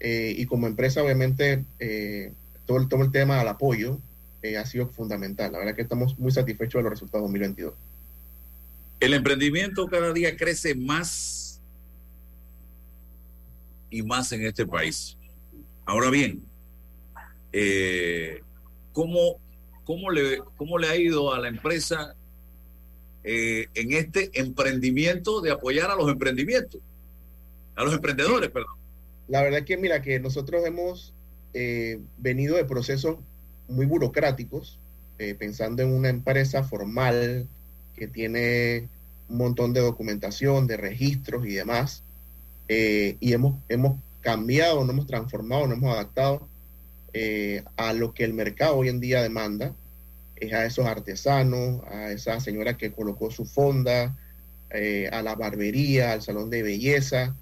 eh, 0.00 0.34
y 0.36 0.46
como 0.46 0.66
empresa, 0.66 1.02
obviamente, 1.02 1.64
eh, 1.80 2.32
todo, 2.66 2.86
todo 2.88 3.02
el 3.02 3.10
tema 3.12 3.38
del 3.38 3.48
apoyo 3.48 3.98
ha 4.58 4.64
sido 4.64 4.86
fundamental. 4.86 5.52
La 5.52 5.58
verdad 5.58 5.74
que 5.74 5.82
estamos 5.82 6.18
muy 6.18 6.30
satisfechos 6.30 6.78
de 6.78 6.84
los 6.84 6.90
resultados 6.92 7.24
2022. 7.24 7.74
El 9.00 9.12
emprendimiento 9.14 9.86
cada 9.88 10.12
día 10.12 10.36
crece 10.36 10.74
más 10.74 11.37
y 13.90 14.02
más 14.02 14.32
en 14.32 14.44
este 14.46 14.66
país. 14.66 15.16
Ahora 15.84 16.10
bien, 16.10 16.42
eh, 17.52 18.42
¿cómo, 18.92 19.38
cómo, 19.84 20.10
le, 20.10 20.42
¿cómo 20.56 20.78
le 20.78 20.88
ha 20.88 20.96
ido 20.96 21.32
a 21.32 21.38
la 21.38 21.48
empresa 21.48 22.14
eh, 23.24 23.68
en 23.74 23.92
este 23.92 24.30
emprendimiento 24.34 25.40
de 25.40 25.50
apoyar 25.50 25.90
a 25.90 25.96
los 25.96 26.10
emprendimientos? 26.10 26.80
A 27.74 27.84
los 27.84 27.94
emprendedores, 27.94 28.50
perdón. 28.50 28.74
La 29.28 29.42
verdad 29.42 29.64
que, 29.64 29.76
mira, 29.76 30.02
que 30.02 30.18
nosotros 30.20 30.66
hemos 30.66 31.12
eh, 31.54 32.00
venido 32.16 32.56
de 32.56 32.64
procesos 32.64 33.18
muy 33.68 33.86
burocráticos, 33.86 34.78
eh, 35.18 35.34
pensando 35.34 35.82
en 35.82 35.92
una 35.92 36.08
empresa 36.08 36.64
formal 36.64 37.46
que 37.96 38.08
tiene 38.08 38.88
un 39.28 39.38
montón 39.38 39.72
de 39.72 39.80
documentación, 39.80 40.66
de 40.66 40.76
registros 40.76 41.46
y 41.46 41.54
demás, 41.54 42.02
eh, 42.68 43.16
y 43.20 43.32
hemos, 43.32 43.56
hemos 43.68 43.98
cambiado, 44.20 44.84
nos 44.84 44.90
hemos 44.90 45.06
transformado, 45.06 45.66
nos 45.66 45.78
hemos 45.78 45.94
adaptado 45.94 46.46
eh, 47.14 47.64
a 47.76 47.92
lo 47.92 48.12
que 48.12 48.24
el 48.24 48.34
mercado 48.34 48.76
hoy 48.76 48.88
en 48.88 49.00
día 49.00 49.22
demanda. 49.22 49.74
es 50.36 50.52
a 50.52 50.66
esos 50.66 50.86
artesanos, 50.86 51.82
a 51.90 52.12
esa 52.12 52.38
señora 52.40 52.76
que 52.76 52.92
colocó 52.92 53.30
su 53.30 53.44
fonda, 53.44 54.16
eh, 54.70 55.08
a 55.10 55.22
la 55.22 55.34
barbería, 55.34 56.12
al 56.12 56.22
salón 56.22 56.50
de 56.50 56.62
belleza 56.62 57.34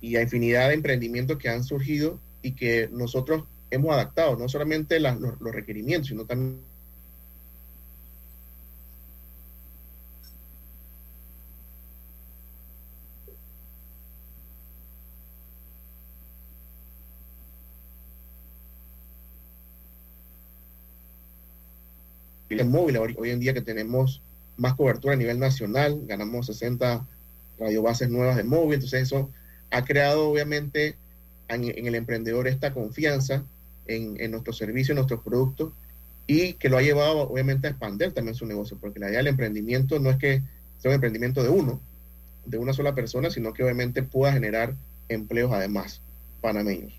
y 0.00 0.16
a 0.16 0.22
infinidad 0.22 0.68
de 0.68 0.74
emprendimientos 0.74 1.38
que 1.38 1.48
han 1.48 1.64
surgido 1.64 2.20
y 2.42 2.52
que 2.52 2.88
nosotros 2.92 3.44
hemos 3.70 3.92
adaptado, 3.92 4.36
no 4.36 4.48
solamente 4.48 5.00
los, 5.00 5.20
los 5.40 5.54
requerimientos, 5.54 6.08
sino 6.08 6.24
también 6.24 6.60
móvil, 22.62 22.96
hoy 22.96 23.30
en 23.30 23.40
día 23.40 23.54
que 23.54 23.60
tenemos 23.60 24.22
más 24.56 24.74
cobertura 24.74 25.14
a 25.14 25.16
nivel 25.16 25.40
nacional, 25.40 26.00
ganamos 26.06 26.46
60 26.46 27.04
radiobases 27.58 28.08
nuevas 28.08 28.36
de 28.36 28.44
móvil, 28.44 28.74
entonces 28.74 29.02
eso 29.02 29.30
ha 29.70 29.84
creado 29.84 30.28
obviamente 30.28 30.94
en, 31.48 31.64
el 31.64 31.94
emprendedor 31.94 32.46
esta 32.46 32.72
confianza 32.72 33.42
en, 33.86 34.20
en 34.20 34.30
nuestros 34.30 34.56
servicios, 34.56 34.90
en 34.90 34.96
nuestros 34.96 35.22
productos 35.22 35.72
y 36.26 36.54
que 36.54 36.68
lo 36.68 36.78
ha 36.78 36.82
llevado 36.82 37.28
obviamente 37.28 37.66
a 37.66 37.70
expandir 37.70 38.12
también 38.12 38.34
su 38.34 38.46
negocio, 38.46 38.78
porque 38.80 39.00
la 39.00 39.08
idea 39.08 39.18
del 39.18 39.28
emprendimiento 39.28 39.98
no 39.98 40.10
es 40.10 40.16
que 40.16 40.42
sea 40.78 40.90
un 40.90 40.94
emprendimiento 40.94 41.42
de 41.42 41.48
uno, 41.48 41.80
de 42.46 42.58
una 42.58 42.72
sola 42.72 42.94
persona, 42.94 43.30
sino 43.30 43.52
que 43.52 43.62
obviamente 43.62 44.02
pueda 44.02 44.32
generar 44.32 44.74
empleos 45.08 45.52
además 45.52 46.00
panameños. 46.40 46.92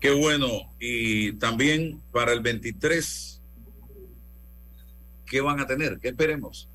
Qué 0.00 0.10
bueno. 0.10 0.48
Y 0.78 1.32
también 1.34 2.00
para 2.12 2.32
el 2.32 2.40
23 2.40 3.35
¿qué 5.26 5.40
van 5.40 5.60
a 5.60 5.66
tener? 5.66 5.98
¿Qué 5.98 6.08
esperemos? 6.08 6.68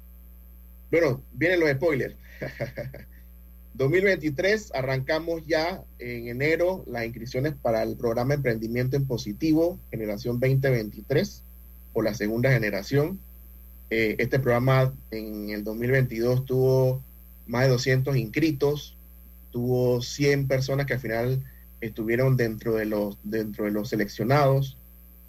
Bueno, 0.91 1.23
vienen 1.33 1.59
los 1.59 1.71
spoilers. 1.71 2.15
2023 3.73 4.71
arrancamos 4.75 5.45
ya 5.47 5.81
en 5.97 6.27
enero 6.27 6.83
las 6.87 7.05
inscripciones 7.05 7.53
para 7.61 7.81
el 7.83 7.95
programa 7.95 8.33
Emprendimiento 8.33 8.97
en 8.97 9.07
Positivo, 9.07 9.79
generación 9.89 10.39
2023, 10.39 11.43
o 11.93 12.01
la 12.01 12.13
segunda 12.13 12.51
generación. 12.51 13.19
Eh, 13.89 14.15
este 14.19 14.39
programa 14.39 14.93
en 15.09 15.49
el 15.49 15.63
2022 15.63 16.45
tuvo 16.45 17.01
más 17.47 17.63
de 17.63 17.69
200 17.69 18.15
inscritos, 18.17 18.95
tuvo 19.51 20.01
100 20.01 20.47
personas 20.47 20.85
que 20.85 20.93
al 20.93 20.99
final 20.99 21.43
estuvieron 21.81 22.37
dentro 22.37 22.75
de 22.75 22.85
los, 22.85 23.17
dentro 23.23 23.65
de 23.65 23.71
los 23.71 23.89
seleccionados, 23.89 24.77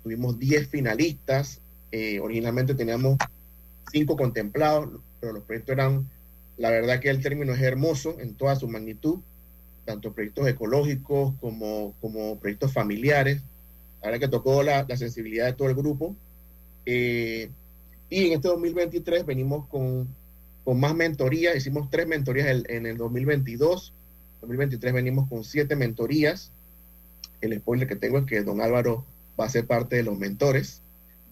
tuvimos 0.03 0.39
10 0.39 0.69
finalistas, 0.69 1.62
eh, 1.93 2.21
originalmente 2.21 2.75
teníamos 2.75 3.19
cinco 3.93 4.17
contemplados, 4.17 4.89
pero 5.21 5.35
los 5.35 5.45
proyectos 5.45 5.75
eran, 5.75 6.09
la 6.57 6.71
verdad 6.71 7.01
que 7.01 7.11
el 7.11 7.23
término 7.23 7.53
es 7.53 7.61
hermoso 7.61 8.19
en 8.19 8.35
toda 8.35 8.57
su 8.57 8.67
magnitud, 8.67 9.21
tanto 9.85 10.15
proyectos 10.15 10.49
ecológicos 10.49 11.35
como, 11.39 11.95
como 12.01 12.39
proyectos 12.39 12.73
familiares. 12.73 13.43
La 14.01 14.09
verdad 14.09 14.21
que 14.21 14.29
tocó 14.29 14.63
la, 14.63 14.87
sensibilidad 14.97 15.47
de 15.47 15.53
todo 15.53 15.69
el 15.69 15.75
grupo. 15.75 16.17
Eh, 16.87 17.51
y 18.09 18.27
en 18.27 18.33
este 18.33 18.49
2023 18.49 19.27
venimos 19.27 19.67
con, 19.69 20.09
con 20.65 20.81
más 20.81 20.95
mentorías, 20.95 21.57
hicimos 21.57 21.91
tres 21.91 22.07
mentorías 22.07 22.49
en, 22.49 22.65
en 22.69 22.87
el 22.87 22.97
2022. 22.97 23.93
2023 24.41 24.93
venimos 24.95 25.29
con 25.29 25.45
siete 25.45 25.77
mentorías. 25.77 26.53
El 27.43 27.59
spoiler 27.59 27.87
que 27.87 27.97
tengo 27.97 28.19
es 28.19 28.25
que 28.25 28.43
don 28.43 28.63
Álvaro 28.63 29.05
va 29.39 29.45
a 29.45 29.51
ser 29.51 29.67
parte 29.67 29.97
de 29.97 30.05
los 30.05 30.19
mentores 30.19 30.82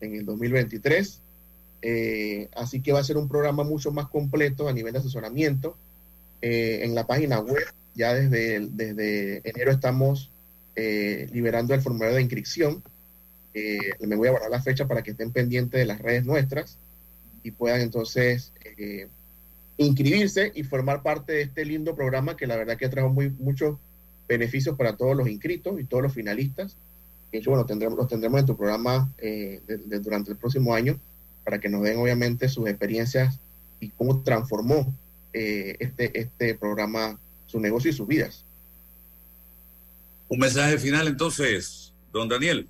en 0.01 0.15
el 0.15 0.25
2023. 0.25 1.21
Eh, 1.83 2.49
así 2.55 2.81
que 2.81 2.93
va 2.93 3.01
a 3.01 3.05
ser 3.05 3.17
un 3.17 3.29
programa 3.29 3.65
mucho 3.65 3.91
más 3.93 4.09
completo 4.09 4.69
a 4.69 4.73
nivel 4.73 4.93
de 4.93 4.99
asesoramiento. 4.99 5.77
Eh, 6.43 6.81
en 6.83 6.95
la 6.95 7.07
página 7.07 7.41
web, 7.41 7.65
ya 7.95 8.15
desde, 8.15 8.67
desde 8.71 9.41
enero 9.45 9.71
estamos 9.73 10.31
eh, 10.77 11.29
liberando 11.33 11.75
el 11.75 11.83
formulario 11.83 12.17
de 12.17 12.23
inscripción. 12.23 12.83
me 13.55 14.17
voy 14.17 14.29
a 14.29 14.33
guardar 14.33 14.51
la 14.51 14.63
fecha 14.63 14.87
para 14.87 15.03
que 15.03 15.11
estén 15.13 15.33
pendientes 15.33 15.79
de 15.79 15.87
las 15.87 16.01
redes 16.01 16.25
nuestras 16.25 16.79
y 17.43 17.51
puedan 17.51 17.81
entonces 17.81 18.53
inscribirse 19.77 20.53
y 20.55 20.63
formar 20.63 21.03
parte 21.03 21.33
de 21.33 21.43
este 21.43 21.65
lindo 21.65 21.95
programa 21.95 22.37
que 22.37 22.47
la 22.47 22.57
verdad 22.57 22.77
que 22.77 22.89
trajo 22.89 23.09
muy, 23.09 23.31
muchos 23.31 23.79
beneficios 24.29 24.77
para 24.77 24.97
todos 24.97 25.17
los 25.17 25.29
inscritos 25.29 25.81
y 25.81 25.85
todos 25.85 26.03
los 26.03 26.15
finalistas 26.15 26.77
hecho, 27.39 27.51
bueno, 27.51 27.65
tendremos, 27.67 27.97
los 27.97 28.09
tendremos 28.09 28.41
en 28.41 28.47
tu 28.47 28.57
programa 28.57 29.11
eh, 29.19 29.61
durante 30.03 30.31
el 30.33 30.37
próximo 30.37 30.75
año 30.75 30.99
para 31.45 31.59
que 31.59 31.69
nos 31.69 31.83
den 31.83 31.99
obviamente 31.99 32.49
sus 32.49 32.69
experiencias 32.69 33.39
y 33.79 33.91
cómo 33.91 34.23
transformó 34.23 34.93
eh, 35.33 35.77
este, 35.79 36.19
este 36.19 36.55
programa 36.55 37.19
su 37.47 37.61
negocio 37.61 37.91
y 37.91 37.95
sus 37.95 38.07
vidas. 38.07 38.45
Un 40.29 40.39
mensaje 40.39 40.79
final 40.79 41.09
entonces, 41.09 41.93
don 42.13 42.29
Daniel. 42.29 42.69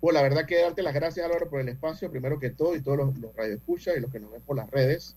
Pues 0.00 0.14
la 0.14 0.22
verdad 0.22 0.46
que 0.46 0.60
darte 0.60 0.82
las 0.82 0.94
gracias 0.94 1.26
Álvaro 1.26 1.48
por 1.48 1.60
el 1.60 1.68
espacio, 1.68 2.10
primero 2.10 2.38
que 2.38 2.50
todo, 2.50 2.76
y 2.76 2.80
todos 2.80 2.98
los, 2.98 3.18
los 3.18 3.34
radioescuchas 3.34 3.96
y 3.96 4.00
los 4.00 4.12
que 4.12 4.20
nos 4.20 4.30
ven 4.30 4.42
por 4.42 4.56
las 4.56 4.70
redes. 4.70 5.16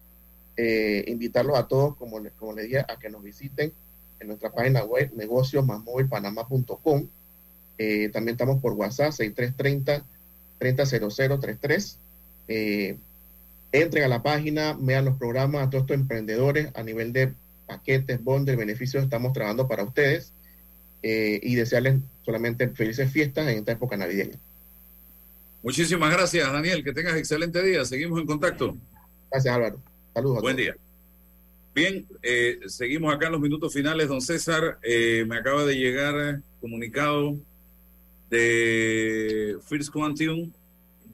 Eh, 0.57 1.05
invitarlos 1.07 1.57
a 1.57 1.67
todos, 1.67 1.95
como, 1.95 2.19
como 2.38 2.53
les 2.53 2.65
dije, 2.65 2.80
a 2.80 2.97
que 2.99 3.09
nos 3.09 3.23
visiten 3.23 3.71
en 4.19 4.27
nuestra 4.27 4.51
página 4.51 4.84
web 4.84 5.09
negociosmasmovilpanama.com 5.15 7.07
eh, 7.80 8.09
también 8.09 8.34
estamos 8.34 8.61
por 8.61 8.73
WhatsApp, 8.73 9.13
6330-300033. 9.13 11.95
Eh, 12.49 12.97
entren 13.71 14.03
a 14.03 14.09
la 14.09 14.21
página, 14.21 14.75
vean 14.77 15.05
los 15.05 15.17
programas 15.17 15.65
a 15.65 15.69
todos 15.69 15.84
estos 15.84 15.95
emprendedores 15.95 16.67
a 16.75 16.84
nivel 16.84 17.13
de 17.13 17.32
paquetes, 17.67 18.19
de 18.23 18.55
beneficios, 18.57 19.01
estamos 19.03 19.32
trabajando 19.32 19.69
para 19.69 19.84
ustedes 19.84 20.34
eh, 21.03 21.39
y 21.41 21.55
desearles 21.55 22.01
solamente 22.25 22.67
felices 22.67 23.09
fiestas 23.11 23.47
en 23.47 23.59
esta 23.59 23.71
época 23.71 23.95
navideña. 23.95 24.38
Muchísimas 25.63 26.11
gracias, 26.11 26.51
Daniel. 26.51 26.84
Que 26.84 26.91
tengas 26.91 27.15
excelente 27.15 27.63
día. 27.63 27.86
Seguimos 27.86 28.19
en 28.19 28.25
contacto. 28.25 28.75
Gracias, 29.32 29.55
Álvaro. 29.55 29.80
Saludos. 30.13 30.41
Buen 30.41 30.57
día. 30.57 30.75
Bien, 31.73 32.05
seguimos 32.67 33.13
acá 33.13 33.27
en 33.27 33.32
los 33.34 33.41
minutos 33.41 33.71
finales, 33.71 34.09
don 34.09 34.19
César. 34.19 34.80
me 34.84 35.38
acaba 35.38 35.63
de 35.63 35.75
llegar 35.75 36.41
comunicado 36.59 37.38
de 38.30 39.57
First 39.67 39.91
Quantum, 39.91 40.51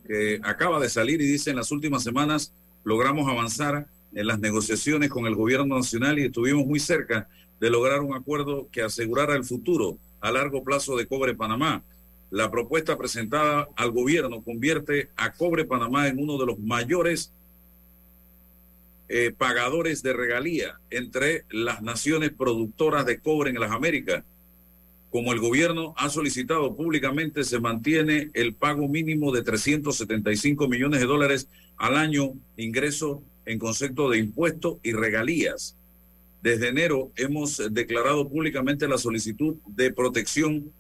que 0.07 0.39
acaba 0.43 0.80
de 0.80 0.89
salir 0.89 1.22
y 1.22 1.26
dice 1.26 1.49
en 1.49 1.55
las 1.55 1.72
últimas 1.72 2.03
semanas 2.03 2.53
logramos 2.84 3.30
avanzar 3.30 3.88
en 4.13 4.28
las 4.28 4.39
negociaciones 4.39 5.09
con 5.09 5.26
el 5.26 5.36
gobierno 5.36 5.76
nacional 5.76 6.20
y 6.20 6.26
estuvimos 6.26 6.66
muy 6.66 6.80
cerca 6.80 7.28
de 7.59 7.70
lograr 7.70 8.01
un 8.01 8.13
acuerdo 8.13 8.68
que 8.72 8.82
asegurara 8.82 9.36
el 9.36 9.43
futuro 9.43 9.97
a 10.22 10.32
largo 10.32 10.63
plazo 10.63 10.95
de 10.95 11.07
Cobre 11.07 11.36
Panamá. 11.36 11.84
La 12.32 12.51
propuesta 12.51 12.97
presentada 12.97 13.68
al 13.76 13.91
gobierno 13.91 14.41
convierte 14.41 15.09
a 15.16 15.34
Cobre 15.34 15.66
Panamá 15.66 16.07
en 16.07 16.20
uno 16.20 16.38
de 16.38 16.45
los 16.45 16.59
mayores 16.59 17.32
eh, 19.07 19.32
pagadores 19.38 20.01
de 20.01 20.13
regalía 20.13 20.80
entre 20.89 21.45
las 21.51 21.84
naciones 21.84 22.32
productoras 22.32 23.05
de 23.05 23.20
cobre 23.20 23.51
en 23.51 23.59
las 23.59 23.72
Américas 23.72 24.24
como 25.16 25.32
el 25.32 25.39
gobierno 25.39 25.93
ha 25.95 26.09
solicitado 26.09 26.76
públicamente, 26.76 27.45
se 27.45 27.61
mantiene 27.61 28.32
el 28.34 28.53
pago 28.53 28.89
mínimo 28.89 29.32
de 29.32 29.43
375 29.43 30.68
millones 30.68 30.99
de 30.99 31.05
dólares 31.05 31.47
al 31.78 31.95
año, 31.95 32.34
ingreso 32.57 33.24
en 33.45 33.57
concepto 33.57 34.09
de 34.09 34.18
impuestos 34.18 34.76
y 34.84 34.91
regalías. 34.91 35.78
Desde 36.43 36.68
enero 36.68 37.13
hemos 37.16 37.61
declarado 37.72 38.28
públicamente 38.28 38.89
la 38.89 38.97
solicitud 38.97 39.55
de 39.68 39.93
protección 39.93 40.74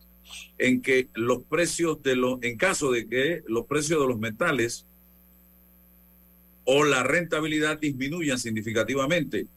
en 0.57 0.81
que 0.81 1.07
los 1.13 1.43
precios 1.43 2.03
de 2.03 2.17
los, 2.17 2.43
en 2.43 2.57
caso 2.57 2.91
de 2.91 3.07
que 3.07 3.41
los 3.47 3.65
precios 3.67 4.01
de 4.01 4.07
los 4.09 4.19
metales 4.19 4.85
o 6.65 6.83
la 6.83 7.03
rentabilidad 7.03 7.79
disminuyan 7.79 8.37
significativamente, 8.37 9.47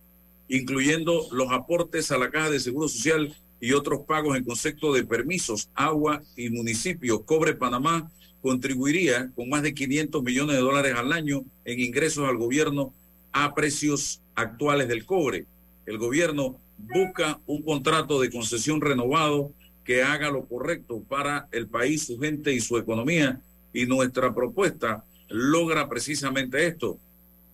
incluyendo 0.47 1.27
los 1.33 1.51
aportes 1.51 2.13
a 2.13 2.19
la 2.19 2.31
Caja 2.31 2.51
de 2.51 2.61
Seguro 2.61 2.87
Social 2.87 3.35
y 3.61 3.73
otros 3.73 4.01
pagos 4.07 4.37
en 4.37 4.45
concepto 4.45 4.93
de 4.93 5.05
permisos, 5.05 5.69
agua 5.75 6.23
y 6.37 6.51
municipios. 6.51 7.23
Cobre 7.25 7.55
Panamá 7.55 8.11
contribuiría 8.41 9.31
con 9.35 9.49
más 9.49 9.63
de 9.63 9.75
500 9.75 10.23
millones 10.23 10.57
de 10.57 10.63
dólares 10.63 10.95
al 10.97 11.13
año 11.13 11.45
en 11.65 11.81
ingresos 11.81 12.29
al 12.29 12.37
gobierno 12.37 12.93
a 13.33 13.55
precios 13.55 14.21
actuales 14.35 14.89
del 14.89 15.05
cobre. 15.05 15.47
El 15.87 15.99
gobierno 15.99 16.59
busca 16.79 17.41
un 17.47 17.63
contrato 17.63 18.21
de 18.21 18.31
concesión 18.31 18.81
renovado 18.81 19.53
que 19.85 20.03
haga 20.03 20.31
lo 20.31 20.45
correcto 20.45 21.03
para 21.09 21.49
el 21.51 21.67
país, 21.67 22.07
su 22.07 22.19
gente 22.19 22.53
y 22.53 22.61
su 22.61 22.77
economía. 22.77 23.41
Y 23.73 23.87
nuestra 23.87 24.35
propuesta 24.35 25.05
logra 25.29 25.89
precisamente 25.89 26.67
esto. 26.67 26.99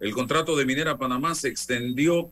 El 0.00 0.12
contrato 0.12 0.56
de 0.56 0.66
Minera 0.66 0.98
Panamá 0.98 1.34
se 1.34 1.48
extendió 1.48 2.30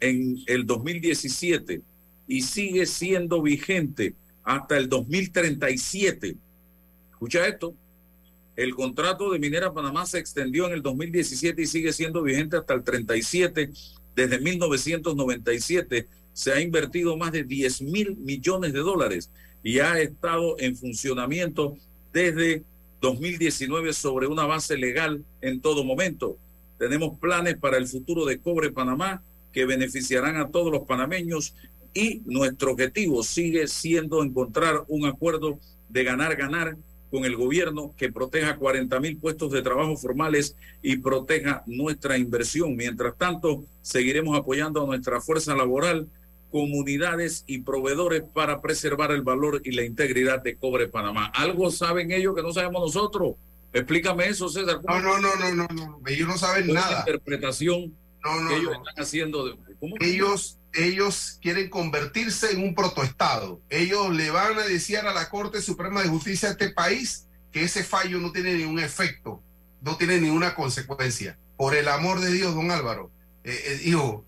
en 0.00 0.38
el 0.46 0.64
2017 0.64 1.82
y 2.28 2.42
sigue 2.42 2.86
siendo 2.86 3.42
vigente 3.42 4.14
hasta 4.44 4.76
el 4.76 4.88
2037. 4.88 6.36
Escucha 7.10 7.48
esto. 7.48 7.74
El 8.54 8.74
contrato 8.74 9.30
de 9.30 9.38
Minera 9.38 9.72
Panamá 9.72 10.04
se 10.04 10.18
extendió 10.18 10.66
en 10.66 10.74
el 10.74 10.82
2017 10.82 11.62
y 11.62 11.66
sigue 11.66 11.92
siendo 11.92 12.22
vigente 12.22 12.56
hasta 12.56 12.74
el 12.74 12.84
37. 12.84 13.70
Desde 14.14 14.38
1997 14.38 16.06
se 16.32 16.52
ha 16.52 16.60
invertido 16.60 17.16
más 17.16 17.32
de 17.32 17.44
10 17.44 17.82
mil 17.82 18.16
millones 18.16 18.72
de 18.72 18.80
dólares 18.80 19.30
y 19.62 19.78
ha 19.78 20.00
estado 20.00 20.56
en 20.58 20.76
funcionamiento 20.76 21.76
desde 22.12 22.62
2019 23.00 23.92
sobre 23.92 24.26
una 24.26 24.44
base 24.44 24.76
legal 24.76 25.24
en 25.40 25.60
todo 25.60 25.84
momento. 25.84 26.36
Tenemos 26.78 27.18
planes 27.18 27.56
para 27.56 27.76
el 27.76 27.86
futuro 27.86 28.24
de 28.24 28.38
Cobre 28.38 28.70
Panamá 28.70 29.22
que 29.52 29.66
beneficiarán 29.66 30.36
a 30.36 30.48
todos 30.48 30.72
los 30.72 30.82
panameños 30.82 31.54
y 31.94 32.22
nuestro 32.26 32.72
objetivo 32.72 33.22
sigue 33.22 33.66
siendo 33.66 34.22
encontrar 34.22 34.84
un 34.88 35.06
acuerdo 35.06 35.58
de 35.88 36.04
ganar-ganar 36.04 36.76
con 37.10 37.24
el 37.24 37.36
gobierno 37.36 37.94
que 37.96 38.12
proteja 38.12 38.56
40 38.56 39.00
mil 39.00 39.18
puestos 39.18 39.50
de 39.50 39.62
trabajo 39.62 39.96
formales 39.96 40.56
y 40.82 40.98
proteja 40.98 41.62
nuestra 41.66 42.18
inversión. 42.18 42.76
Mientras 42.76 43.16
tanto, 43.16 43.64
seguiremos 43.82 44.38
apoyando 44.38 44.82
a 44.82 44.86
nuestra 44.86 45.20
fuerza 45.20 45.54
laboral, 45.54 46.08
comunidades 46.50 47.44
y 47.46 47.60
proveedores 47.60 48.22
para 48.22 48.60
preservar 48.60 49.10
el 49.12 49.22
valor 49.22 49.60
y 49.64 49.72
la 49.72 49.84
integridad 49.84 50.42
de 50.42 50.56
Cobre 50.56 50.88
Panamá. 50.88 51.26
¿Algo 51.34 51.70
saben 51.70 52.10
ellos 52.12 52.34
que 52.34 52.42
no 52.42 52.52
sabemos 52.52 52.82
nosotros? 52.82 53.36
Explícame 53.72 54.28
eso, 54.28 54.48
César. 54.48 54.80
No, 54.86 55.00
no, 55.00 55.18
no, 55.18 55.36
no, 55.36 55.54
no, 55.54 55.68
no, 55.68 56.00
ellos 56.06 56.26
no 56.26 56.38
saben 56.38 56.72
nada. 56.72 57.00
interpretación 57.00 57.94
no, 58.24 58.40
no, 58.40 58.48
que 58.48 58.56
ellos 58.56 58.72
no. 58.72 58.78
están 58.78 59.04
haciendo. 59.04 59.46
De, 59.46 59.56
¿cómo? 59.78 59.94
Ellos, 60.00 60.57
ellos 60.74 61.38
quieren 61.40 61.70
convertirse 61.70 62.52
en 62.52 62.62
un 62.62 62.74
protoestado. 62.74 63.60
Ellos 63.68 64.14
le 64.14 64.30
van 64.30 64.58
a 64.58 64.62
decir 64.62 64.98
a 64.98 65.12
la 65.12 65.28
Corte 65.28 65.62
Suprema 65.62 66.02
de 66.02 66.08
Justicia 66.08 66.48
de 66.48 66.52
este 66.52 66.70
país 66.70 67.26
que 67.52 67.62
ese 67.62 67.84
fallo 67.84 68.18
no 68.18 68.32
tiene 68.32 68.54
ningún 68.54 68.78
efecto, 68.78 69.42
no 69.80 69.96
tiene 69.96 70.20
ninguna 70.20 70.54
consecuencia. 70.54 71.38
Por 71.56 71.74
el 71.74 71.88
amor 71.88 72.20
de 72.20 72.30
Dios, 72.32 72.54
don 72.54 72.70
Álvaro. 72.70 73.10
Eh, 73.44 73.52
eh, 73.52 73.80
hijo, 73.84 74.24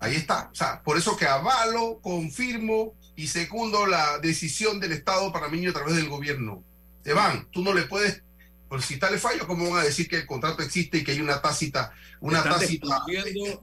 ahí 0.00 0.16
está. 0.16 0.50
O 0.52 0.54
sea, 0.54 0.82
por 0.82 0.98
eso 0.98 1.16
que 1.16 1.26
avalo, 1.26 2.00
confirmo 2.02 2.94
y 3.14 3.28
segundo 3.28 3.86
la 3.86 4.18
decisión 4.18 4.80
del 4.80 4.92
Estado 4.92 5.32
panameño 5.32 5.70
a 5.70 5.74
través 5.74 5.96
del 5.96 6.08
gobierno. 6.08 6.62
Te 7.02 7.12
van, 7.12 7.48
tú 7.50 7.62
no 7.62 7.72
le 7.72 7.82
puedes 7.82 8.22
por 8.68 8.82
si 8.82 8.98
tal 8.98 9.18
fallo, 9.18 9.46
¿cómo 9.46 9.70
van 9.70 9.82
a 9.82 9.84
decir 9.84 10.08
que 10.08 10.16
el 10.16 10.26
contrato 10.26 10.62
existe 10.62 10.98
y 10.98 11.04
que 11.04 11.12
hay 11.12 11.20
una 11.20 11.40
tácita, 11.40 11.92
una 12.20 12.42
tácita 12.42 13.00
desconociendo 13.06 13.62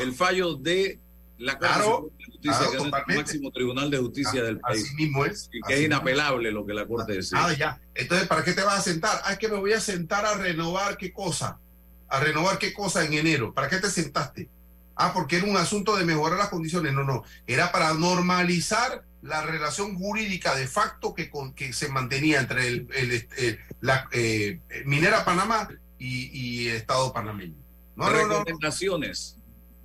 el 0.00 0.14
fallo 0.14 0.54
de 0.54 1.00
la 1.38 1.58
Corte 1.58 1.74
Claro, 1.74 2.10
de 2.18 2.24
Justicia, 2.24 2.58
claro, 2.58 2.70
que 2.70 2.76
es 2.76 2.82
el 3.08 3.16
máximo 3.16 3.50
tribunal 3.52 3.90
de 3.90 3.98
justicia 3.98 4.40
Ah, 4.40 4.44
del 4.44 4.58
país. 4.60 4.84
Así 4.84 4.94
mismo 4.96 5.24
es. 5.24 5.48
Y 5.52 5.60
que 5.62 5.74
es 5.74 5.80
mismo 5.80 5.94
inapelable 5.94 6.50
lo 6.52 6.66
que 6.66 6.74
la 6.74 6.86
Corte 6.86 7.12
dice. 7.14 7.36
Ah, 7.38 7.52
ya. 7.52 7.80
Entonces, 7.94 8.26
¿para 8.28 8.42
qué 8.44 8.52
te 8.52 8.62
vas 8.62 8.78
a 8.78 8.82
sentar? 8.82 9.20
Ah, 9.24 9.32
es 9.32 9.38
que 9.38 9.48
me 9.48 9.56
voy 9.56 9.72
a 9.72 9.80
sentar 9.80 10.26
a 10.26 10.34
renovar 10.34 10.96
qué 10.96 11.12
cosa. 11.12 11.58
¿A 12.08 12.20
renovar 12.20 12.58
qué 12.58 12.72
cosa 12.72 13.04
en 13.04 13.12
enero? 13.12 13.52
¿Para 13.54 13.68
qué 13.68 13.76
te 13.78 13.90
sentaste? 13.90 14.48
Ah, 14.96 15.12
porque 15.14 15.36
era 15.36 15.46
un 15.46 15.56
asunto 15.56 15.96
de 15.96 16.04
mejorar 16.04 16.38
las 16.38 16.48
condiciones. 16.48 16.92
No, 16.92 17.04
no. 17.04 17.22
Era 17.46 17.70
para 17.70 17.92
normalizar 17.94 19.04
la 19.22 19.42
relación 19.42 19.96
jurídica 19.96 20.54
de 20.54 20.66
facto 20.68 21.14
que, 21.14 21.28
con, 21.30 21.52
que 21.54 21.72
se 21.72 21.88
mantenía 21.88 22.40
entre 22.40 22.66
el, 22.68 22.88
el- 22.94 23.28
el- 23.36 23.58
la 23.80 24.08
eh, 24.12 24.60
minera 24.86 25.24
Panamá 25.24 25.68
y, 25.98 26.26
y 26.32 26.68
el 26.68 26.76
Estado 26.76 27.12
panameño. 27.12 27.54
No, 27.96 28.10
no, 28.10 28.26
no. 28.28 28.44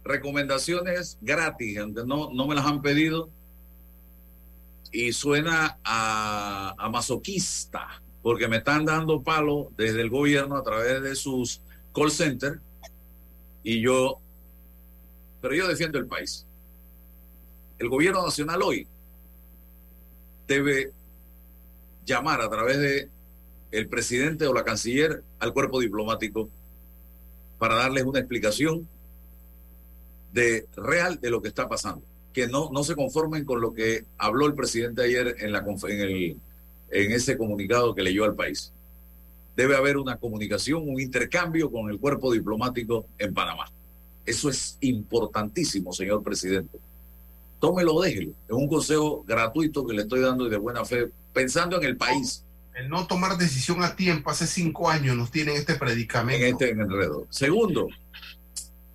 Recomendaciones, 0.04 1.18
gratis, 1.22 1.80
no, 2.06 2.32
no 2.32 2.48
me 2.48 2.56
las 2.56 2.66
han 2.66 2.82
pedido. 2.82 3.30
Y 4.92 5.14
suena 5.14 5.80
a, 5.84 6.76
a 6.78 6.90
masoquista, 6.90 8.02
porque 8.22 8.48
me 8.48 8.58
están 8.58 8.86
dando 8.86 9.24
palo 9.24 9.72
desde 9.76 10.02
el 10.02 10.10
gobierno 10.10 10.56
a 10.56 10.64
través 10.64 11.02
de 11.02 11.16
sus 11.16 11.62
call 11.94 12.12
centers. 12.12 12.60
Y 13.64 13.82
yo, 13.82 14.20
pero 15.42 15.56
yo 15.56 15.68
defiendo 15.68 15.98
el 15.98 16.06
país. 16.06 16.46
El 17.80 17.90
gobierno 17.90 18.24
nacional 18.24 18.62
hoy 18.62 18.88
debe 20.48 20.92
llamar 22.06 22.42
a 22.42 22.50
través 22.50 22.78
de 22.78 23.10
el 23.72 23.88
presidente 23.88 24.46
o 24.46 24.54
la 24.54 24.64
canciller 24.64 25.24
al 25.40 25.54
cuerpo 25.54 25.80
diplomático 25.80 26.50
para 27.58 27.76
darles 27.76 28.04
una 28.04 28.20
explicación 28.20 28.88
de 30.34 30.68
real 30.76 31.20
de 31.22 31.30
lo 31.30 31.42
que 31.42 31.48
está 31.48 31.70
pasando. 31.70 32.04
Que 32.34 32.48
no, 32.48 32.72
no 32.72 32.84
se 32.84 32.96
conformen 32.96 33.46
con 33.46 33.62
lo 33.62 33.74
que 33.74 34.06
habló 34.18 34.48
el 34.48 34.56
presidente 34.56 35.04
ayer 35.04 35.36
en, 35.40 35.52
la, 35.52 35.60
en, 35.60 36.02
el, 36.02 36.38
en 36.90 37.12
ese 37.12 37.38
comunicado 37.38 37.94
que 37.94 38.02
leyó 38.02 38.26
al 38.26 38.36
país. 38.36 38.74
Debe 39.56 39.76
haber 39.78 39.98
una 39.98 40.18
comunicación, 40.18 40.90
un 40.90 41.00
intercambio 41.00 41.72
con 41.72 41.90
el 41.92 42.00
cuerpo 42.00 42.34
diplomático 42.34 43.06
en 43.20 43.34
Panamá. 43.34 43.66
Eso 44.26 44.50
es 44.50 44.78
importantísimo, 44.82 45.94
señor 45.94 46.24
presidente. 46.24 46.80
Tómelo, 47.60 48.02
déjelo. 48.02 48.32
Es 48.32 48.52
un 48.52 48.68
consejo 48.68 49.24
gratuito 49.28 49.86
que 49.86 49.94
le 49.94 50.02
estoy 50.02 50.22
dando 50.22 50.48
y 50.48 50.50
de 50.50 50.58
buena 50.58 50.84
fe, 50.84 51.12
pensando 51.34 51.78
en 51.78 51.84
el 51.84 51.98
país. 51.98 52.44
El 52.74 52.90
no 52.90 53.06
tomar 53.06 53.38
decisión 53.38 53.84
a 53.84 53.96
tiempo, 53.96 54.32
hace 54.32 54.48
cinco 54.48 54.90
años 54.90 55.16
nos 55.16 55.30
tienen 55.30 55.56
este 55.56 55.76
predicamento. 55.76 56.44
en 56.44 56.54
este 56.54 56.70
enredo. 56.72 57.28
Segundo, 57.30 57.88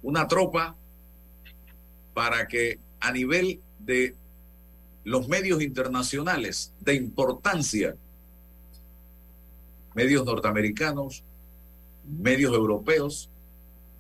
una 0.03 0.27
tropa 0.27 0.75
para 2.19 2.49
que 2.49 2.81
a 2.99 3.13
nivel 3.13 3.61
de 3.79 4.17
los 5.05 5.29
medios 5.29 5.63
internacionales 5.63 6.73
de 6.81 6.95
importancia, 6.95 7.95
medios 9.95 10.25
norteamericanos, 10.25 11.23
medios 12.05 12.53
europeos, 12.55 13.31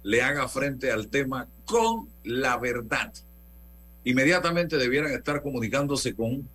le 0.03 0.21
haga 0.21 0.49
frente 0.49 0.91
al 0.91 1.07
tema 1.07 1.47
con 1.65 2.09
la 2.25 2.57
verdad. 2.57 3.13
Inmediatamente 4.03 4.79
debieran 4.79 5.13
estar 5.13 5.41
comunicándose 5.41 6.13
con 6.17 6.49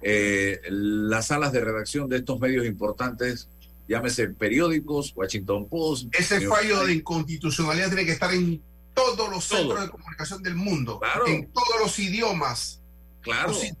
eh, 0.00 0.60
las 0.70 1.26
salas 1.26 1.50
de 1.50 1.64
redacción 1.64 2.08
de 2.08 2.18
estos 2.18 2.38
medios 2.38 2.64
importantes, 2.64 3.48
llámese 3.88 4.28
periódicos, 4.28 5.12
Washington 5.16 5.66
Post. 5.68 6.14
Ese 6.16 6.46
fallo 6.46 6.86
de 6.86 6.92
inconstitucionalidad 6.92 7.88
tiene 7.88 8.04
que 8.04 8.12
estar 8.12 8.32
en 8.32 8.62
todos 9.16 9.30
los 9.30 9.48
Todo. 9.48 9.58
centros 9.58 9.80
de 9.82 9.88
comunicación 9.90 10.42
del 10.42 10.54
mundo, 10.54 10.98
Claro. 11.00 11.26
en 11.26 11.46
todos 11.52 11.80
los 11.80 11.98
idiomas. 11.98 12.80
Claro, 13.20 13.48
posibles. 13.48 13.76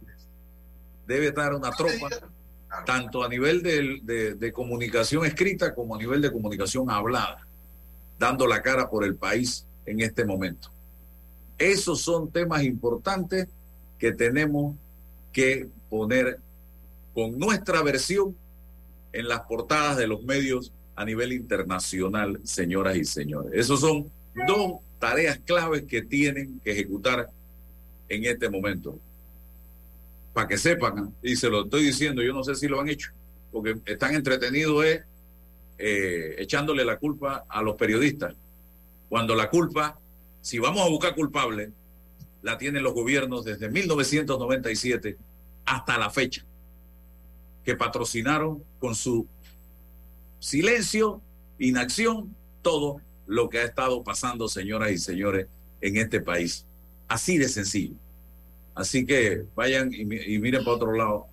debe 1.06 1.28
estar 1.28 1.54
una 1.54 1.70
tropa, 1.70 2.08
tanto 2.84 3.22
a 3.24 3.28
nivel 3.28 3.62
del- 3.62 4.04
de, 4.04 4.34
de 4.34 4.52
comunicación 4.52 5.24
escrita 5.24 5.74
como 5.74 5.94
a 5.94 5.98
nivel 5.98 6.20
de 6.20 6.30
comunicación 6.30 6.90
hablada, 6.90 7.46
dando 8.18 8.46
la 8.46 8.60
cara 8.62 8.90
por 8.90 9.04
el 9.04 9.14
país 9.16 9.64
en 9.86 10.00
este 10.00 10.24
momento. 10.24 10.70
Esos 11.56 12.00
son 12.02 12.30
temas 12.30 12.62
importantes 12.62 13.48
que 13.98 14.12
tenemos 14.12 14.76
que 15.32 15.68
poner 15.88 16.38
con 17.14 17.38
nuestra 17.38 17.82
versión 17.82 18.36
en 19.12 19.28
las 19.28 19.40
portadas 19.40 19.96
de 19.96 20.06
los 20.06 20.22
medios 20.22 20.70
a 20.94 21.04
nivel 21.04 21.32
internacional, 21.32 22.38
señoras 22.44 22.96
y 22.96 23.04
señores. 23.04 23.50
Esos 23.54 23.80
son 23.80 24.10
dos 24.46 24.80
tareas 24.98 25.38
claves 25.38 25.84
que 25.84 26.02
tienen 26.02 26.60
que 26.60 26.72
ejecutar 26.72 27.28
en 28.08 28.24
este 28.24 28.48
momento. 28.48 28.98
Para 30.32 30.48
que 30.48 30.58
sepan, 30.58 31.14
y 31.22 31.36
se 31.36 31.48
lo 31.48 31.64
estoy 31.64 31.84
diciendo, 31.84 32.22
yo 32.22 32.32
no 32.32 32.44
sé 32.44 32.54
si 32.54 32.68
lo 32.68 32.80
han 32.80 32.88
hecho, 32.88 33.10
porque 33.50 33.76
están 33.86 34.14
entretenidos 34.14 34.84
eh, 35.78 36.34
echándole 36.38 36.84
la 36.84 36.98
culpa 36.98 37.44
a 37.48 37.62
los 37.62 37.76
periodistas, 37.76 38.34
cuando 39.08 39.34
la 39.34 39.48
culpa, 39.50 39.98
si 40.40 40.58
vamos 40.58 40.82
a 40.82 40.88
buscar 40.88 41.14
culpable, 41.14 41.72
la 42.42 42.58
tienen 42.58 42.82
los 42.82 42.94
gobiernos 42.94 43.44
desde 43.44 43.68
1997 43.68 45.16
hasta 45.64 45.98
la 45.98 46.10
fecha, 46.10 46.44
que 47.64 47.74
patrocinaron 47.74 48.62
con 48.78 48.94
su 48.94 49.26
silencio, 50.38 51.20
inacción, 51.58 52.34
todo 52.62 53.00
lo 53.28 53.48
que 53.48 53.58
ha 53.60 53.64
estado 53.64 54.02
pasando, 54.02 54.48
señoras 54.48 54.90
y 54.90 54.98
señores, 54.98 55.46
en 55.80 55.96
este 55.98 56.20
país. 56.20 56.64
Así 57.06 57.38
de 57.38 57.48
sencillo. 57.48 57.94
Así 58.74 59.06
que 59.06 59.44
vayan 59.54 59.92
y, 59.94 60.04
mi- 60.04 60.16
y 60.16 60.38
miren 60.40 60.64
para 60.64 60.76
otro 60.76 60.92
lado 60.92 61.26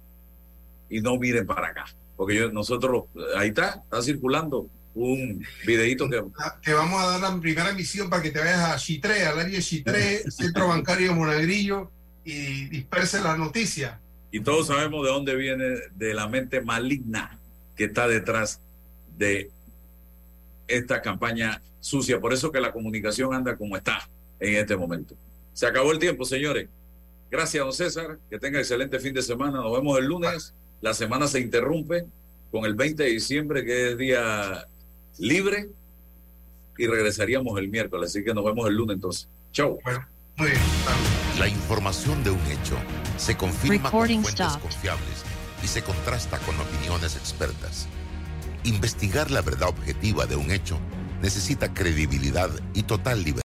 y 0.90 1.02
no 1.02 1.18
miren 1.18 1.46
para 1.48 1.70
acá. 1.70 1.86
Porque 2.16 2.36
yo, 2.36 2.52
nosotros, 2.52 3.06
ahí 3.36 3.48
está, 3.50 3.82
está 3.84 4.02
circulando 4.02 4.70
un 4.94 5.46
videíto 5.66 6.10
que 6.10 6.24
Te 6.64 6.74
vamos 6.74 7.02
a 7.04 7.08
dar 7.18 7.20
la 7.34 7.40
primera 7.42 7.74
misión 7.74 8.10
para 8.10 8.22
que 8.22 8.32
te 8.32 8.40
vayas 8.40 8.60
a 8.60 8.78
Chitré, 8.78 9.26
al 9.26 9.40
área 9.40 9.56
de 9.58 9.62
Chitré, 9.62 10.20
Centro 10.32 10.68
Bancario 10.70 11.10
de 11.10 11.16
Monagrillo, 11.16 11.92
y 12.24 12.66
disperse 12.70 13.22
la 13.22 13.36
noticia. 13.38 14.00
Y 14.32 14.40
todos 14.40 14.68
sabemos 14.68 15.06
de 15.06 15.12
dónde 15.12 15.36
viene, 15.36 15.66
de 15.96 16.14
la 16.14 16.28
mente 16.28 16.62
maligna 16.62 17.38
que 17.76 17.86
está 17.86 18.08
detrás 18.08 18.60
de 19.18 19.52
esta 20.68 21.02
campaña 21.02 21.62
sucia. 21.80 22.20
Por 22.20 22.34
eso 22.34 22.52
que 22.52 22.60
la 22.60 22.72
comunicación 22.72 23.34
anda 23.34 23.58
como 23.58 23.78
está 23.78 24.10
en 24.40 24.56
este 24.56 24.76
momento. 24.76 25.16
Se 25.54 25.66
acabó 25.66 25.92
el 25.92 26.00
tiempo, 26.00 26.26
señores. 26.26 26.68
Gracias, 27.32 27.64
don 27.64 27.74
César. 27.74 28.20
Que 28.30 28.40
tenga 28.40 28.60
excelente 28.60 29.00
fin 29.00 29.14
de 29.14 29.22
semana. 29.22 29.62
Nos 29.62 29.72
vemos 29.72 29.98
el 30.00 30.06
lunes. 30.06 30.54
La 30.82 30.94
semana 30.94 31.28
se 31.28 31.40
interrumpe 31.40 32.06
con 32.52 32.66
el 32.66 32.76
20 32.76 33.04
de 33.04 33.10
diciembre, 33.10 33.66
que 33.66 33.92
es 33.92 33.98
día 33.98 34.66
libre, 35.18 35.70
y 36.78 36.88
regresaríamos 36.88 37.58
el 37.60 37.70
miércoles. 37.70 38.12
Así 38.12 38.24
que 38.24 38.34
nos 38.34 38.46
vemos 38.46 38.68
el 38.68 38.76
lunes 38.76 38.96
entonces. 38.96 39.28
Chau. 39.52 39.80
La 41.40 41.48
información 41.48 42.24
de 42.24 42.32
un 42.32 42.46
hecho 42.48 42.78
se 43.18 43.38
confirma 43.38 43.90
con 43.90 44.08
fuentes 44.08 44.58
confiables 44.58 45.24
y 45.64 45.68
se 45.68 45.82
contrasta 45.82 46.40
con 46.40 46.60
opiniones 46.60 47.16
expertas. 47.16 47.88
Investigar 48.66 49.30
la 49.30 49.44
verdad 49.44 49.70
objetiva 49.70 50.26
de 50.26 50.36
un 50.36 50.50
hecho 50.50 50.80
necesita 51.22 51.72
credibilidad 51.72 52.50
y 52.74 52.82
total 52.82 53.24
libertad. 53.24 53.34